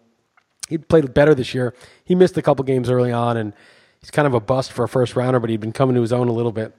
he 0.69 0.77
played 0.77 1.13
better 1.13 1.35
this 1.35 1.53
year. 1.53 1.73
He 2.03 2.15
missed 2.15 2.37
a 2.37 2.41
couple 2.41 2.65
games 2.65 2.89
early 2.89 3.11
on, 3.11 3.37
and 3.37 3.53
he's 3.99 4.11
kind 4.11 4.27
of 4.27 4.33
a 4.33 4.39
bust 4.39 4.71
for 4.71 4.83
a 4.83 4.89
first 4.89 5.15
rounder, 5.15 5.39
but 5.39 5.49
he'd 5.49 5.59
been 5.59 5.71
coming 5.71 5.95
to 5.95 6.01
his 6.01 6.13
own 6.13 6.27
a 6.27 6.33
little 6.33 6.51
bit. 6.51 6.73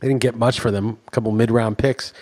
They 0.00 0.08
didn't 0.08 0.20
get 0.20 0.34
much 0.34 0.60
for 0.60 0.70
them, 0.70 0.98
a 1.06 1.10
couple 1.10 1.32
mid 1.32 1.50
round 1.50 1.78
picks. 1.78 2.12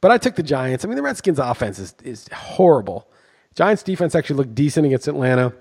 But 0.00 0.10
I 0.10 0.18
took 0.18 0.34
the 0.36 0.42
Giants. 0.42 0.84
I 0.84 0.88
mean, 0.88 0.96
the 0.96 1.02
Redskins' 1.02 1.38
offense 1.38 1.78
is, 1.78 1.94
is 2.02 2.28
horrible. 2.32 3.08
Giants' 3.54 3.82
defense 3.82 4.14
actually 4.14 4.36
looked 4.36 4.54
decent 4.54 4.86
against 4.86 5.08
Atlanta. 5.08 5.54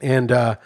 And 0.00 0.30
uh, 0.30 0.56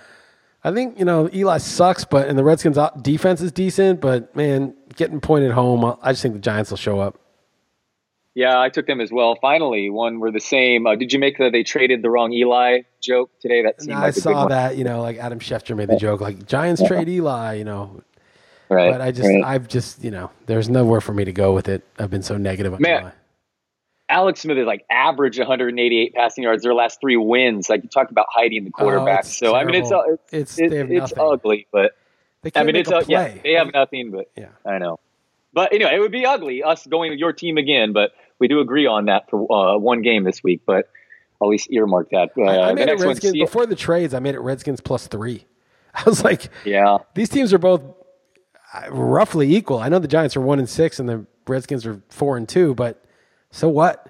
I 0.63 0.73
think, 0.73 0.99
you 0.99 1.05
know, 1.05 1.29
Eli 1.33 1.59
sucks, 1.59 2.05
but 2.05 2.29
and 2.29 2.39
the 2.39 2.45
Redskins' 2.45 2.79
defense 3.01 3.41
is 3.41 3.51
decent. 3.51 4.01
But, 4.01 4.35
man, 4.37 4.75
getting 4.95 5.21
pointed 5.21 5.53
home, 5.53 5.97
I 6.03 6.13
just 6.13 6.23
think 6.23 6.35
the 6.35 6.41
Giants 6.41 6.71
will 6.71 6.77
show 6.77 7.01
up. 7.01 7.19
Yeah, 8.35 8.59
I 8.59 8.71
took 8.71 8.87
them 8.87 9.01
as 9.01 9.13
well. 9.13 9.37
Finally, 9.41 9.91
one 9.91 10.19
were 10.19 10.31
the 10.31 10.41
same. 10.41 10.87
Uh, 10.87 10.95
did 10.97 11.13
you 11.13 11.19
make 11.19 11.37
the 11.37 11.51
they 11.51 11.63
traded 11.65 12.01
the 12.03 12.09
wrong 12.09 12.33
Eli 12.33 12.81
joke 13.03 13.31
today? 13.41 13.63
That 13.63 13.81
seemed 13.81 13.91
no, 13.95 14.01
like 14.01 14.05
I 14.05 14.11
saw 14.13 14.49
that. 14.49 14.77
You 14.77 14.85
know, 14.85 15.03
like 15.03 15.19
Adam 15.19 15.39
Schefter 15.39 15.77
made 15.77 15.89
the 15.89 15.97
joke, 15.97 16.21
like 16.23 16.47
Giants 16.47 16.83
trade 16.83 17.09
Eli. 17.11 17.55
You 17.55 17.65
know, 17.65 18.03
Right. 18.73 18.91
But 18.93 19.01
I 19.03 19.11
just, 19.11 19.29
right. 19.29 19.45
I've 19.45 19.69
just, 19.69 20.03
you 20.03 20.11
know, 20.11 20.31
there's 20.47 20.69
nowhere 20.71 21.03
for 21.03 21.13
me 21.13 21.25
to 21.27 21.33
go 21.33 21.53
with 21.53 21.69
it. 21.69 21.85
I've 21.99 22.11
been 22.11 22.23
so 22.23 22.39
negative 22.39 22.73
on 22.73 22.81
Man, 22.81 23.03
Eli. 23.03 23.11
Alex 24.09 24.41
Smith 24.41 24.57
is 24.57 24.67
like 24.67 24.85
average 24.91 25.39
188 25.39 26.15
passing 26.15 26.45
yards 26.45 26.63
their 26.63 26.75
last 26.75 27.01
three 27.01 27.17
wins. 27.17 27.69
Like 27.69 27.83
you 27.83 27.89
talked 27.91 28.11
about 28.11 28.27
hiding 28.31 28.65
the 28.65 28.71
quarterback. 28.71 29.25
Oh, 29.25 29.29
so 29.29 29.55
I 29.55 29.65
mean, 29.65 29.75
it's 29.75 29.91
it's 30.33 30.59
It's- 30.59 30.73
it's, 30.73 31.13
it's 31.13 31.19
ugly, 31.19 31.67
but 31.71 31.93
They 32.43 32.51
I 32.55 32.63
mean, 32.65 32.77
it's 32.77 32.91
a 32.91 33.03
yeah, 33.07 33.35
they 33.43 33.53
have 33.53 33.73
nothing, 33.73 34.11
but 34.11 34.31
Yeah. 34.37 34.49
I 34.67 34.79
know. 34.79 34.99
But 35.55 35.75
anyway, 35.75 35.95
it 35.95 36.01
would 36.01 36.13
be 36.13 36.25
ugly 36.25 36.63
us 36.63 36.87
going 36.87 37.11
with 37.11 37.19
your 37.19 37.35
team 37.35 37.59
again. 37.59 37.93
But 37.93 38.13
we 38.43 38.49
do 38.49 38.59
agree 38.59 38.87
on 38.87 39.05
that 39.05 39.31
for 39.31 39.41
uh, 39.53 39.79
one 39.79 40.03
game 40.03 40.25
this 40.25 40.43
week. 40.43 40.63
But 40.67 40.91
at 41.41 41.47
least 41.47 41.69
earmark 41.71 42.11
that. 42.11 42.31
Uh, 42.37 42.43
I, 42.43 42.75
made 42.75 42.89
it 42.89 42.99
Redskins 42.99 43.35
before 43.35 43.67
the 43.67 43.77
trades. 43.77 44.15
I 44.15 44.19
made 44.19 44.35
it 44.35 44.41
Redskins 44.41 44.81
plus 44.81 45.07
three. 45.07 45.47
I 45.95 46.03
was 46.05 46.25
like, 46.25 46.51
yeah, 46.65 46.99
these 47.15 47.29
teams 47.29 47.53
are 47.53 47.59
both 47.59 47.83
uh, 48.75 48.91
roughly 48.91 49.55
equal. 49.55 49.79
I 49.79 49.89
know 49.89 50.01
the 50.01 50.09
Giants 50.09 50.37
are 50.37 50.41
one 50.41 50.59
and 50.59 50.69
six, 50.69 50.99
and 50.99 51.09
the 51.09 51.25
Redskins 51.47 51.87
are 51.87 52.03
four 52.09 52.37
and 52.37 52.49
two. 52.49 52.75
But 52.75 53.05
so 53.53 53.69
what? 53.69 54.09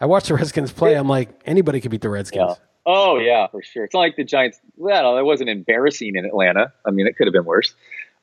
I 0.00 0.06
watched 0.06 0.28
the 0.28 0.34
Redskins 0.34 0.70
play. 0.72 0.94
I'm 0.94 1.08
like, 1.08 1.30
anybody 1.44 1.80
could 1.80 1.90
beat 1.90 2.00
the 2.02 2.10
Redskins. 2.10 2.44
yeah. 2.48 2.54
Oh 2.86 3.18
yeah, 3.18 3.48
for 3.48 3.60
sure. 3.60 3.84
It's 3.84 3.94
not 3.94 4.00
like 4.00 4.14
the 4.14 4.24
Giants. 4.24 4.60
Well, 4.76 5.18
it 5.18 5.24
wasn't 5.24 5.50
embarrassing 5.50 6.14
in 6.14 6.24
Atlanta. 6.24 6.72
I 6.86 6.92
mean, 6.92 7.08
it 7.08 7.16
could 7.16 7.26
have 7.26 7.32
been 7.32 7.44
worse. 7.44 7.74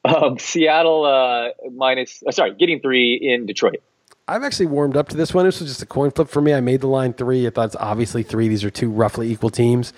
Um, 0.03 0.39
Seattle 0.39 1.05
uh, 1.05 1.49
minus. 1.71 2.23
Uh, 2.25 2.31
sorry, 2.31 2.55
getting 2.55 2.79
three 2.79 3.15
in 3.15 3.45
Detroit. 3.45 3.83
I've 4.31 4.45
actually 4.45 4.67
warmed 4.67 4.95
up 4.95 5.09
to 5.09 5.17
this 5.17 5.33
one. 5.33 5.43
This 5.43 5.59
was 5.59 5.69
just 5.69 5.81
a 5.81 5.85
coin 5.85 6.09
flip 6.09 6.29
for 6.29 6.39
me. 6.39 6.53
I 6.53 6.61
made 6.61 6.79
the 6.79 6.87
line 6.87 7.11
three. 7.11 7.45
I 7.45 7.49
thought 7.49 7.65
it's 7.65 7.75
obviously 7.75 8.23
three. 8.23 8.47
These 8.47 8.63
are 8.63 8.69
two 8.69 8.89
roughly 8.89 9.29
equal 9.29 9.49
teams. 9.49 9.91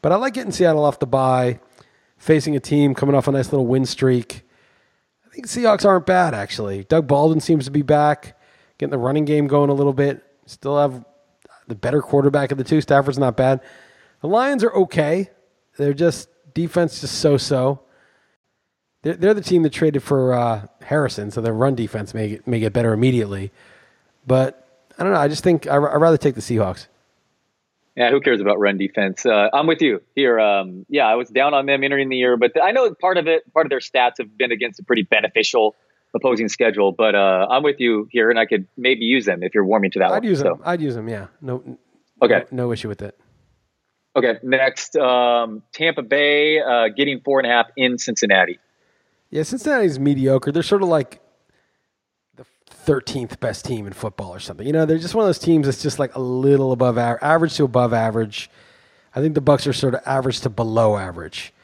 But 0.00 0.10
I 0.10 0.16
like 0.16 0.34
getting 0.34 0.50
Seattle 0.50 0.84
off 0.84 0.98
the 0.98 1.06
bye, 1.06 1.60
facing 2.16 2.56
a 2.56 2.60
team 2.60 2.92
coming 2.92 3.14
off 3.14 3.28
a 3.28 3.30
nice 3.30 3.52
little 3.52 3.68
win 3.68 3.86
streak. 3.86 4.42
I 5.24 5.28
think 5.32 5.46
Seahawks 5.46 5.84
aren't 5.84 6.06
bad, 6.06 6.34
actually. 6.34 6.82
Doug 6.82 7.06
Baldwin 7.06 7.38
seems 7.38 7.64
to 7.66 7.70
be 7.70 7.82
back, 7.82 8.36
getting 8.78 8.90
the 8.90 8.98
running 8.98 9.24
game 9.24 9.46
going 9.46 9.70
a 9.70 9.74
little 9.74 9.92
bit. 9.92 10.24
Still 10.46 10.76
have 10.76 11.04
the 11.68 11.76
better 11.76 12.02
quarterback 12.02 12.50
of 12.50 12.58
the 12.58 12.64
two. 12.64 12.80
Stafford's 12.80 13.16
not 13.16 13.36
bad. 13.36 13.60
The 14.22 14.26
Lions 14.26 14.64
are 14.64 14.74
okay. 14.74 15.30
They're 15.76 15.94
just 15.94 16.28
defense 16.52 17.00
just 17.00 17.20
so 17.20 17.36
so. 17.36 17.82
They're, 19.02 19.14
they're 19.14 19.34
the 19.34 19.42
team 19.42 19.62
that 19.62 19.70
traded 19.70 20.02
for 20.02 20.32
uh, 20.32 20.66
Harrison, 20.82 21.30
so 21.30 21.40
their 21.40 21.52
run 21.52 21.74
defense 21.74 22.14
may 22.14 22.28
get, 22.30 22.46
may 22.46 22.60
get 22.60 22.72
better 22.72 22.92
immediately. 22.92 23.50
But 24.26 24.66
I 24.98 25.04
don't 25.04 25.12
know. 25.12 25.18
I 25.18 25.28
just 25.28 25.42
think 25.42 25.66
I, 25.66 25.76
I'd 25.76 26.00
rather 26.00 26.16
take 26.16 26.34
the 26.34 26.40
Seahawks. 26.40 26.86
Yeah, 27.96 28.10
who 28.10 28.20
cares 28.20 28.40
about 28.40 28.58
run 28.58 28.78
defense? 28.78 29.26
Uh, 29.26 29.50
I'm 29.52 29.66
with 29.66 29.82
you 29.82 30.00
here. 30.14 30.40
Um, 30.40 30.86
yeah, 30.88 31.06
I 31.06 31.16
was 31.16 31.28
down 31.28 31.52
on 31.52 31.66
them 31.66 31.84
entering 31.84 32.08
the 32.08 32.16
year, 32.16 32.36
but 32.38 32.52
I 32.62 32.70
know 32.70 32.94
part 32.94 33.18
of 33.18 33.26
it, 33.26 33.52
part 33.52 33.66
of 33.66 33.70
their 33.70 33.80
stats 33.80 34.14
have 34.18 34.38
been 34.38 34.50
against 34.50 34.80
a 34.80 34.84
pretty 34.84 35.02
beneficial 35.02 35.74
opposing 36.14 36.48
schedule. 36.48 36.92
But 36.92 37.14
uh, 37.14 37.48
I'm 37.50 37.62
with 37.62 37.80
you 37.80 38.08
here, 38.10 38.30
and 38.30 38.38
I 38.38 38.46
could 38.46 38.66
maybe 38.78 39.04
use 39.04 39.26
them 39.26 39.42
if 39.42 39.54
you're 39.54 39.64
warming 39.64 39.90
to 39.90 39.98
that 39.98 40.06
I'd 40.06 40.22
one. 40.22 40.24
use 40.24 40.38
so. 40.38 40.44
them. 40.44 40.60
I'd 40.64 40.80
use 40.80 40.94
them. 40.94 41.08
Yeah. 41.08 41.26
No. 41.42 41.78
Okay. 42.22 42.44
No, 42.50 42.64
no 42.66 42.72
issue 42.72 42.88
with 42.88 43.02
it. 43.02 43.18
Okay, 44.14 44.34
next, 44.42 44.94
um, 44.96 45.62
Tampa 45.72 46.02
Bay 46.02 46.60
uh, 46.60 46.88
getting 46.94 47.20
four 47.20 47.40
and 47.40 47.50
a 47.50 47.50
half 47.50 47.66
in 47.78 47.96
Cincinnati. 47.96 48.58
Yeah, 49.32 49.44
Cincinnati's 49.44 49.98
mediocre. 49.98 50.52
They're 50.52 50.62
sort 50.62 50.82
of 50.82 50.90
like 50.90 51.22
the 52.36 52.44
13th 52.70 53.40
best 53.40 53.64
team 53.64 53.86
in 53.86 53.94
football 53.94 54.34
or 54.34 54.38
something. 54.38 54.66
You 54.66 54.74
know, 54.74 54.84
they're 54.84 54.98
just 54.98 55.14
one 55.14 55.24
of 55.24 55.28
those 55.28 55.38
teams 55.38 55.66
that's 55.66 55.82
just 55.82 55.98
like 55.98 56.14
a 56.14 56.20
little 56.20 56.70
above 56.70 56.98
average, 56.98 57.22
average 57.22 57.54
to 57.54 57.64
above 57.64 57.94
average. 57.94 58.50
I 59.16 59.20
think 59.20 59.34
the 59.34 59.40
Bucs 59.40 59.66
are 59.66 59.72
sort 59.72 59.94
of 59.94 60.02
average 60.04 60.40
to 60.40 60.50
below 60.50 60.98
average. 60.98 61.54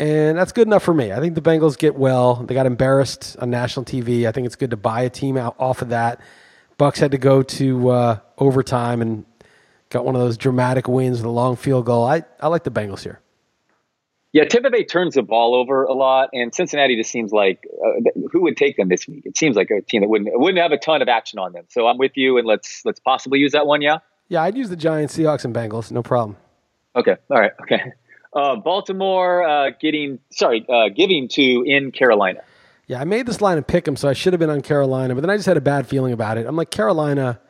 And 0.00 0.36
that's 0.36 0.50
good 0.50 0.66
enough 0.66 0.82
for 0.82 0.92
me. 0.92 1.12
I 1.12 1.20
think 1.20 1.36
the 1.36 1.40
Bengals 1.40 1.78
get 1.78 1.94
well. 1.94 2.34
They 2.34 2.54
got 2.54 2.66
embarrassed 2.66 3.36
on 3.40 3.50
national 3.50 3.84
TV. 3.84 4.26
I 4.26 4.32
think 4.32 4.44
it's 4.44 4.56
good 4.56 4.70
to 4.70 4.76
buy 4.76 5.02
a 5.02 5.10
team 5.10 5.36
out 5.36 5.54
off 5.60 5.82
of 5.82 5.90
that. 5.90 6.20
Bucs 6.76 6.98
had 6.98 7.12
to 7.12 7.18
go 7.18 7.40
to 7.40 7.88
uh, 7.88 8.18
overtime 8.36 9.00
and 9.00 9.24
got 9.90 10.04
one 10.04 10.16
of 10.16 10.20
those 10.20 10.36
dramatic 10.36 10.88
wins 10.88 11.18
with 11.18 11.26
a 11.26 11.30
long 11.30 11.54
field 11.54 11.86
goal. 11.86 12.04
I, 12.04 12.24
I 12.40 12.48
like 12.48 12.64
the 12.64 12.72
Bengals 12.72 13.04
here. 13.04 13.20
Yeah, 14.36 14.44
Tampa 14.44 14.68
Bay 14.68 14.84
turns 14.84 15.14
the 15.14 15.22
ball 15.22 15.54
over 15.54 15.84
a 15.84 15.94
lot, 15.94 16.28
and 16.34 16.54
Cincinnati 16.54 16.94
just 16.94 17.10
seems 17.10 17.32
like 17.32 17.66
uh, 17.82 18.10
who 18.30 18.42
would 18.42 18.58
take 18.58 18.76
them 18.76 18.90
this 18.90 19.08
week? 19.08 19.22
It 19.24 19.34
seems 19.38 19.56
like 19.56 19.70
a 19.70 19.80
team 19.80 20.02
that 20.02 20.08
wouldn't 20.08 20.28
wouldn't 20.38 20.58
have 20.62 20.72
a 20.72 20.76
ton 20.76 21.00
of 21.00 21.08
action 21.08 21.38
on 21.38 21.54
them. 21.54 21.64
So 21.70 21.86
I'm 21.86 21.96
with 21.96 22.12
you, 22.16 22.36
and 22.36 22.46
let's 22.46 22.82
let's 22.84 23.00
possibly 23.00 23.38
use 23.38 23.52
that 23.52 23.66
one. 23.66 23.80
Yeah. 23.80 24.00
Yeah, 24.28 24.42
I'd 24.42 24.54
use 24.54 24.68
the 24.68 24.76
Giants, 24.76 25.16
Seahawks, 25.16 25.46
and 25.46 25.54
Bengals. 25.54 25.90
No 25.90 26.02
problem. 26.02 26.36
Okay. 26.94 27.16
All 27.30 27.40
right. 27.40 27.52
Okay. 27.62 27.80
Uh, 28.34 28.56
Baltimore 28.56 29.42
uh, 29.42 29.70
getting 29.80 30.18
sorry 30.30 30.66
uh, 30.68 30.90
giving 30.94 31.28
to 31.28 31.62
in 31.66 31.90
Carolina. 31.90 32.40
Yeah, 32.88 33.00
I 33.00 33.04
made 33.04 33.24
this 33.24 33.40
line 33.40 33.56
and 33.56 33.66
pick 33.66 33.86
them, 33.86 33.96
so 33.96 34.06
I 34.06 34.12
should 34.12 34.34
have 34.34 34.40
been 34.40 34.50
on 34.50 34.60
Carolina, 34.60 35.14
but 35.14 35.22
then 35.22 35.30
I 35.30 35.36
just 35.36 35.46
had 35.46 35.56
a 35.56 35.62
bad 35.62 35.86
feeling 35.86 36.12
about 36.12 36.36
it. 36.36 36.44
I'm 36.44 36.56
like 36.56 36.70
Carolina. 36.70 37.40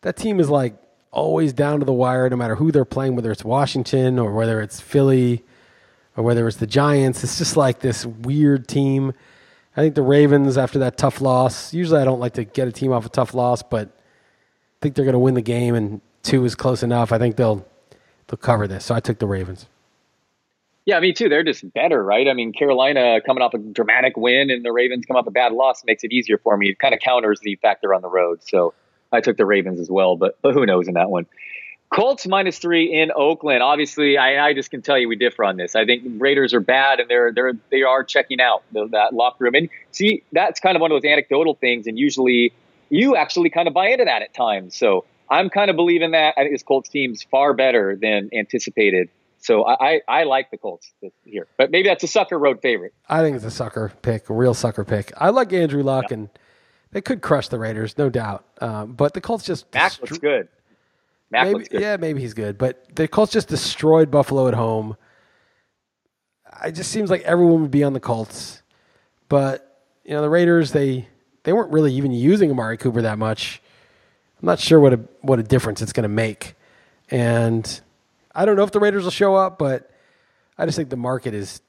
That 0.00 0.16
team 0.16 0.40
is 0.40 0.48
like 0.48 0.76
always 1.10 1.52
down 1.52 1.80
to 1.80 1.84
the 1.84 1.92
wire, 1.92 2.30
no 2.30 2.36
matter 2.36 2.54
who 2.54 2.72
they're 2.72 2.86
playing, 2.86 3.16
whether 3.16 3.30
it's 3.30 3.44
Washington 3.44 4.18
or 4.18 4.32
whether 4.32 4.62
it's 4.62 4.80
Philly 4.80 5.44
or 6.16 6.24
whether 6.24 6.46
it's 6.46 6.58
the 6.58 6.66
Giants. 6.66 7.24
It's 7.24 7.38
just 7.38 7.56
like 7.56 7.80
this 7.80 8.04
weird 8.04 8.68
team. 8.68 9.12
I 9.76 9.80
think 9.82 9.94
the 9.94 10.02
Ravens, 10.02 10.58
after 10.58 10.80
that 10.80 10.96
tough 10.96 11.20
loss, 11.20 11.72
usually 11.72 12.00
I 12.00 12.04
don't 12.04 12.20
like 12.20 12.34
to 12.34 12.44
get 12.44 12.68
a 12.68 12.72
team 12.72 12.92
off 12.92 13.06
a 13.06 13.08
tough 13.08 13.34
loss, 13.34 13.62
but 13.62 13.88
I 13.88 14.76
think 14.82 14.94
they're 14.94 15.04
going 15.04 15.12
to 15.12 15.18
win 15.18 15.34
the 15.34 15.42
game, 15.42 15.74
and 15.74 16.00
two 16.22 16.44
is 16.44 16.54
close 16.54 16.82
enough. 16.82 17.12
I 17.12 17.18
think 17.18 17.36
they'll 17.36 17.66
they'll 18.26 18.38
cover 18.38 18.66
this. 18.66 18.84
So 18.84 18.94
I 18.94 19.00
took 19.00 19.18
the 19.18 19.26
Ravens. 19.26 19.66
Yeah, 20.86 20.98
me 20.98 21.12
too. 21.12 21.28
They're 21.28 21.44
just 21.44 21.72
better, 21.72 22.02
right? 22.02 22.26
I 22.26 22.32
mean, 22.32 22.52
Carolina 22.52 23.20
coming 23.24 23.42
off 23.42 23.54
a 23.54 23.58
dramatic 23.58 24.16
win 24.16 24.50
and 24.50 24.64
the 24.64 24.72
Ravens 24.72 25.04
come 25.06 25.16
off 25.16 25.26
a 25.26 25.30
bad 25.30 25.52
loss 25.52 25.84
makes 25.84 26.02
it 26.04 26.10
easier 26.10 26.38
for 26.38 26.56
me. 26.56 26.70
It 26.70 26.78
kind 26.78 26.94
of 26.94 27.00
counters 27.00 27.38
the 27.40 27.56
factor 27.56 27.94
on 27.94 28.02
the 28.02 28.08
road. 28.08 28.42
So 28.42 28.74
I 29.12 29.20
took 29.20 29.36
the 29.36 29.44
Ravens 29.44 29.78
as 29.78 29.90
well, 29.90 30.16
but 30.16 30.38
but 30.42 30.54
who 30.54 30.64
knows 30.66 30.88
in 30.88 30.94
that 30.94 31.10
one. 31.10 31.26
Colts 31.90 32.26
minus 32.26 32.58
three 32.58 32.92
in 32.92 33.10
Oakland. 33.14 33.62
Obviously, 33.62 34.16
I, 34.16 34.48
I 34.48 34.54
just 34.54 34.70
can 34.70 34.80
tell 34.80 34.96
you 34.96 35.08
we 35.08 35.16
differ 35.16 35.42
on 35.44 35.56
this. 35.56 35.74
I 35.74 35.84
think 35.84 36.04
Raiders 36.18 36.54
are 36.54 36.60
bad 36.60 37.00
and 37.00 37.10
they're 37.10 37.32
they're 37.32 37.52
they 37.70 37.82
are 37.82 38.04
checking 38.04 38.40
out 38.40 38.62
the, 38.72 38.86
that 38.92 39.12
locker 39.12 39.44
room. 39.44 39.54
And 39.54 39.68
see, 39.90 40.22
that's 40.32 40.60
kind 40.60 40.76
of 40.76 40.80
one 40.80 40.92
of 40.92 41.02
those 41.02 41.08
anecdotal 41.08 41.54
things. 41.54 41.88
And 41.88 41.98
usually, 41.98 42.52
you 42.90 43.16
actually 43.16 43.50
kind 43.50 43.66
of 43.66 43.74
buy 43.74 43.88
into 43.88 44.04
that 44.04 44.22
at 44.22 44.32
times. 44.34 44.76
So 44.76 45.04
I'm 45.28 45.50
kind 45.50 45.68
of 45.68 45.76
believing 45.76 46.12
that. 46.12 46.34
I 46.36 46.42
think 46.42 46.54
this 46.54 46.62
Colts 46.62 46.88
team's 46.88 47.24
far 47.24 47.54
better 47.54 47.96
than 47.96 48.30
anticipated. 48.32 49.08
So 49.38 49.64
I, 49.64 49.74
I, 49.88 50.00
I 50.06 50.22
like 50.24 50.50
the 50.50 50.58
Colts 50.58 50.92
here, 51.24 51.46
but 51.56 51.70
maybe 51.70 51.88
that's 51.88 52.04
a 52.04 52.08
sucker 52.08 52.38
road 52.38 52.60
favorite. 52.60 52.92
I 53.08 53.22
think 53.22 53.36
it's 53.36 53.44
a 53.44 53.50
sucker 53.50 53.90
pick, 54.02 54.28
a 54.28 54.34
real 54.34 54.54
sucker 54.54 54.84
pick. 54.84 55.12
I 55.16 55.30
like 55.30 55.52
Andrew 55.52 55.82
Luck, 55.82 56.06
yeah. 56.10 56.18
and 56.18 56.28
they 56.92 57.00
could 57.00 57.22
crush 57.22 57.48
the 57.48 57.58
Raiders, 57.58 57.96
no 57.96 58.10
doubt. 58.10 58.44
Um, 58.60 58.92
but 58.92 59.14
the 59.14 59.20
Colts 59.20 59.44
just 59.44 59.72
Mack 59.72 59.92
destro- 59.92 60.00
looks 60.02 60.18
good. 60.18 60.48
Mack 61.30 61.46
maybe. 61.46 61.66
Yeah, 61.72 61.96
maybe 61.96 62.20
he's 62.20 62.34
good, 62.34 62.58
but 62.58 62.94
the 62.94 63.06
Colts 63.06 63.32
just 63.32 63.48
destroyed 63.48 64.10
Buffalo 64.10 64.48
at 64.48 64.54
home. 64.54 64.96
It 66.64 66.72
just 66.72 66.90
seems 66.90 67.10
like 67.10 67.22
everyone 67.22 67.62
would 67.62 67.70
be 67.70 67.84
on 67.84 67.92
the 67.92 68.00
Colts, 68.00 68.62
but 69.28 69.84
you 70.04 70.12
know 70.12 70.22
the 70.22 70.30
Raiders 70.30 70.72
they 70.72 71.08
they 71.44 71.52
weren't 71.52 71.72
really 71.72 71.94
even 71.94 72.12
using 72.12 72.50
Amari 72.50 72.76
Cooper 72.76 73.02
that 73.02 73.18
much. 73.18 73.62
I'm 74.40 74.46
not 74.46 74.58
sure 74.58 74.80
what 74.80 74.92
a 74.92 75.00
what 75.22 75.38
a 75.38 75.42
difference 75.42 75.80
it's 75.82 75.92
going 75.92 76.04
to 76.04 76.08
make, 76.08 76.54
and 77.10 77.80
I 78.34 78.44
don't 78.44 78.56
know 78.56 78.64
if 78.64 78.72
the 78.72 78.80
Raiders 78.80 79.04
will 79.04 79.10
show 79.10 79.36
up, 79.36 79.58
but 79.58 79.90
I 80.58 80.66
just 80.66 80.76
think 80.76 80.90
the 80.90 80.96
market 80.96 81.34
is 81.34 81.60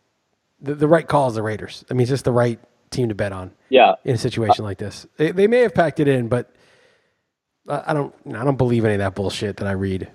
the, 0.60 0.76
the 0.76 0.88
right 0.88 1.08
call 1.08 1.28
is 1.30 1.36
the 1.36 1.44
Raiders. 1.44 1.86
I 1.90 1.94
mean, 1.94 2.02
it's 2.02 2.10
just 2.10 2.26
the 2.26 2.32
right 2.32 2.60
team 2.90 3.10
to 3.10 3.16
bet 3.16 3.32
on. 3.32 3.52
Yeah. 3.70 3.96
In 4.04 4.16
a 4.16 4.18
situation 4.18 4.66
like 4.66 4.78
this, 4.78 5.06
they, 5.18 5.32
they 5.32 5.48
may 5.48 5.60
have 5.60 5.74
packed 5.74 6.00
it 6.00 6.08
in, 6.08 6.28
but 6.28 6.54
I, 7.68 7.94
don't. 7.94 8.14
I 8.28 8.44
don't 8.44 8.58
believe 8.58 8.86
any 8.86 8.96
of 8.96 9.00
that 9.00 9.16
bullshit 9.16 9.58
that 9.58 9.68
I 9.68 9.74
read. 9.74 10.10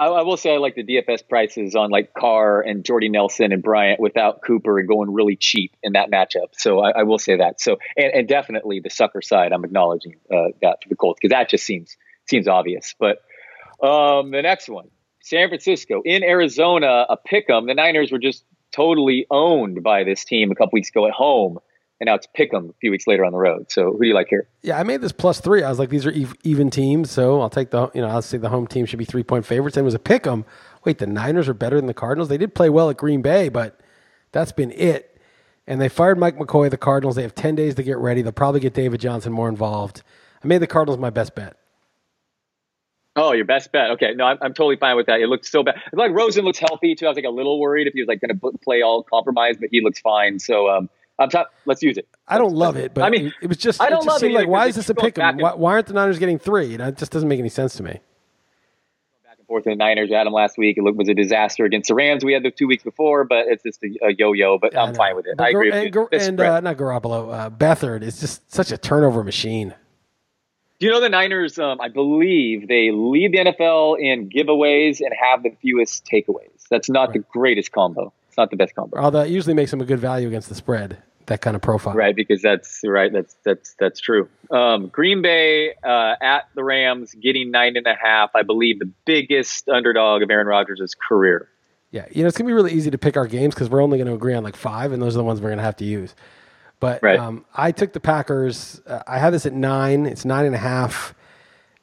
I, 0.00 0.06
I, 0.06 0.22
will 0.22 0.38
say 0.38 0.54
I 0.54 0.56
like 0.56 0.74
the 0.74 0.82
DFS 0.82 1.28
prices 1.28 1.74
on 1.74 1.90
like 1.90 2.14
Carr 2.14 2.62
and 2.62 2.84
Jordy 2.84 3.10
Nelson 3.10 3.52
and 3.52 3.62
Bryant 3.62 4.00
without 4.00 4.40
Cooper 4.42 4.78
and 4.78 4.88
going 4.88 5.12
really 5.12 5.36
cheap 5.36 5.76
in 5.82 5.92
that 5.92 6.10
matchup. 6.10 6.48
So 6.56 6.80
I, 6.80 7.00
I 7.00 7.02
will 7.02 7.18
say 7.18 7.36
that. 7.36 7.60
So 7.60 7.76
and, 7.98 8.12
and, 8.14 8.28
definitely 8.28 8.80
the 8.80 8.88
sucker 8.88 9.20
side, 9.20 9.52
I'm 9.52 9.62
acknowledging 9.62 10.16
uh, 10.32 10.48
that 10.62 10.82
for 10.82 10.88
the 10.88 10.96
Colts 10.96 11.18
because 11.20 11.34
that 11.34 11.50
just 11.50 11.66
seems 11.66 11.98
seems 12.26 12.48
obvious. 12.48 12.94
But 12.98 13.18
um, 13.86 14.30
the 14.30 14.40
next 14.40 14.70
one, 14.70 14.88
San 15.20 15.48
Francisco 15.48 16.00
in 16.04 16.22
Arizona, 16.22 17.04
a 17.10 17.18
pick 17.18 17.50
'em. 17.50 17.66
The 17.66 17.74
Niners 17.74 18.10
were 18.10 18.18
just 18.18 18.44
totally 18.72 19.26
owned 19.30 19.82
by 19.82 20.04
this 20.04 20.24
team 20.24 20.50
a 20.50 20.54
couple 20.54 20.70
weeks 20.72 20.88
ago 20.88 21.06
at 21.06 21.12
home, 21.12 21.58
and 22.00 22.06
now 22.06 22.14
it's 22.14 22.26
pick 22.34 22.52
'em 22.54 22.70
a 22.70 22.72
few 22.80 22.90
weeks 22.90 23.06
later 23.06 23.24
on 23.24 23.32
the 23.32 23.38
road. 23.38 23.70
So 23.70 23.92
who 23.92 24.00
do 24.00 24.08
you 24.08 24.14
like 24.14 24.28
here? 24.28 24.48
Yeah, 24.62 24.78
I 24.78 24.82
made 24.82 25.00
this 25.02 25.12
plus 25.12 25.40
three. 25.40 25.62
I 25.62 25.68
was 25.68 25.78
like, 25.78 25.90
these 25.90 26.06
are 26.06 26.14
even 26.42 26.70
teams, 26.70 27.10
so 27.10 27.40
I'll 27.40 27.50
take 27.50 27.70
the 27.70 27.90
you 27.94 28.00
know 28.00 28.08
I'll 28.08 28.22
say 28.22 28.38
the 28.38 28.48
home 28.48 28.66
team 28.66 28.86
should 28.86 28.98
be 28.98 29.04
three 29.04 29.22
point 29.22 29.44
favorites. 29.46 29.76
And 29.76 29.84
it 29.84 29.84
was 29.84 29.94
a 29.94 29.98
pick 29.98 30.26
'em. 30.26 30.44
Wait, 30.84 30.98
the 30.98 31.06
Niners 31.06 31.48
are 31.48 31.54
better 31.54 31.76
than 31.76 31.86
the 31.86 31.94
Cardinals. 31.94 32.28
They 32.28 32.38
did 32.38 32.54
play 32.54 32.70
well 32.70 32.88
at 32.90 32.96
Green 32.96 33.20
Bay, 33.22 33.48
but 33.50 33.80
that's 34.32 34.52
been 34.52 34.70
it. 34.72 35.18
And 35.66 35.80
they 35.80 35.88
fired 35.88 36.18
Mike 36.18 36.38
McCoy, 36.38 36.70
the 36.70 36.78
Cardinals. 36.78 37.16
They 37.16 37.22
have 37.22 37.34
ten 37.34 37.54
days 37.54 37.74
to 37.74 37.82
get 37.82 37.98
ready. 37.98 38.22
They'll 38.22 38.32
probably 38.32 38.60
get 38.60 38.74
David 38.74 39.00
Johnson 39.00 39.32
more 39.32 39.48
involved. 39.48 40.02
I 40.42 40.46
made 40.46 40.58
the 40.58 40.66
Cardinals 40.66 40.98
my 40.98 41.10
best 41.10 41.34
bet. 41.34 41.56
Oh, 43.16 43.32
your 43.32 43.44
best 43.44 43.72
bet. 43.72 43.90
Okay, 43.90 44.14
no, 44.14 44.24
I'm, 44.24 44.38
I'm 44.40 44.54
totally 44.54 44.76
fine 44.76 44.96
with 44.96 45.06
that. 45.06 45.20
It 45.20 45.26
looks 45.26 45.50
so 45.50 45.62
bad. 45.62 45.74
Like 45.92 46.12
Rosen 46.12 46.44
looks 46.44 46.58
healthy 46.58 46.94
too. 46.94 47.06
I 47.06 47.08
was 47.08 47.16
like 47.16 47.24
a 47.24 47.30
little 47.30 47.60
worried 47.60 47.86
if 47.88 47.92
he 47.92 48.00
was 48.00 48.08
like 48.08 48.20
going 48.20 48.38
to 48.38 48.58
play 48.58 48.82
all 48.82 49.02
compromised, 49.02 49.60
but 49.60 49.68
he 49.70 49.82
looks 49.82 50.00
fine. 50.00 50.38
So 50.38 50.70
um, 50.70 50.88
I'm 51.20 51.28
t- 51.28 51.38
let's 51.66 51.82
use 51.82 51.98
it. 51.98 52.08
I 52.26 52.38
don't 52.38 52.54
love 52.54 52.76
it, 52.76 52.94
but 52.94 53.04
I 53.04 53.10
mean, 53.10 53.32
it 53.42 53.46
was 53.46 53.58
just. 53.58 53.80
I 53.80 53.90
don't 53.90 54.02
it 54.02 54.06
just 54.06 54.22
love 54.22 54.30
it 54.30 54.32
like 54.32 54.48
why 54.48 54.66
is 54.66 54.76
this 54.76 54.88
a 54.88 54.94
pick? 54.94 55.18
Why, 55.18 55.32
why, 55.32 55.72
aren't 55.74 55.86
the 55.86 55.92
Niners 55.92 56.18
getting 56.18 56.38
three? 56.38 56.66
You 56.66 56.78
know, 56.78 56.88
it 56.88 56.96
just 56.96 57.12
doesn't 57.12 57.28
make 57.28 57.38
any 57.38 57.50
sense 57.50 57.74
to 57.76 57.82
me. 57.82 58.00
Back 59.24 59.36
and 59.38 59.46
forth 59.46 59.66
in 59.66 59.72
the 59.72 59.76
Niners. 59.76 60.08
Them 60.08 60.32
last 60.32 60.56
week. 60.56 60.78
It 60.78 60.80
was 60.80 61.08
a 61.10 61.14
disaster 61.14 61.66
against 61.66 61.88
the 61.88 61.94
Rams. 61.94 62.24
We 62.24 62.32
had 62.32 62.42
the 62.42 62.50
two 62.50 62.66
weeks 62.66 62.82
before, 62.82 63.24
but 63.24 63.48
it's 63.48 63.62
just 63.62 63.82
a, 63.82 64.08
a 64.08 64.14
yo-yo. 64.14 64.58
But 64.58 64.74
I'm 64.76 64.94
fine 64.94 65.14
with 65.14 65.26
it. 65.26 65.36
But 65.36 65.44
I 65.44 65.50
agree. 65.50 65.70
And, 65.70 65.94
with 65.94 66.08
you. 66.10 66.18
and 66.18 66.40
uh, 66.40 66.60
not 66.60 66.78
Garoppolo, 66.78 67.34
uh, 67.34 67.50
Beathard 67.50 68.02
is 68.02 68.18
just 68.18 68.50
such 68.50 68.72
a 68.72 68.78
turnover 68.78 69.22
machine. 69.22 69.74
Do 70.78 70.86
you 70.86 70.92
know 70.92 71.00
the 71.00 71.10
Niners? 71.10 71.58
Um, 71.58 71.78
I 71.82 71.88
believe 71.88 72.66
they 72.66 72.90
lead 72.90 73.32
the 73.32 73.38
NFL 73.40 74.00
in 74.00 74.30
giveaways 74.30 75.00
and 75.00 75.10
have 75.20 75.42
the 75.42 75.50
fewest 75.60 76.06
takeaways. 76.06 76.66
That's 76.70 76.88
not 76.88 77.08
right. 77.08 77.12
the 77.12 77.18
greatest 77.30 77.72
combo. 77.72 78.14
It's 78.28 78.38
not 78.38 78.50
the 78.50 78.56
best 78.56 78.74
combo. 78.74 78.96
Although 78.96 79.18
that 79.18 79.28
usually 79.28 79.52
makes 79.52 79.70
them 79.72 79.82
a 79.82 79.84
good 79.84 79.98
value 79.98 80.26
against 80.28 80.48
the 80.48 80.54
spread. 80.54 81.02
That 81.26 81.42
kind 81.42 81.54
of 81.54 81.62
profile, 81.62 81.94
right? 81.94 82.16
Because 82.16 82.42
that's 82.42 82.80
right. 82.84 83.12
That's 83.12 83.36
that's 83.44 83.74
that's 83.78 84.00
true. 84.00 84.28
Um, 84.50 84.88
Green 84.88 85.22
Bay 85.22 85.74
uh, 85.82 86.14
at 86.20 86.48
the 86.54 86.64
Rams, 86.64 87.14
getting 87.14 87.50
nine 87.50 87.76
and 87.76 87.86
a 87.86 87.94
half. 87.94 88.30
I 88.34 88.42
believe 88.42 88.80
the 88.80 88.90
biggest 89.04 89.68
underdog 89.68 90.22
of 90.22 90.30
Aaron 90.30 90.48
Rodgers' 90.48 90.94
career. 90.94 91.48
Yeah, 91.92 92.06
you 92.10 92.22
know 92.22 92.28
it's 92.28 92.36
gonna 92.36 92.48
be 92.48 92.52
really 92.52 92.72
easy 92.72 92.90
to 92.90 92.98
pick 92.98 93.16
our 93.16 93.26
games 93.26 93.54
because 93.54 93.68
we're 93.68 93.82
only 93.82 93.98
going 93.98 94.08
to 94.08 94.14
agree 94.14 94.34
on 94.34 94.42
like 94.42 94.56
five, 94.56 94.92
and 94.92 95.00
those 95.00 95.14
are 95.14 95.18
the 95.18 95.24
ones 95.24 95.40
we're 95.40 95.50
going 95.50 95.58
to 95.58 95.64
have 95.64 95.76
to 95.76 95.84
use. 95.84 96.14
But 96.80 97.02
right. 97.02 97.18
um, 97.18 97.44
I 97.54 97.72
took 97.72 97.92
the 97.92 98.00
Packers. 98.00 98.80
Uh, 98.86 99.02
I 99.06 99.18
had 99.18 99.30
this 99.30 99.44
at 99.44 99.52
nine. 99.52 100.06
It's 100.06 100.24
nine 100.24 100.46
and 100.46 100.54
a 100.54 100.58
half, 100.58 101.14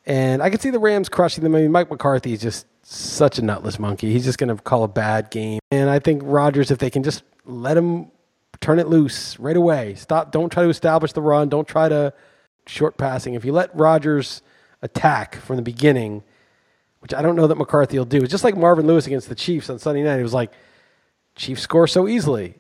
and 0.06 0.42
I 0.42 0.50
could 0.50 0.62
see 0.62 0.72
the 0.72 0.80
Rams 0.80 1.08
crushing 1.08 1.44
them. 1.44 1.56
I 1.56 1.62
mean, 1.62 1.72
Mike 1.72 1.90
McCarthy 1.90 2.34
is 2.34 2.42
just 2.42 2.66
such 2.82 3.38
a 3.38 3.42
nutless 3.42 3.80
monkey. 3.80 4.12
He's 4.12 4.26
just 4.26 4.40
going 4.40 4.56
to 4.56 4.62
call 4.62 4.84
a 4.84 4.88
bad 4.88 5.30
game, 5.30 5.60
and 5.72 5.90
I 5.90 6.00
think 6.00 6.22
Rodgers, 6.26 6.72
if 6.72 6.80
they 6.80 6.90
can 6.90 7.04
just 7.04 7.24
let 7.46 7.78
him 7.78 8.12
turn 8.62 8.80
it 8.80 8.88
loose 8.88 9.40
right 9.40 9.58
away, 9.58 9.96
stop. 9.96 10.32
Don't 10.32 10.52
try 10.52 10.64
to 10.64 10.70
establish 10.70 11.14
the 11.14 11.22
run. 11.22 11.50
Don't 11.50 11.68
try 11.68 11.90
to 11.90 12.14
short 12.66 12.98
passing. 12.98 13.34
If 13.34 13.46
you 13.46 13.52
let 13.52 13.76
Rodgers 13.76 14.42
attack 14.82 15.36
from 15.36 15.56
the 15.56 15.62
beginning, 15.62 16.24
which 17.00 17.14
I 17.14 17.22
don't 17.22 17.36
know 17.36 17.48
that 17.48 17.58
McCarthy 17.58 17.98
will 17.98 18.06
do, 18.06 18.22
it's 18.22 18.32
just 18.32 18.44
like 18.44 18.58
Marvin 18.58 18.88
Lewis 18.88 19.08
against 19.08 19.30
the 19.30 19.36
Chiefs 19.36 19.70
on 19.70 19.80
Sunday 19.80 20.04
night. 20.04 20.20
It 20.20 20.24
was 20.24 20.34
like 20.34 20.52
Chiefs 21.36 21.62
score 21.62 21.88
so 21.88 22.08
easily. 22.08 22.56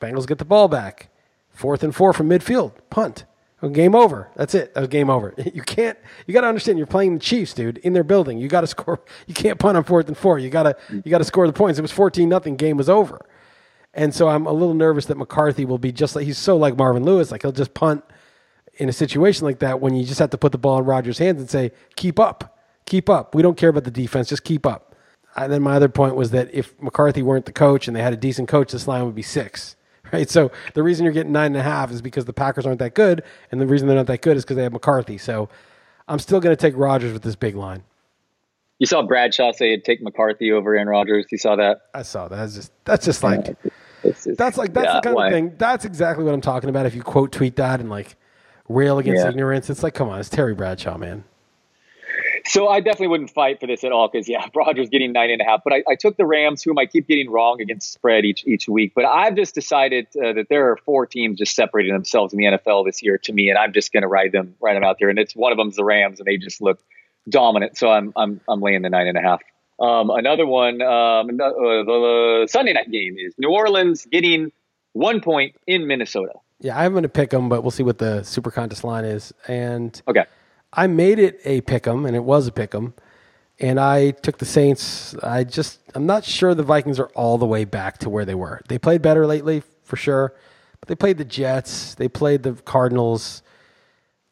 Bengals 0.00 0.26
get 0.26 0.38
the 0.38 0.44
ball 0.44 0.68
back. 0.68 1.08
Fourth 1.50 1.82
and 1.82 1.94
four 1.94 2.12
from 2.12 2.28
midfield, 2.28 2.72
punt. 2.88 3.24
Oh, 3.62 3.68
game 3.68 3.94
over. 3.94 4.30
That's 4.36 4.54
it. 4.54 4.72
That 4.72 4.80
was 4.80 4.88
game 4.88 5.10
over. 5.10 5.34
You 5.52 5.62
can't. 5.62 5.98
You 6.26 6.32
got 6.32 6.42
to 6.42 6.46
understand. 6.46 6.78
You're 6.78 6.86
playing 6.86 7.14
the 7.14 7.20
Chiefs, 7.20 7.52
dude, 7.52 7.78
in 7.78 7.92
their 7.92 8.04
building. 8.04 8.38
You 8.38 8.48
got 8.48 8.62
to 8.62 8.66
score. 8.68 9.02
You 9.26 9.34
can't 9.34 9.58
punt 9.58 9.76
on 9.76 9.84
fourth 9.84 10.08
and 10.08 10.16
four. 10.16 10.38
You 10.38 10.48
got 10.48 10.62
to. 10.62 10.76
You 10.90 11.10
got 11.10 11.18
to 11.18 11.24
score 11.24 11.46
the 11.46 11.52
points. 11.52 11.78
It 11.78 11.82
was 11.82 11.92
fourteen 11.92 12.28
nothing. 12.28 12.56
Game 12.56 12.76
was 12.76 12.88
over. 12.88 13.26
And 13.92 14.14
so 14.14 14.28
I'm 14.28 14.46
a 14.46 14.52
little 14.52 14.74
nervous 14.74 15.06
that 15.06 15.16
McCarthy 15.16 15.64
will 15.64 15.78
be 15.78 15.92
just 15.92 16.14
like 16.14 16.24
he's 16.24 16.38
so 16.38 16.56
like 16.56 16.76
Marvin 16.76 17.04
Lewis. 17.04 17.30
Like 17.30 17.42
he'll 17.42 17.52
just 17.52 17.74
punt 17.74 18.04
in 18.74 18.88
a 18.88 18.92
situation 18.92 19.46
like 19.46 19.58
that 19.58 19.80
when 19.80 19.94
you 19.94 20.04
just 20.04 20.20
have 20.20 20.30
to 20.30 20.38
put 20.38 20.52
the 20.52 20.58
ball 20.58 20.78
in 20.78 20.84
Rodgers' 20.84 21.18
hands 21.18 21.40
and 21.40 21.50
say, 21.50 21.72
"Keep 21.96 22.20
up, 22.20 22.58
keep 22.86 23.10
up. 23.10 23.34
We 23.34 23.42
don't 23.42 23.56
care 23.56 23.70
about 23.70 23.84
the 23.84 23.90
defense. 23.90 24.28
Just 24.28 24.44
keep 24.44 24.64
up." 24.64 24.94
And 25.36 25.52
then 25.52 25.62
my 25.62 25.74
other 25.74 25.88
point 25.88 26.16
was 26.16 26.30
that 26.30 26.52
if 26.52 26.80
McCarthy 26.80 27.22
weren't 27.22 27.46
the 27.46 27.52
coach 27.52 27.88
and 27.88 27.96
they 27.96 28.02
had 28.02 28.12
a 28.12 28.16
decent 28.16 28.48
coach, 28.48 28.72
this 28.72 28.86
line 28.88 29.04
would 29.06 29.14
be 29.14 29.22
six 29.22 29.76
right? 30.12 30.28
So 30.28 30.50
the 30.74 30.82
reason 30.82 31.04
you're 31.04 31.12
getting 31.12 31.32
nine 31.32 31.46
and 31.46 31.56
a 31.56 31.62
half 31.62 31.90
is 31.90 32.02
because 32.02 32.24
the 32.24 32.32
Packers 32.32 32.66
aren't 32.66 32.78
that 32.80 32.94
good, 32.94 33.22
and 33.50 33.60
the 33.60 33.66
reason 33.66 33.88
they're 33.88 33.96
not 33.96 34.06
that 34.06 34.22
good 34.22 34.36
is 34.36 34.44
because 34.44 34.56
they 34.56 34.62
have 34.62 34.72
McCarthy. 34.72 35.18
So 35.18 35.48
I'm 36.08 36.18
still 36.18 36.40
going 36.40 36.54
to 36.54 36.60
take 36.60 36.74
Rodgers 36.76 37.12
with 37.12 37.22
this 37.22 37.36
big 37.36 37.54
line. 37.54 37.84
You 38.78 38.86
saw 38.86 39.02
Bradshaw 39.02 39.52
say 39.52 39.70
he'd 39.70 39.84
take 39.84 40.02
McCarthy 40.02 40.52
over 40.52 40.74
Aaron 40.74 40.88
Rodgers. 40.88 41.26
You 41.30 41.38
saw 41.38 41.56
that? 41.56 41.82
I 41.94 42.02
saw 42.02 42.28
that. 42.28 42.36
That's 42.36 42.54
just 42.54 42.72
that's 42.84 43.04
just 43.04 43.22
like 43.22 43.56
that's 44.02 44.56
like 44.56 44.72
that's 44.74 44.86
yeah, 44.86 44.94
the 44.94 45.00
kind 45.02 45.16
why? 45.16 45.26
of 45.28 45.32
thing. 45.32 45.54
That's 45.58 45.84
exactly 45.84 46.24
what 46.24 46.34
I'm 46.34 46.40
talking 46.40 46.70
about. 46.70 46.86
If 46.86 46.94
you 46.94 47.02
quote 47.02 47.32
tweet 47.32 47.56
that 47.56 47.80
and 47.80 47.90
like 47.90 48.16
rail 48.70 48.98
against 48.98 49.22
Yeah. 49.24 49.28
ignorance. 49.30 49.68
It's 49.68 49.82
like, 49.82 49.94
come 49.94 50.08
on, 50.08 50.20
it's 50.20 50.28
Terry 50.28 50.54
Bradshaw, 50.54 50.96
man. 50.96 51.24
So 52.46 52.68
I 52.68 52.80
definitely 52.80 53.08
wouldn't 53.08 53.30
fight 53.30 53.60
for 53.60 53.66
this 53.66 53.84
at 53.84 53.92
all 53.92 54.08
because 54.08 54.28
yeah, 54.28 54.46
Rodgers 54.54 54.88
getting 54.88 55.12
nine 55.12 55.30
and 55.30 55.40
a 55.40 55.44
half. 55.44 55.60
But 55.62 55.74
I, 55.74 55.82
I 55.90 55.94
took 55.94 56.16
the 56.16 56.24
Rams, 56.24 56.62
whom 56.62 56.78
I 56.78 56.86
keep 56.86 57.06
getting 57.06 57.30
wrong 57.30 57.60
against 57.60 57.92
spread 57.92 58.24
each 58.24 58.46
each 58.46 58.68
week. 58.68 58.92
But 58.94 59.04
I've 59.04 59.36
just 59.36 59.54
decided 59.54 60.06
uh, 60.16 60.32
that 60.32 60.46
there 60.48 60.70
are 60.70 60.76
four 60.78 61.06
teams 61.06 61.38
just 61.38 61.54
separating 61.54 61.92
themselves 61.92 62.32
in 62.32 62.38
the 62.38 62.44
NFL 62.46 62.86
this 62.86 63.02
year 63.02 63.18
to 63.18 63.32
me, 63.32 63.50
and 63.50 63.58
I'm 63.58 63.72
just 63.72 63.92
going 63.92 64.02
to 64.02 64.08
ride 64.08 64.32
them 64.32 64.54
ride 64.60 64.74
them 64.74 64.84
out 64.84 64.96
there. 64.98 65.10
And 65.10 65.18
it's 65.18 65.34
one 65.36 65.52
of 65.52 65.58
them's 65.58 65.76
the 65.76 65.84
Rams, 65.84 66.18
and 66.18 66.26
they 66.26 66.38
just 66.38 66.62
look 66.62 66.80
dominant. 67.28 67.76
So 67.76 67.90
I'm 67.90 68.12
I'm 68.16 68.40
I'm 68.48 68.60
laying 68.60 68.82
the 68.82 68.90
nine 68.90 69.06
and 69.06 69.18
a 69.18 69.22
half. 69.22 69.42
Um, 69.80 70.10
another 70.10 70.46
one, 70.46 70.82
um, 70.82 71.30
uh, 71.40 71.48
the 71.84 72.46
Sunday 72.50 72.72
night 72.74 72.90
game 72.90 73.16
is 73.18 73.34
New 73.38 73.50
Orleans 73.50 74.06
getting 74.10 74.52
one 74.92 75.20
point 75.20 75.54
in 75.66 75.86
Minnesota. 75.86 76.34
Yeah, 76.60 76.78
I'm 76.78 76.92
going 76.92 77.04
to 77.04 77.08
pick 77.08 77.30
them, 77.30 77.48
but 77.48 77.62
we'll 77.62 77.70
see 77.70 77.82
what 77.82 77.98
the 77.98 78.22
super 78.22 78.50
contest 78.50 78.84
line 78.84 79.04
is. 79.06 79.32
And 79.48 80.00
Okay. 80.06 80.24
I 80.74 80.86
made 80.86 81.18
it 81.18 81.40
a 81.44 81.62
pick 81.62 81.86
'em, 81.86 82.04
and 82.04 82.14
it 82.14 82.24
was 82.24 82.46
a 82.46 82.52
pick 82.52 82.74
'em. 82.74 82.92
And 83.58 83.80
I 83.80 84.10
took 84.10 84.38
the 84.38 84.44
Saints. 84.44 85.14
I 85.22 85.44
just, 85.44 85.80
I'm 85.94 86.06
not 86.06 86.24
sure 86.24 86.54
the 86.54 86.62
Vikings 86.62 86.98
are 87.00 87.08
all 87.14 87.38
the 87.38 87.46
way 87.46 87.64
back 87.64 87.98
to 87.98 88.10
where 88.10 88.24
they 88.24 88.34
were. 88.34 88.60
They 88.68 88.78
played 88.78 89.00
better 89.02 89.26
lately, 89.26 89.62
for 89.84 89.96
sure. 89.96 90.34
But 90.80 90.88
they 90.88 90.94
played 90.94 91.18
the 91.18 91.24
Jets. 91.24 91.94
They 91.94 92.08
played 92.08 92.42
the 92.42 92.52
Cardinals. 92.52 93.42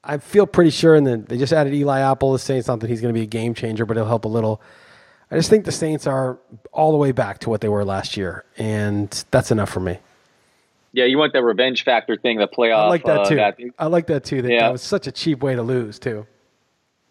I 0.05 0.19
feel 0.19 0.47
pretty 0.47 0.71
sure, 0.71 0.95
and 0.95 1.07
then 1.07 1.25
they 1.29 1.37
just 1.39 1.53
added 1.53 1.75
Eli 1.75 2.01
Apple. 2.01 2.33
The 2.33 2.39
Saints, 2.39 2.69
not 2.69 2.81
that 2.81 2.89
he's 2.89 3.01
going 3.01 3.13
to 3.13 3.19
be 3.19 3.25
a 3.25 3.27
game 3.27 3.53
changer, 3.55 3.85
but 3.87 3.97
he'll 3.97 4.07
help 4.07 4.25
a 4.25 4.29
little. 4.29 4.61
I 5.31 5.37
just 5.37 5.51
think 5.51 5.65
the 5.65 5.73
Saints 5.73 6.07
are 6.07 6.39
all 6.73 6.91
the 6.93 6.97
way 6.99 7.13
back 7.13 7.39
to 7.41 7.51
what 7.51 7.61
they 7.61 7.69
were 7.69 7.85
last 7.85 8.17
year, 8.17 8.45
and 8.57 9.11
that's 9.31 9.51
enough 9.51 9.71
for 9.71 9.81
me. 9.81 9.99
Yeah, 10.93 11.05
you 11.05 11.19
want 11.19 11.35
the 11.35 11.43
revenge 11.45 11.85
factor 11.85 12.17
thing, 12.17 12.39
the 12.39 12.49
playoff. 12.49 12.85
I 12.85 12.89
like 12.89 13.05
that 13.05 13.21
uh, 13.21 13.25
too. 13.29 13.37
that- 13.37 13.59
I 13.79 13.87
like 13.87 14.07
that 14.07 14.25
too. 14.25 14.41
That, 14.43 14.51
Yeah. 14.51 14.61
that 14.63 14.73
was 14.73 14.83
such 14.83 15.07
a 15.07 15.13
cheap 15.13 15.43
way 15.43 15.55
to 15.55 15.63
lose 15.63 15.99
too. 15.99 16.27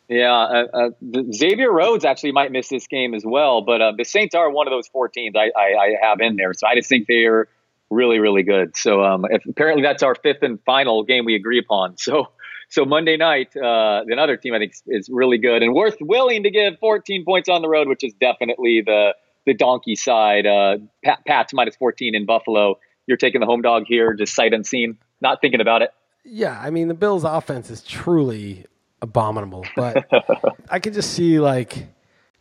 Yeah, 0.09 0.33
uh, 0.33 0.65
uh, 0.73 0.89
Xavier 1.33 1.71
Rhodes 1.71 2.05
actually 2.05 2.31
might 2.31 2.51
miss 2.51 2.69
this 2.69 2.87
game 2.87 3.13
as 3.13 3.25
well, 3.25 3.61
but 3.61 3.81
uh, 3.81 3.91
the 3.95 4.05
Saints 4.05 4.33
are 4.35 4.49
one 4.49 4.65
of 4.65 4.71
those 4.71 4.87
four 4.87 5.09
teams 5.09 5.35
I, 5.35 5.51
I, 5.55 5.75
I 5.77 5.95
have 6.01 6.21
in 6.21 6.37
there, 6.37 6.53
so 6.53 6.65
I 6.65 6.75
just 6.75 6.87
think 6.87 7.07
they 7.07 7.25
are 7.25 7.49
really, 7.89 8.19
really 8.19 8.43
good. 8.43 8.75
So 8.77 9.03
um, 9.03 9.25
if, 9.29 9.45
apparently 9.45 9.83
that's 9.83 10.03
our 10.03 10.15
fifth 10.15 10.43
and 10.43 10.59
final 10.65 11.03
game 11.03 11.25
we 11.25 11.35
agree 11.35 11.59
upon. 11.59 11.95
So 12.07 12.29
so 12.69 12.85
Monday 12.85 13.17
night, 13.17 13.55
uh, 13.55 14.03
another 14.07 14.37
team 14.37 14.53
I 14.53 14.59
think 14.59 14.73
is, 14.87 15.09
really 15.09 15.37
good 15.37 15.63
and 15.63 15.73
worth 15.73 15.97
willing 16.01 16.43
to 16.43 16.51
give 16.51 16.77
14 16.79 17.23
points 17.23 17.49
on 17.49 17.61
the 17.61 17.69
road, 17.69 17.87
which 17.87 18.03
is 18.03 18.13
definitely 18.19 18.83
the 18.85 19.15
the 19.45 19.53
donkey 19.53 19.95
side. 19.95 20.45
Uh, 20.45 20.77
Pat, 21.03 21.19
Pats 21.25 21.53
minus 21.53 21.75
14 21.77 22.15
in 22.15 22.25
Buffalo. 22.25 22.79
You're 23.05 23.17
taking 23.17 23.39
the 23.39 23.47
home 23.47 23.61
dog 23.61 23.83
here, 23.87 24.13
just 24.13 24.35
sight 24.35 24.53
unseen, 24.53 24.97
not 25.21 25.39
thinking 25.39 25.61
about 25.61 25.81
it. 25.81 25.91
Yeah, 26.25 26.59
I 26.61 26.69
mean 26.69 26.89
the 26.89 26.93
Bills' 26.93 27.23
offense 27.23 27.69
is 27.69 27.81
truly 27.81 28.65
abominable, 29.01 29.65
but 29.75 30.05
I 30.69 30.79
could 30.79 30.93
just 30.93 31.13
see 31.13 31.39
like 31.39 31.87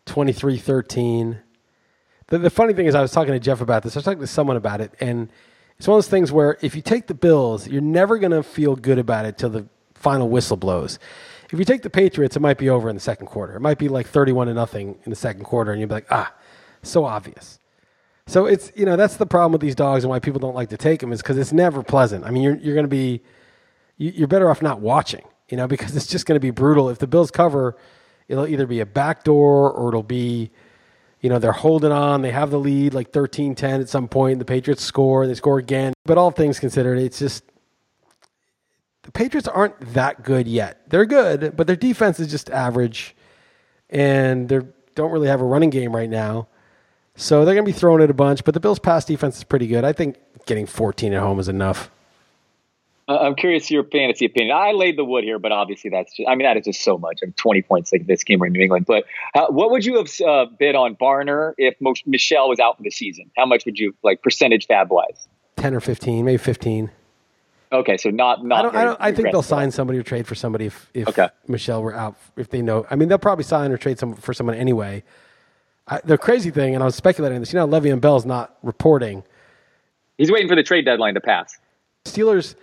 23-13. 0.07 1.39
The, 2.29 2.39
the 2.39 2.51
funny 2.51 2.73
thing 2.73 2.87
is, 2.87 2.97
I 2.97 3.01
was 3.01 3.13
talking 3.13 3.33
to 3.33 3.39
Jeff 3.39 3.61
about 3.61 3.85
this. 3.85 3.95
I 3.95 4.01
was 4.01 4.05
talking 4.05 4.21
to 4.21 4.27
someone 4.27 4.57
about 4.57 4.81
it, 4.81 4.93
and 4.99 5.31
it's 5.79 5.87
one 5.87 5.97
of 5.97 6.05
those 6.05 6.11
things 6.11 6.33
where 6.33 6.59
if 6.63 6.75
you 6.75 6.83
take 6.83 7.07
the 7.07 7.15
Bills, 7.15 7.69
you're 7.69 7.81
never 7.81 8.19
going 8.19 8.33
to 8.33 8.43
feel 8.43 8.75
good 8.75 8.99
about 8.99 9.27
it 9.27 9.39
till 9.39 9.51
the 9.51 9.69
final 9.97 10.29
whistle 10.29 10.57
blows. 10.57 10.99
If 11.53 11.59
you 11.59 11.65
take 11.65 11.83
the 11.83 11.91
Patriots, 11.91 12.37
it 12.37 12.41
might 12.41 12.59
be 12.59 12.69
over 12.69 12.89
in 12.89 12.97
the 12.97 13.01
second 13.01 13.27
quarter. 13.29 13.55
It 13.57 13.61
might 13.61 13.79
be 13.79 13.89
like 13.89 14.07
31 14.07 14.49
to 14.49 14.55
nothing 14.55 14.99
in 15.05 15.11
the 15.11 15.17
second 15.17 15.45
quarter, 15.45 15.71
and 15.73 15.81
you'd 15.81 15.89
be 15.89 15.95
like, 15.95 16.07
ah, 16.11 16.33
so 16.83 17.05
obvious. 17.05 17.61
So 18.27 18.47
it's 18.47 18.73
you 18.75 18.85
know 18.85 18.97
that's 18.97 19.17
the 19.17 19.27
problem 19.27 19.53
with 19.53 19.61
these 19.61 19.77
dogs 19.77 20.03
and 20.03 20.11
why 20.11 20.19
people 20.19 20.41
don't 20.41 20.55
like 20.55 20.71
to 20.71 20.77
take 20.77 21.01
them 21.01 21.13
is 21.13 21.23
because 21.23 21.39
it's 21.39 21.53
never 21.53 21.83
pleasant. 21.85 22.25
I 22.25 22.31
mean, 22.31 22.43
you're 22.43 22.57
you're 22.57 22.75
going 22.75 22.85
to 22.85 22.89
be 22.89 23.23
you- 23.99 24.13
you're 24.17 24.29
better 24.29 24.51
off 24.51 24.61
not 24.63 24.81
watching, 24.81 25.23
you 25.49 25.57
know, 25.57 25.67
because 25.75 25.95
it's 25.97 26.07
just 26.09 26.27
going 26.27 26.35
to 26.37 26.41
be 26.41 26.51
brutal. 26.51 26.89
If 26.91 26.99
the 26.99 27.07
Bills 27.07 27.31
cover, 27.31 27.77
it'll 28.29 28.47
either 28.49 28.67
be 28.67 28.81
a 28.81 28.87
backdoor 28.87 29.71
or 29.71 29.89
it'll 29.89 30.03
be, 30.03 30.51
you 31.21 31.31
know, 31.31 31.39
they're 31.39 31.53
holding 31.53 31.93
on. 31.93 32.23
They 32.23 32.33
have 32.33 32.51
the 32.51 32.59
lead 32.59 32.95
like 32.95 33.13
13 33.13 33.55
10 33.55 33.81
at 33.81 33.89
some 33.89 34.09
point. 34.09 34.41
The 34.41 34.45
Patriots 34.45 34.83
score, 34.83 35.29
they 35.29 35.35
score 35.35 35.59
again. 35.59 35.93
But 36.05 36.19
all 36.19 36.33
things 36.33 36.59
considered, 36.59 36.99
it's 36.99 37.21
just 37.21 37.45
the 39.07 39.13
Patriots 39.13 39.47
aren't 39.47 39.79
that 39.95 40.25
good 40.25 40.49
yet. 40.49 40.83
They're 40.91 41.07
good, 41.07 41.57
but 41.57 41.69
their 41.69 41.77
defense 41.77 42.19
is 42.19 42.29
just 42.29 42.51
average 42.51 43.15
and 43.89 44.49
they 44.49 44.61
don't 44.97 45.13
really 45.13 45.29
have 45.29 45.41
a 45.41 45.45
running 45.45 45.71
game 45.71 45.95
right 45.95 46.11
now. 46.11 46.49
So 47.15 47.45
they're 47.45 47.55
going 47.55 47.65
to 47.65 47.73
be 47.73 47.79
throwing 47.79 48.03
it 48.03 48.11
a 48.11 48.15
bunch, 48.15 48.43
but 48.43 48.53
the 48.53 48.61
Bills' 48.61 48.81
pass 48.81 49.05
defense 49.05 49.39
is 49.39 49.45
pretty 49.45 49.69
good. 49.69 49.85
I 49.85 49.93
think 49.93 50.17
getting 50.45 50.67
14 50.67 51.15
at 51.15 51.21
home 51.21 51.39
is 51.39 51.49
enough. 51.49 51.89
Uh, 53.09 53.19
I'm 53.19 53.37
curious 53.37 53.71
your 53.71 53.85
fantasy 53.85 54.25
opinion. 54.25 54.57
I 54.57 54.73
laid 54.73 54.99
the 54.99 55.05
wood 55.05 55.23
here, 55.23 55.39
but 55.39 55.53
obviously 55.53 55.89
that's 55.89 56.13
just, 56.17 56.29
I 56.29 56.35
mean, 56.35 56.45
that 56.45 56.57
is 56.57 56.65
just 56.65 56.83
so 56.83 56.99
much. 56.99 57.21
I'm 57.23 57.33
20 57.33 57.63
points 57.63 57.93
like 57.93 58.09
this 58.09 58.25
game 58.25 58.43
in 58.43 58.53
New 58.53 58.61
England. 58.61 58.87
But 58.87 59.05
what 59.53 59.71
would 59.71 59.85
you 59.85 59.99
have 59.99 60.11
uh, 60.21 60.47
bid 60.59 60.75
on 60.75 60.97
Barner 60.97 61.55
if 61.57 61.81
Mo- 61.81 61.95
Michel 62.07 62.49
was 62.49 62.59
out 62.59 62.77
for 62.77 62.83
the 62.83 62.91
season? 62.91 63.31
How 63.37 63.47
much 63.47 63.65
would 63.67 63.79
you, 63.79 63.95
like, 64.03 64.21
percentage 64.23 64.67
FAAB 64.67 64.89
wise? 64.89 65.29
10 65.59 65.75
or 65.75 65.81
15, 65.81 66.25
maybe 66.25 66.39
15. 66.39 66.91
Okay, 67.73 67.97
so 67.97 68.11
not, 68.11 68.45
not. 68.45 68.59
I 68.59 68.63
don't. 68.63 68.77
I, 68.77 68.85
don't, 68.85 68.97
I 69.01 69.13
think 69.13 69.33
they'll 69.33 69.43
sign 69.43 69.71
somebody 69.71 69.99
or 69.99 70.03
trade 70.03 70.27
for 70.27 70.35
somebody 70.35 70.67
if, 70.67 70.89
if 70.95 71.09
Okay. 71.09 71.29
Michel 71.49 71.83
were 71.83 71.95
out. 71.95 72.17
If 72.37 72.51
they 72.51 72.63
know, 72.63 72.87
I 72.91 72.97
mean, 72.97 73.09
they'll 73.09 73.19
probably 73.19 73.45
sign 73.45 73.73
or 73.73 73.77
trade 73.77 73.99
some 73.99 74.15
for 74.15 74.33
someone 74.33 74.55
anyway. 74.55 75.03
I, 75.89 76.01
the 76.05 76.19
crazy 76.19 76.51
thing, 76.51 76.75
and 76.75 76.83
I 76.83 76.87
was 76.87 76.95
speculating 76.95 77.41
this. 77.41 77.53
You 77.53 77.59
know, 77.59 77.67
Le'Veon 77.67 78.01
Bell's 78.01 78.25
not 78.25 78.57
reporting. 78.63 79.25
He's 80.19 80.31
waiting 80.31 80.49
for 80.49 80.57
the 80.57 80.63
trade 80.63 80.85
deadline 80.85 81.15
to 81.15 81.21
pass. 81.21 81.59
Steelers 82.05 82.55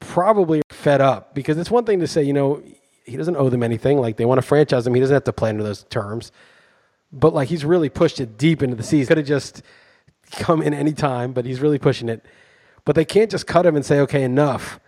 probably 0.00 0.60
are 0.60 0.74
fed 0.74 1.00
up 1.00 1.34
because 1.34 1.58
it's 1.58 1.70
one 1.70 1.84
thing 1.84 2.00
to 2.00 2.06
say, 2.06 2.22
you 2.22 2.32
know, 2.32 2.62
he 3.04 3.16
doesn't 3.16 3.36
owe 3.36 3.48
them 3.48 3.62
anything. 3.62 3.98
Like 3.98 4.16
they 4.16 4.24
want 4.24 4.38
to 4.38 4.46
franchise 4.46 4.86
him, 4.86 4.94
he 4.94 5.00
doesn't 5.00 5.14
have 5.14 5.24
to 5.24 5.32
play 5.32 5.50
under 5.50 5.62
those 5.62 5.84
terms. 5.84 6.30
But 7.12 7.32
like 7.34 7.48
he's 7.48 7.64
really 7.64 7.88
pushed 7.88 8.20
it 8.20 8.36
deep 8.36 8.62
into 8.62 8.76
the 8.76 8.82
season. 8.82 9.08
Could 9.08 9.18
have 9.18 9.26
just 9.26 9.62
come 10.32 10.60
in 10.60 10.74
any 10.74 10.92
time, 10.92 11.32
but 11.32 11.44
he's 11.46 11.60
really 11.60 11.78
pushing 11.78 12.08
it. 12.08 12.24
But 12.88 12.94
they 12.96 13.04
can't 13.04 13.30
just 13.30 13.46
cut 13.46 13.66
him 13.66 13.76
and 13.76 13.84
say, 13.84 14.00
okay, 14.00 14.22
enough, 14.22 14.80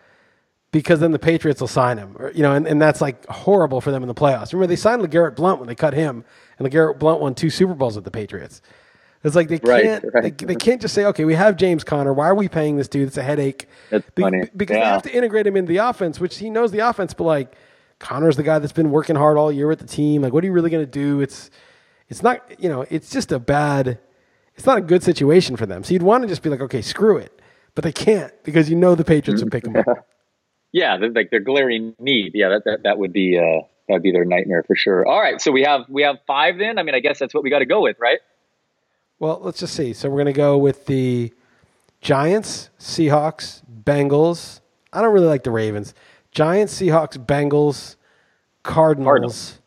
because 0.72 1.00
then 1.00 1.12
the 1.12 1.18
Patriots 1.18 1.60
will 1.60 1.68
sign 1.68 1.98
him. 1.98 2.16
Or, 2.18 2.30
you 2.30 2.40
know, 2.42 2.54
and, 2.54 2.66
and 2.66 2.80
that's 2.80 3.02
like 3.02 3.26
horrible 3.26 3.82
for 3.82 3.90
them 3.90 4.02
in 4.02 4.08
the 4.08 4.14
playoffs. 4.14 4.54
Remember, 4.54 4.68
they 4.68 4.74
signed 4.76 5.02
LeGarrette 5.02 5.36
Blunt 5.36 5.58
when 5.60 5.68
they 5.68 5.74
cut 5.74 5.92
him, 5.92 6.24
and 6.58 6.66
LeGarrette 6.66 6.98
Blunt 6.98 7.20
won 7.20 7.34
two 7.34 7.50
Super 7.50 7.74
Bowls 7.74 7.96
with 7.96 8.06
the 8.06 8.10
Patriots. 8.10 8.62
It's 9.22 9.36
like 9.36 9.48
they 9.48 9.60
Right, 9.62 9.84
can't 9.84 10.04
right. 10.14 10.38
They, 10.38 10.46
they 10.46 10.54
can't 10.56 10.80
just 10.80 10.94
say, 10.94 11.04
okay, 11.04 11.26
we 11.26 11.34
have 11.34 11.58
James 11.58 11.84
Conner. 11.84 12.14
Why 12.14 12.26
are 12.26 12.34
we 12.34 12.48
paying 12.48 12.78
this 12.78 12.88
dude? 12.88 13.06
It's 13.08 13.18
a 13.18 13.22
headache. 13.22 13.68
That's 13.90 14.08
funny. 14.18 14.48
because 14.56 14.76
they 14.76 14.80
have 14.80 15.02
to 15.02 15.14
integrate 15.14 15.46
him 15.46 15.58
into 15.58 15.68
the 15.68 15.76
offense, 15.76 16.18
which 16.18 16.38
he 16.38 16.48
knows 16.48 16.72
the 16.72 16.78
offense, 16.78 17.12
but 17.12 17.24
like 17.24 17.54
Conner's 17.98 18.36
the 18.38 18.42
guy 18.42 18.58
that's 18.60 18.72
been 18.72 18.90
working 18.90 19.16
hard 19.16 19.36
all 19.36 19.52
year 19.52 19.66
with 19.68 19.80
the 19.80 19.86
team. 19.86 20.22
Like, 20.22 20.32
what 20.32 20.42
are 20.42 20.46
you 20.46 20.54
really 20.54 20.70
going 20.70 20.86
to 20.86 20.90
do? 20.90 21.20
It's 21.20 21.50
it's 22.08 22.22
not 22.22 22.42
you 22.58 22.70
know 22.70 22.86
it's 22.88 23.10
just 23.10 23.30
a 23.30 23.38
bad. 23.38 23.98
It's 24.56 24.64
not 24.64 24.78
a 24.78 24.82
good 24.82 25.02
situation 25.02 25.56
for 25.56 25.66
them. 25.66 25.84
So 25.84 25.92
you'd 25.92 26.02
want 26.02 26.22
to 26.22 26.28
just 26.28 26.42
be 26.42 26.48
like, 26.48 26.62
okay, 26.62 26.80
screw 26.82 27.18
it, 27.18 27.39
but 27.74 27.84
they 27.84 27.92
can't 27.92 28.32
because 28.44 28.68
you 28.70 28.76
know 28.76 28.94
the 28.94 29.04
Patriots 29.04 29.42
will 29.42 29.50
pick 29.50 29.64
them 29.64 29.76
up. 29.76 29.86
Yeah, 30.72 30.98
they're, 30.98 31.10
like 31.10 31.30
their 31.30 31.40
glaring 31.40 31.96
need. 31.98 32.30
Yeah, 32.32 32.50
that, 32.50 32.64
that, 32.64 32.82
that 32.84 32.96
would 32.96 33.12
be, 33.12 33.36
uh, 33.36 33.66
that 33.88 33.94
would 33.94 34.04
be 34.04 34.12
their 34.12 34.24
nightmare 34.24 34.62
for 34.62 34.76
sure. 34.76 35.04
All 35.04 35.20
right. 35.20 35.40
So 35.40 35.50
we 35.50 35.62
have, 35.62 35.80
we 35.88 36.02
have 36.02 36.18
five 36.28 36.58
then. 36.58 36.78
I 36.78 36.84
mean, 36.84 36.94
I 36.94 37.00
guess 37.00 37.18
that's 37.18 37.34
what 37.34 37.42
we 37.42 37.50
got 37.50 37.58
to 37.58 37.66
go 37.66 37.80
with, 37.80 37.96
right? 37.98 38.20
Well, 39.18 39.40
let's 39.42 39.58
just 39.58 39.74
see. 39.74 39.92
So 39.92 40.08
we're 40.08 40.18
going 40.18 40.26
to 40.26 40.32
go 40.32 40.56
with 40.58 40.86
the 40.86 41.34
Giants, 42.00 42.70
Seahawks, 42.78 43.62
Bengals. 43.82 44.60
I 44.92 45.02
don't 45.02 45.12
really 45.12 45.26
like 45.26 45.42
the 45.42 45.50
Ravens. 45.50 45.92
Giants, 46.30 46.80
Seahawks, 46.80 47.18
Bengals, 47.18 47.96
Cardinals, 48.62 49.06
Cardinals. 49.06 49.58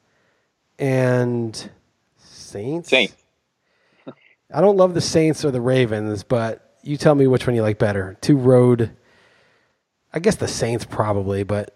and 0.80 1.70
Saints. 2.16 2.88
Saints. 2.88 3.16
I 4.54 4.62
don't 4.62 4.78
love 4.78 4.94
the 4.94 5.02
Saints 5.02 5.44
or 5.44 5.52
the 5.52 5.60
Ravens, 5.60 6.24
but 6.24 6.63
you 6.84 6.98
tell 6.98 7.16
me 7.16 7.28
which 7.28 7.48
one 7.48 7.56
you 7.56 7.62
like 7.62 7.80
better. 7.80 8.18
Two 8.22 8.38
road. 8.38 8.92
I 10.14 10.20
guess 10.20 10.36
the 10.36 10.48
Saints 10.48 10.86
probably, 10.86 11.44
but 11.44 11.76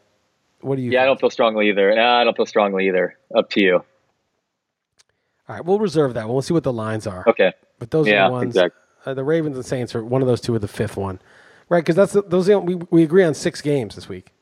what 0.61 0.75
do 0.75 0.81
you? 0.81 0.91
Yeah, 0.91 1.03
I 1.03 1.05
don't 1.05 1.19
feel 1.19 1.29
strongly 1.29 1.69
either. 1.69 1.93
No, 1.95 2.03
I 2.05 2.23
don't 2.23 2.35
feel 2.37 2.45
strongly 2.45 2.87
either. 2.87 3.17
Up 3.35 3.49
to 3.51 3.61
you. 3.61 3.75
All 5.49 5.55
right, 5.55 5.63
we'll 5.65 5.79
reserve 5.79 6.13
that. 6.15 6.25
one. 6.25 6.33
We'll 6.33 6.41
see 6.41 6.53
what 6.53 6.63
the 6.63 6.73
lines 6.73 7.07
are. 7.07 7.23
Okay. 7.27 7.53
But 7.79 7.91
those 7.91 8.07
are 8.07 8.11
Yeah, 8.11 8.27
the 8.27 8.31
ones. 8.33 8.47
exact- 8.55 8.75
Uh, 9.05 9.13
the 9.13 9.23
Ravens 9.23 9.55
and 9.55 9.65
Saints 9.65 9.95
are 9.95 10.03
one 10.03 10.21
of 10.21 10.27
those 10.27 10.41
two 10.41 10.53
are 10.53 10.59
the 10.59 10.67
fifth 10.67 10.97
one, 10.97 11.19
right? 11.69 11.79
Because 11.81 11.95
that's 11.95 12.11
the, 12.13 12.21
those. 12.23 12.49
We 12.49 12.75
we 12.91 13.03
agree 13.03 13.23
on 13.23 13.33
six 13.33 13.61
games 13.61 13.95
this 13.95 14.09
week. 14.09 14.33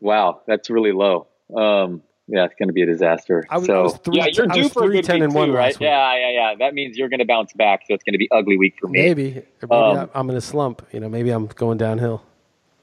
Wow, 0.00 0.42
that's 0.46 0.70
really 0.70 0.92
low. 0.92 1.26
Um, 1.56 2.02
yeah, 2.28 2.44
it's 2.44 2.54
going 2.58 2.68
to 2.68 2.72
be 2.72 2.82
a 2.82 2.86
disaster. 2.86 3.44
I 3.50 3.58
was- 3.58 3.66
so 3.66 3.78
I 3.80 3.82
was 3.82 3.96
three- 3.98 4.16
yeah, 4.18 4.26
you're 4.32 4.50
I 4.50 4.54
due 4.54 4.62
was 4.64 4.72
for 4.72 4.84
a 4.84 4.88
good 4.90 5.04
10, 5.04 5.16
week 5.16 5.22
and 5.24 5.34
one 5.34 5.48
too, 5.48 5.54
right? 5.54 5.76
Yeah, 5.80 6.14
yeah, 6.16 6.30
yeah. 6.30 6.54
That 6.58 6.74
means 6.74 6.96
you're 6.96 7.08
going 7.08 7.18
to 7.20 7.24
bounce 7.26 7.52
back. 7.54 7.80
So 7.88 7.94
it's 7.94 8.04
going 8.04 8.12
to 8.12 8.18
be 8.18 8.30
ugly 8.30 8.56
week 8.58 8.74
for 8.80 8.86
me. 8.88 9.00
Maybe, 9.00 9.22
maybe 9.32 9.44
Um, 9.70 9.96
I- 10.14 10.18
I'm 10.18 10.30
in 10.30 10.36
a 10.36 10.40
slump. 10.40 10.86
You 10.92 11.00
know, 11.00 11.08
maybe 11.08 11.30
I'm 11.30 11.46
going 11.46 11.78
downhill. 11.78 12.22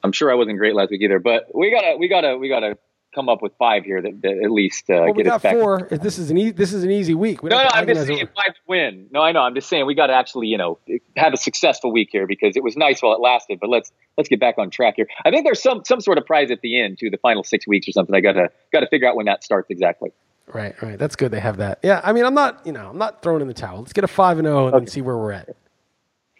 I'm 0.03 0.11
sure 0.11 0.31
I 0.31 0.35
wasn't 0.35 0.57
great 0.59 0.75
last 0.75 0.91
week 0.91 1.01
either, 1.01 1.19
but 1.19 1.47
we 1.55 1.71
gotta, 1.71 1.95
we 1.97 2.07
gotta, 2.07 2.37
we 2.37 2.49
gotta 2.49 2.77
come 3.15 3.29
up 3.29 3.41
with 3.41 3.53
five 3.57 3.85
here 3.85 4.01
that, 4.01 4.21
that 4.21 4.37
at 4.43 4.51
least 4.51 4.89
uh, 4.89 4.93
well, 4.95 5.13
we 5.13 5.23
get 5.23 5.27
us 5.27 5.41
got 5.41 5.43
back. 5.43 5.53
four. 5.55 5.87
This 5.89 6.19
is 6.19 6.29
an 6.29 6.37
e- 6.37 6.51
this 6.51 6.73
is 6.73 6.83
an 6.83 6.91
easy 6.91 7.15
week. 7.15 7.41
We 7.41 7.49
No, 7.49 7.63
no, 7.63 7.69
I'm 7.73 7.87
just 7.87 8.05
saying 8.05 8.21
over- 8.23 8.31
five 8.35 8.53
to 8.53 8.59
win. 8.67 9.07
No, 9.11 9.21
I 9.21 9.31
know. 9.31 9.39
I'm 9.41 9.55
just 9.55 9.69
saying 9.69 9.85
we 9.85 9.95
got 9.95 10.07
to 10.07 10.13
actually, 10.13 10.47
you 10.47 10.57
know, 10.57 10.77
have 11.15 11.33
a 11.33 11.37
successful 11.37 11.91
week 11.91 12.09
here 12.11 12.27
because 12.27 12.55
it 12.57 12.63
was 12.63 12.75
nice 12.77 13.01
while 13.01 13.13
it 13.13 13.21
lasted. 13.21 13.59
But 13.59 13.69
let's 13.69 13.91
let's 14.17 14.29
get 14.29 14.39
back 14.39 14.55
on 14.57 14.69
track 14.69 14.95
here. 14.97 15.07
I 15.25 15.31
think 15.31 15.45
there's 15.45 15.63
some 15.63 15.83
some 15.85 16.01
sort 16.01 16.17
of 16.17 16.25
prize 16.25 16.51
at 16.51 16.61
the 16.61 16.79
end 16.79 16.97
to 16.99 17.09
the 17.09 17.17
final 17.17 17.43
six 17.43 17.65
weeks 17.67 17.87
or 17.87 17.93
something. 17.93 18.13
I 18.13 18.19
gotta 18.19 18.49
got 18.73 18.81
to 18.81 18.87
figure 18.87 19.07
out 19.07 19.15
when 19.15 19.25
that 19.25 19.43
starts 19.43 19.69
exactly. 19.71 20.11
Right, 20.53 20.79
right. 20.81 20.99
That's 20.99 21.15
good. 21.15 21.31
They 21.31 21.39
have 21.39 21.57
that. 21.57 21.79
Yeah. 21.81 22.01
I 22.03 22.13
mean, 22.13 22.23
I'm 22.23 22.35
not. 22.35 22.61
You 22.67 22.71
know, 22.71 22.89
I'm 22.89 22.97
not 22.99 23.23
throwing 23.23 23.41
in 23.41 23.47
the 23.47 23.53
towel. 23.55 23.79
Let's 23.79 23.93
get 23.93 24.03
a 24.03 24.07
five 24.07 24.37
and 24.37 24.45
zero 24.45 24.67
and 24.67 24.73
then 24.75 24.87
see 24.87 25.01
where 25.01 25.17
we're 25.17 25.31
at. 25.31 25.55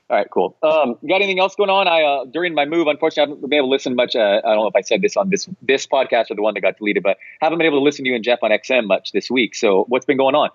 All 0.07 0.17
right, 0.17 0.27
cool. 0.31 0.55
Um, 0.61 0.97
got 1.07 1.15
anything 1.15 1.39
else 1.39 1.55
going 1.55 1.71
on? 1.71 1.87
I 1.87 2.03
uh, 2.03 2.25
during 2.25 2.53
my 2.53 2.65
move, 2.65 2.85
unfortunately, 2.87 3.23
I 3.23 3.35
haven't 3.35 3.49
been 3.49 3.57
able 3.57 3.67
to 3.69 3.71
listen 3.71 3.95
much. 3.95 4.15
Uh, 4.15 4.39
I 4.45 4.49
don't 4.49 4.57
know 4.57 4.67
if 4.67 4.75
I 4.75 4.81
said 4.81 5.01
this 5.01 5.17
on 5.17 5.29
this 5.29 5.49
this 5.63 5.87
podcast 5.87 6.29
or 6.29 6.35
the 6.35 6.43
one 6.43 6.53
that 6.53 6.61
got 6.61 6.77
deleted, 6.77 7.01
but 7.01 7.17
haven't 7.41 7.57
been 7.57 7.65
able 7.65 7.79
to 7.79 7.83
listen 7.83 8.05
to 8.05 8.09
you 8.09 8.15
and 8.15 8.23
Jeff 8.23 8.39
on 8.43 8.51
XM 8.51 8.85
much 8.85 9.13
this 9.13 9.31
week. 9.31 9.55
So 9.55 9.85
what's 9.87 10.05
been 10.05 10.17
going 10.17 10.35
on? 10.35 10.49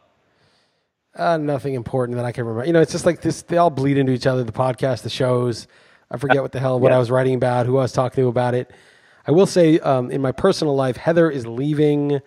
Uh, 1.16 1.36
nothing 1.36 1.74
important 1.74 2.14
that 2.16 2.24
I 2.24 2.30
can 2.30 2.44
remember. 2.44 2.64
You 2.64 2.72
know, 2.72 2.80
it's 2.80 2.92
just 2.92 3.05
like 3.05 3.22
this. 3.22 3.42
They 3.42 3.57
all 3.57 3.70
bleed 3.70 3.98
into 3.98 4.12
each 4.12 4.26
other. 4.28 4.44
The 4.44 4.53
podcast, 4.53 5.03
the 5.03 5.11
shows. 5.11 5.66
I 6.12 6.16
forget 6.16 6.42
what 6.42 6.53
the 6.53 6.61
hell 6.61 6.78
what 6.78 6.90
Yeah. 6.90 6.96
I 6.96 6.98
was 7.01 7.11
writing 7.11 7.34
about, 7.34 7.66
who 7.66 7.78
I 7.78 7.82
was 7.82 7.92
talking 7.92 8.22
to 8.22 8.28
about 8.28 8.55
it. 8.55 8.70
I 9.26 9.32
will 9.32 9.46
say, 9.46 9.80
um, 9.80 10.12
in 10.12 10.20
my 10.20 10.30
personal 10.32 10.76
life, 10.76 10.96
Heather 10.96 11.28
is 11.28 11.46
leaving 11.46 12.20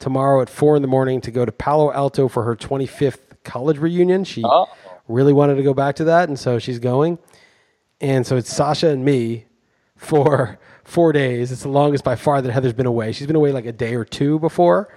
tomorrow 0.00 0.42
at 0.42 0.50
four 0.50 0.74
in 0.74 0.82
the 0.82 0.88
morning 0.88 1.20
to 1.22 1.30
go 1.30 1.44
to 1.44 1.52
Palo 1.52 1.92
Alto 1.92 2.26
for 2.26 2.42
her 2.42 2.56
25th 2.56 3.18
college 3.44 3.78
reunion. 3.78 4.24
She 4.24 4.42
Oh. 4.44 4.66
Really 5.08 5.32
wanted 5.32 5.56
to 5.56 5.62
go 5.62 5.74
back 5.74 5.96
to 5.96 6.04
that, 6.04 6.28
and 6.28 6.38
so 6.38 6.58
she's 6.58 6.78
going. 6.78 7.18
And 8.00 8.26
so 8.26 8.36
it's 8.36 8.52
Sasha 8.52 8.88
and 8.88 9.04
me 9.04 9.46
for 9.96 10.58
four 10.84 11.12
days. 11.12 11.52
It's 11.52 11.62
the 11.62 11.68
longest 11.68 12.04
by 12.04 12.16
far 12.16 12.42
that 12.42 12.52
Heather's 12.52 12.72
been 12.72 12.86
away. 12.86 13.12
She's 13.12 13.26
been 13.26 13.36
away 13.36 13.52
like 13.52 13.66
a 13.66 13.72
day 13.72 13.94
or 13.94 14.04
two 14.04 14.38
before, 14.38 14.92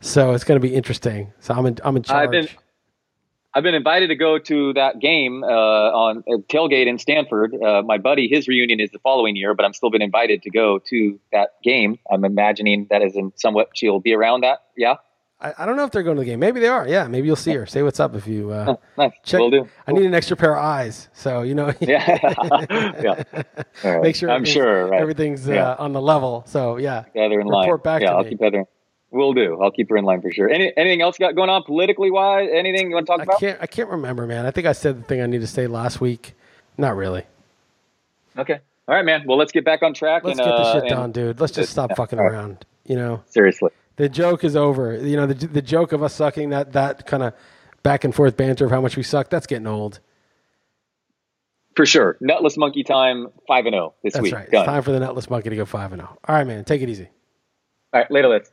so 0.00 0.32
it's 0.32 0.44
going 0.44 0.60
to 0.60 0.66
be 0.66 0.74
interesting. 0.74 1.32
So 1.40 1.54
I'm 1.54 1.66
in, 1.66 1.78
I'm 1.84 1.96
in 1.96 2.02
charge. 2.02 2.24
I've 2.24 2.30
been 2.30 2.48
I've 3.54 3.62
been 3.62 3.74
invited 3.74 4.08
to 4.08 4.14
go 4.14 4.38
to 4.38 4.72
that 4.74 5.00
game 5.00 5.42
uh, 5.42 5.46
on 5.46 6.18
uh, 6.28 6.36
tailgate 6.48 6.86
in 6.86 6.98
Stanford. 6.98 7.54
Uh, 7.54 7.82
my 7.82 7.98
buddy, 7.98 8.28
his 8.28 8.46
reunion 8.46 8.78
is 8.78 8.90
the 8.90 8.98
following 8.98 9.36
year, 9.36 9.54
but 9.54 9.64
I'm 9.64 9.72
still 9.72 9.90
been 9.90 10.02
invited 10.02 10.42
to 10.42 10.50
go 10.50 10.78
to 10.90 11.18
that 11.32 11.54
game. 11.64 11.98
I'm 12.08 12.24
imagining 12.24 12.86
that 12.90 13.02
is 13.02 13.16
in 13.16 13.32
somewhat 13.36 13.70
she'll 13.74 14.00
be 14.00 14.12
around 14.12 14.42
that. 14.42 14.64
Yeah, 14.76 14.96
I, 15.40 15.54
I 15.58 15.66
don't 15.66 15.76
know 15.76 15.84
if 15.84 15.92
they're 15.92 16.02
going 16.02 16.16
to 16.16 16.20
the 16.20 16.26
game. 16.26 16.40
Maybe 16.40 16.58
they 16.60 16.66
are. 16.66 16.86
Yeah, 16.88 17.06
maybe 17.06 17.26
you'll 17.28 17.36
see 17.36 17.52
her. 17.54 17.64
Say 17.64 17.82
what's 17.84 18.00
up 18.00 18.14
if 18.16 18.26
you 18.26 18.50
uh, 18.50 18.74
nice. 18.98 19.12
check. 19.24 19.38
Will 19.38 19.50
do. 19.50 19.68
I 19.86 19.92
need 19.92 20.04
an 20.06 20.14
extra 20.14 20.36
pair 20.36 20.56
of 20.56 20.64
eyes, 20.64 21.08
so 21.12 21.42
you 21.42 21.54
know. 21.54 21.72
Yeah, 21.80 22.18
yeah. 23.00 23.22
All 23.84 23.92
right. 23.92 24.02
Make 24.02 24.16
sure 24.16 24.30
I'm 24.30 24.44
sure 24.44 24.88
right. 24.88 25.00
everything's 25.00 25.46
Yeah. 25.46 25.70
uh, 25.70 25.76
on 25.84 25.92
the 25.92 26.00
level. 26.00 26.42
So 26.46 26.76
yeah, 26.78 27.04
Heather 27.14 27.40
in 27.40 27.46
line. 27.46 27.62
report 27.66 27.84
back 27.84 28.02
yeah, 28.02 28.14
I'll 28.14 28.24
me. 28.24 28.30
keep 28.30 28.40
Heather. 28.40 28.64
Will 29.10 29.32
do. 29.32 29.58
I'll 29.62 29.70
keep 29.70 29.88
her 29.90 29.96
in 29.96 30.04
line 30.04 30.20
for 30.20 30.30
sure. 30.30 30.50
Any, 30.50 30.70
anything 30.76 31.00
else 31.00 31.16
got 31.16 31.34
going 31.34 31.48
on 31.48 31.62
politically 31.62 32.10
wise? 32.10 32.48
Anything 32.52 32.88
you 32.90 32.94
want 32.94 33.06
to 33.06 33.10
talk 33.12 33.20
I 33.20 33.22
about? 33.22 33.40
can't. 33.40 33.58
I 33.62 33.66
can't 33.66 33.88
remember, 33.88 34.26
man. 34.26 34.44
I 34.44 34.50
think 34.50 34.66
I 34.66 34.72
said 34.72 34.98
the 34.98 35.02
thing 35.04 35.22
I 35.22 35.26
need 35.26 35.40
to 35.40 35.46
say 35.46 35.66
last 35.66 36.00
week. 36.00 36.34
Not 36.76 36.94
really. 36.96 37.24
Okay. 38.36 38.58
All 38.86 38.94
right, 38.94 39.04
man. 39.04 39.24
Well, 39.26 39.38
let's 39.38 39.52
get 39.52 39.64
back 39.64 39.82
on 39.82 39.94
track. 39.94 40.24
Let's 40.24 40.38
and, 40.38 40.46
get 40.46 40.56
the 40.56 40.62
uh, 40.62 40.80
shit 40.80 40.88
done, 40.90 41.12
dude. 41.12 41.40
Let's 41.40 41.52
just 41.54 41.70
stop 41.72 41.90
Yeah. 41.90 41.96
fucking 41.96 42.18
around. 42.18 42.64
You 42.84 42.96
know, 42.96 43.22
Seriously. 43.28 43.70
The 43.98 44.08
joke 44.08 44.44
is 44.44 44.56
over. 44.56 44.96
You 44.96 45.16
know, 45.16 45.26
the 45.26 45.46
the 45.46 45.62
joke 45.62 45.92
of 45.92 46.02
us 46.02 46.14
sucking 46.14 46.50
that 46.50 46.72
that 46.72 47.06
kind 47.06 47.22
of 47.22 47.34
back 47.82 48.04
and 48.04 48.14
forth 48.14 48.36
banter 48.36 48.64
of 48.64 48.70
how 48.70 48.80
much 48.80 48.96
we 48.96 49.02
suck. 49.02 49.28
That's 49.28 49.46
getting 49.46 49.66
old. 49.66 50.00
For 51.76 51.86
sure. 51.86 52.16
Nutless 52.20 52.56
monkey 52.56 52.82
time, 52.82 53.28
5 53.46 53.66
and 53.66 53.74
0 53.74 53.94
this 54.02 54.14
That's 54.14 54.22
week. 54.24 54.34
right. 54.34 54.50
Done. 54.50 54.62
It's 54.62 54.66
time 54.66 54.82
for 54.82 54.90
the 54.90 54.98
nutless 54.98 55.30
monkey 55.30 55.50
to 55.50 55.54
go 55.56 55.64
five 55.64 55.92
and 55.92 56.00
zero. 56.00 56.18
All 56.26 56.34
right, 56.34 56.44
man. 56.46 56.64
Take 56.64 56.82
it 56.82 56.88
easy. 56.88 57.08
All 57.92 58.00
right, 58.00 58.10
later, 58.10 58.26
let's. 58.28 58.50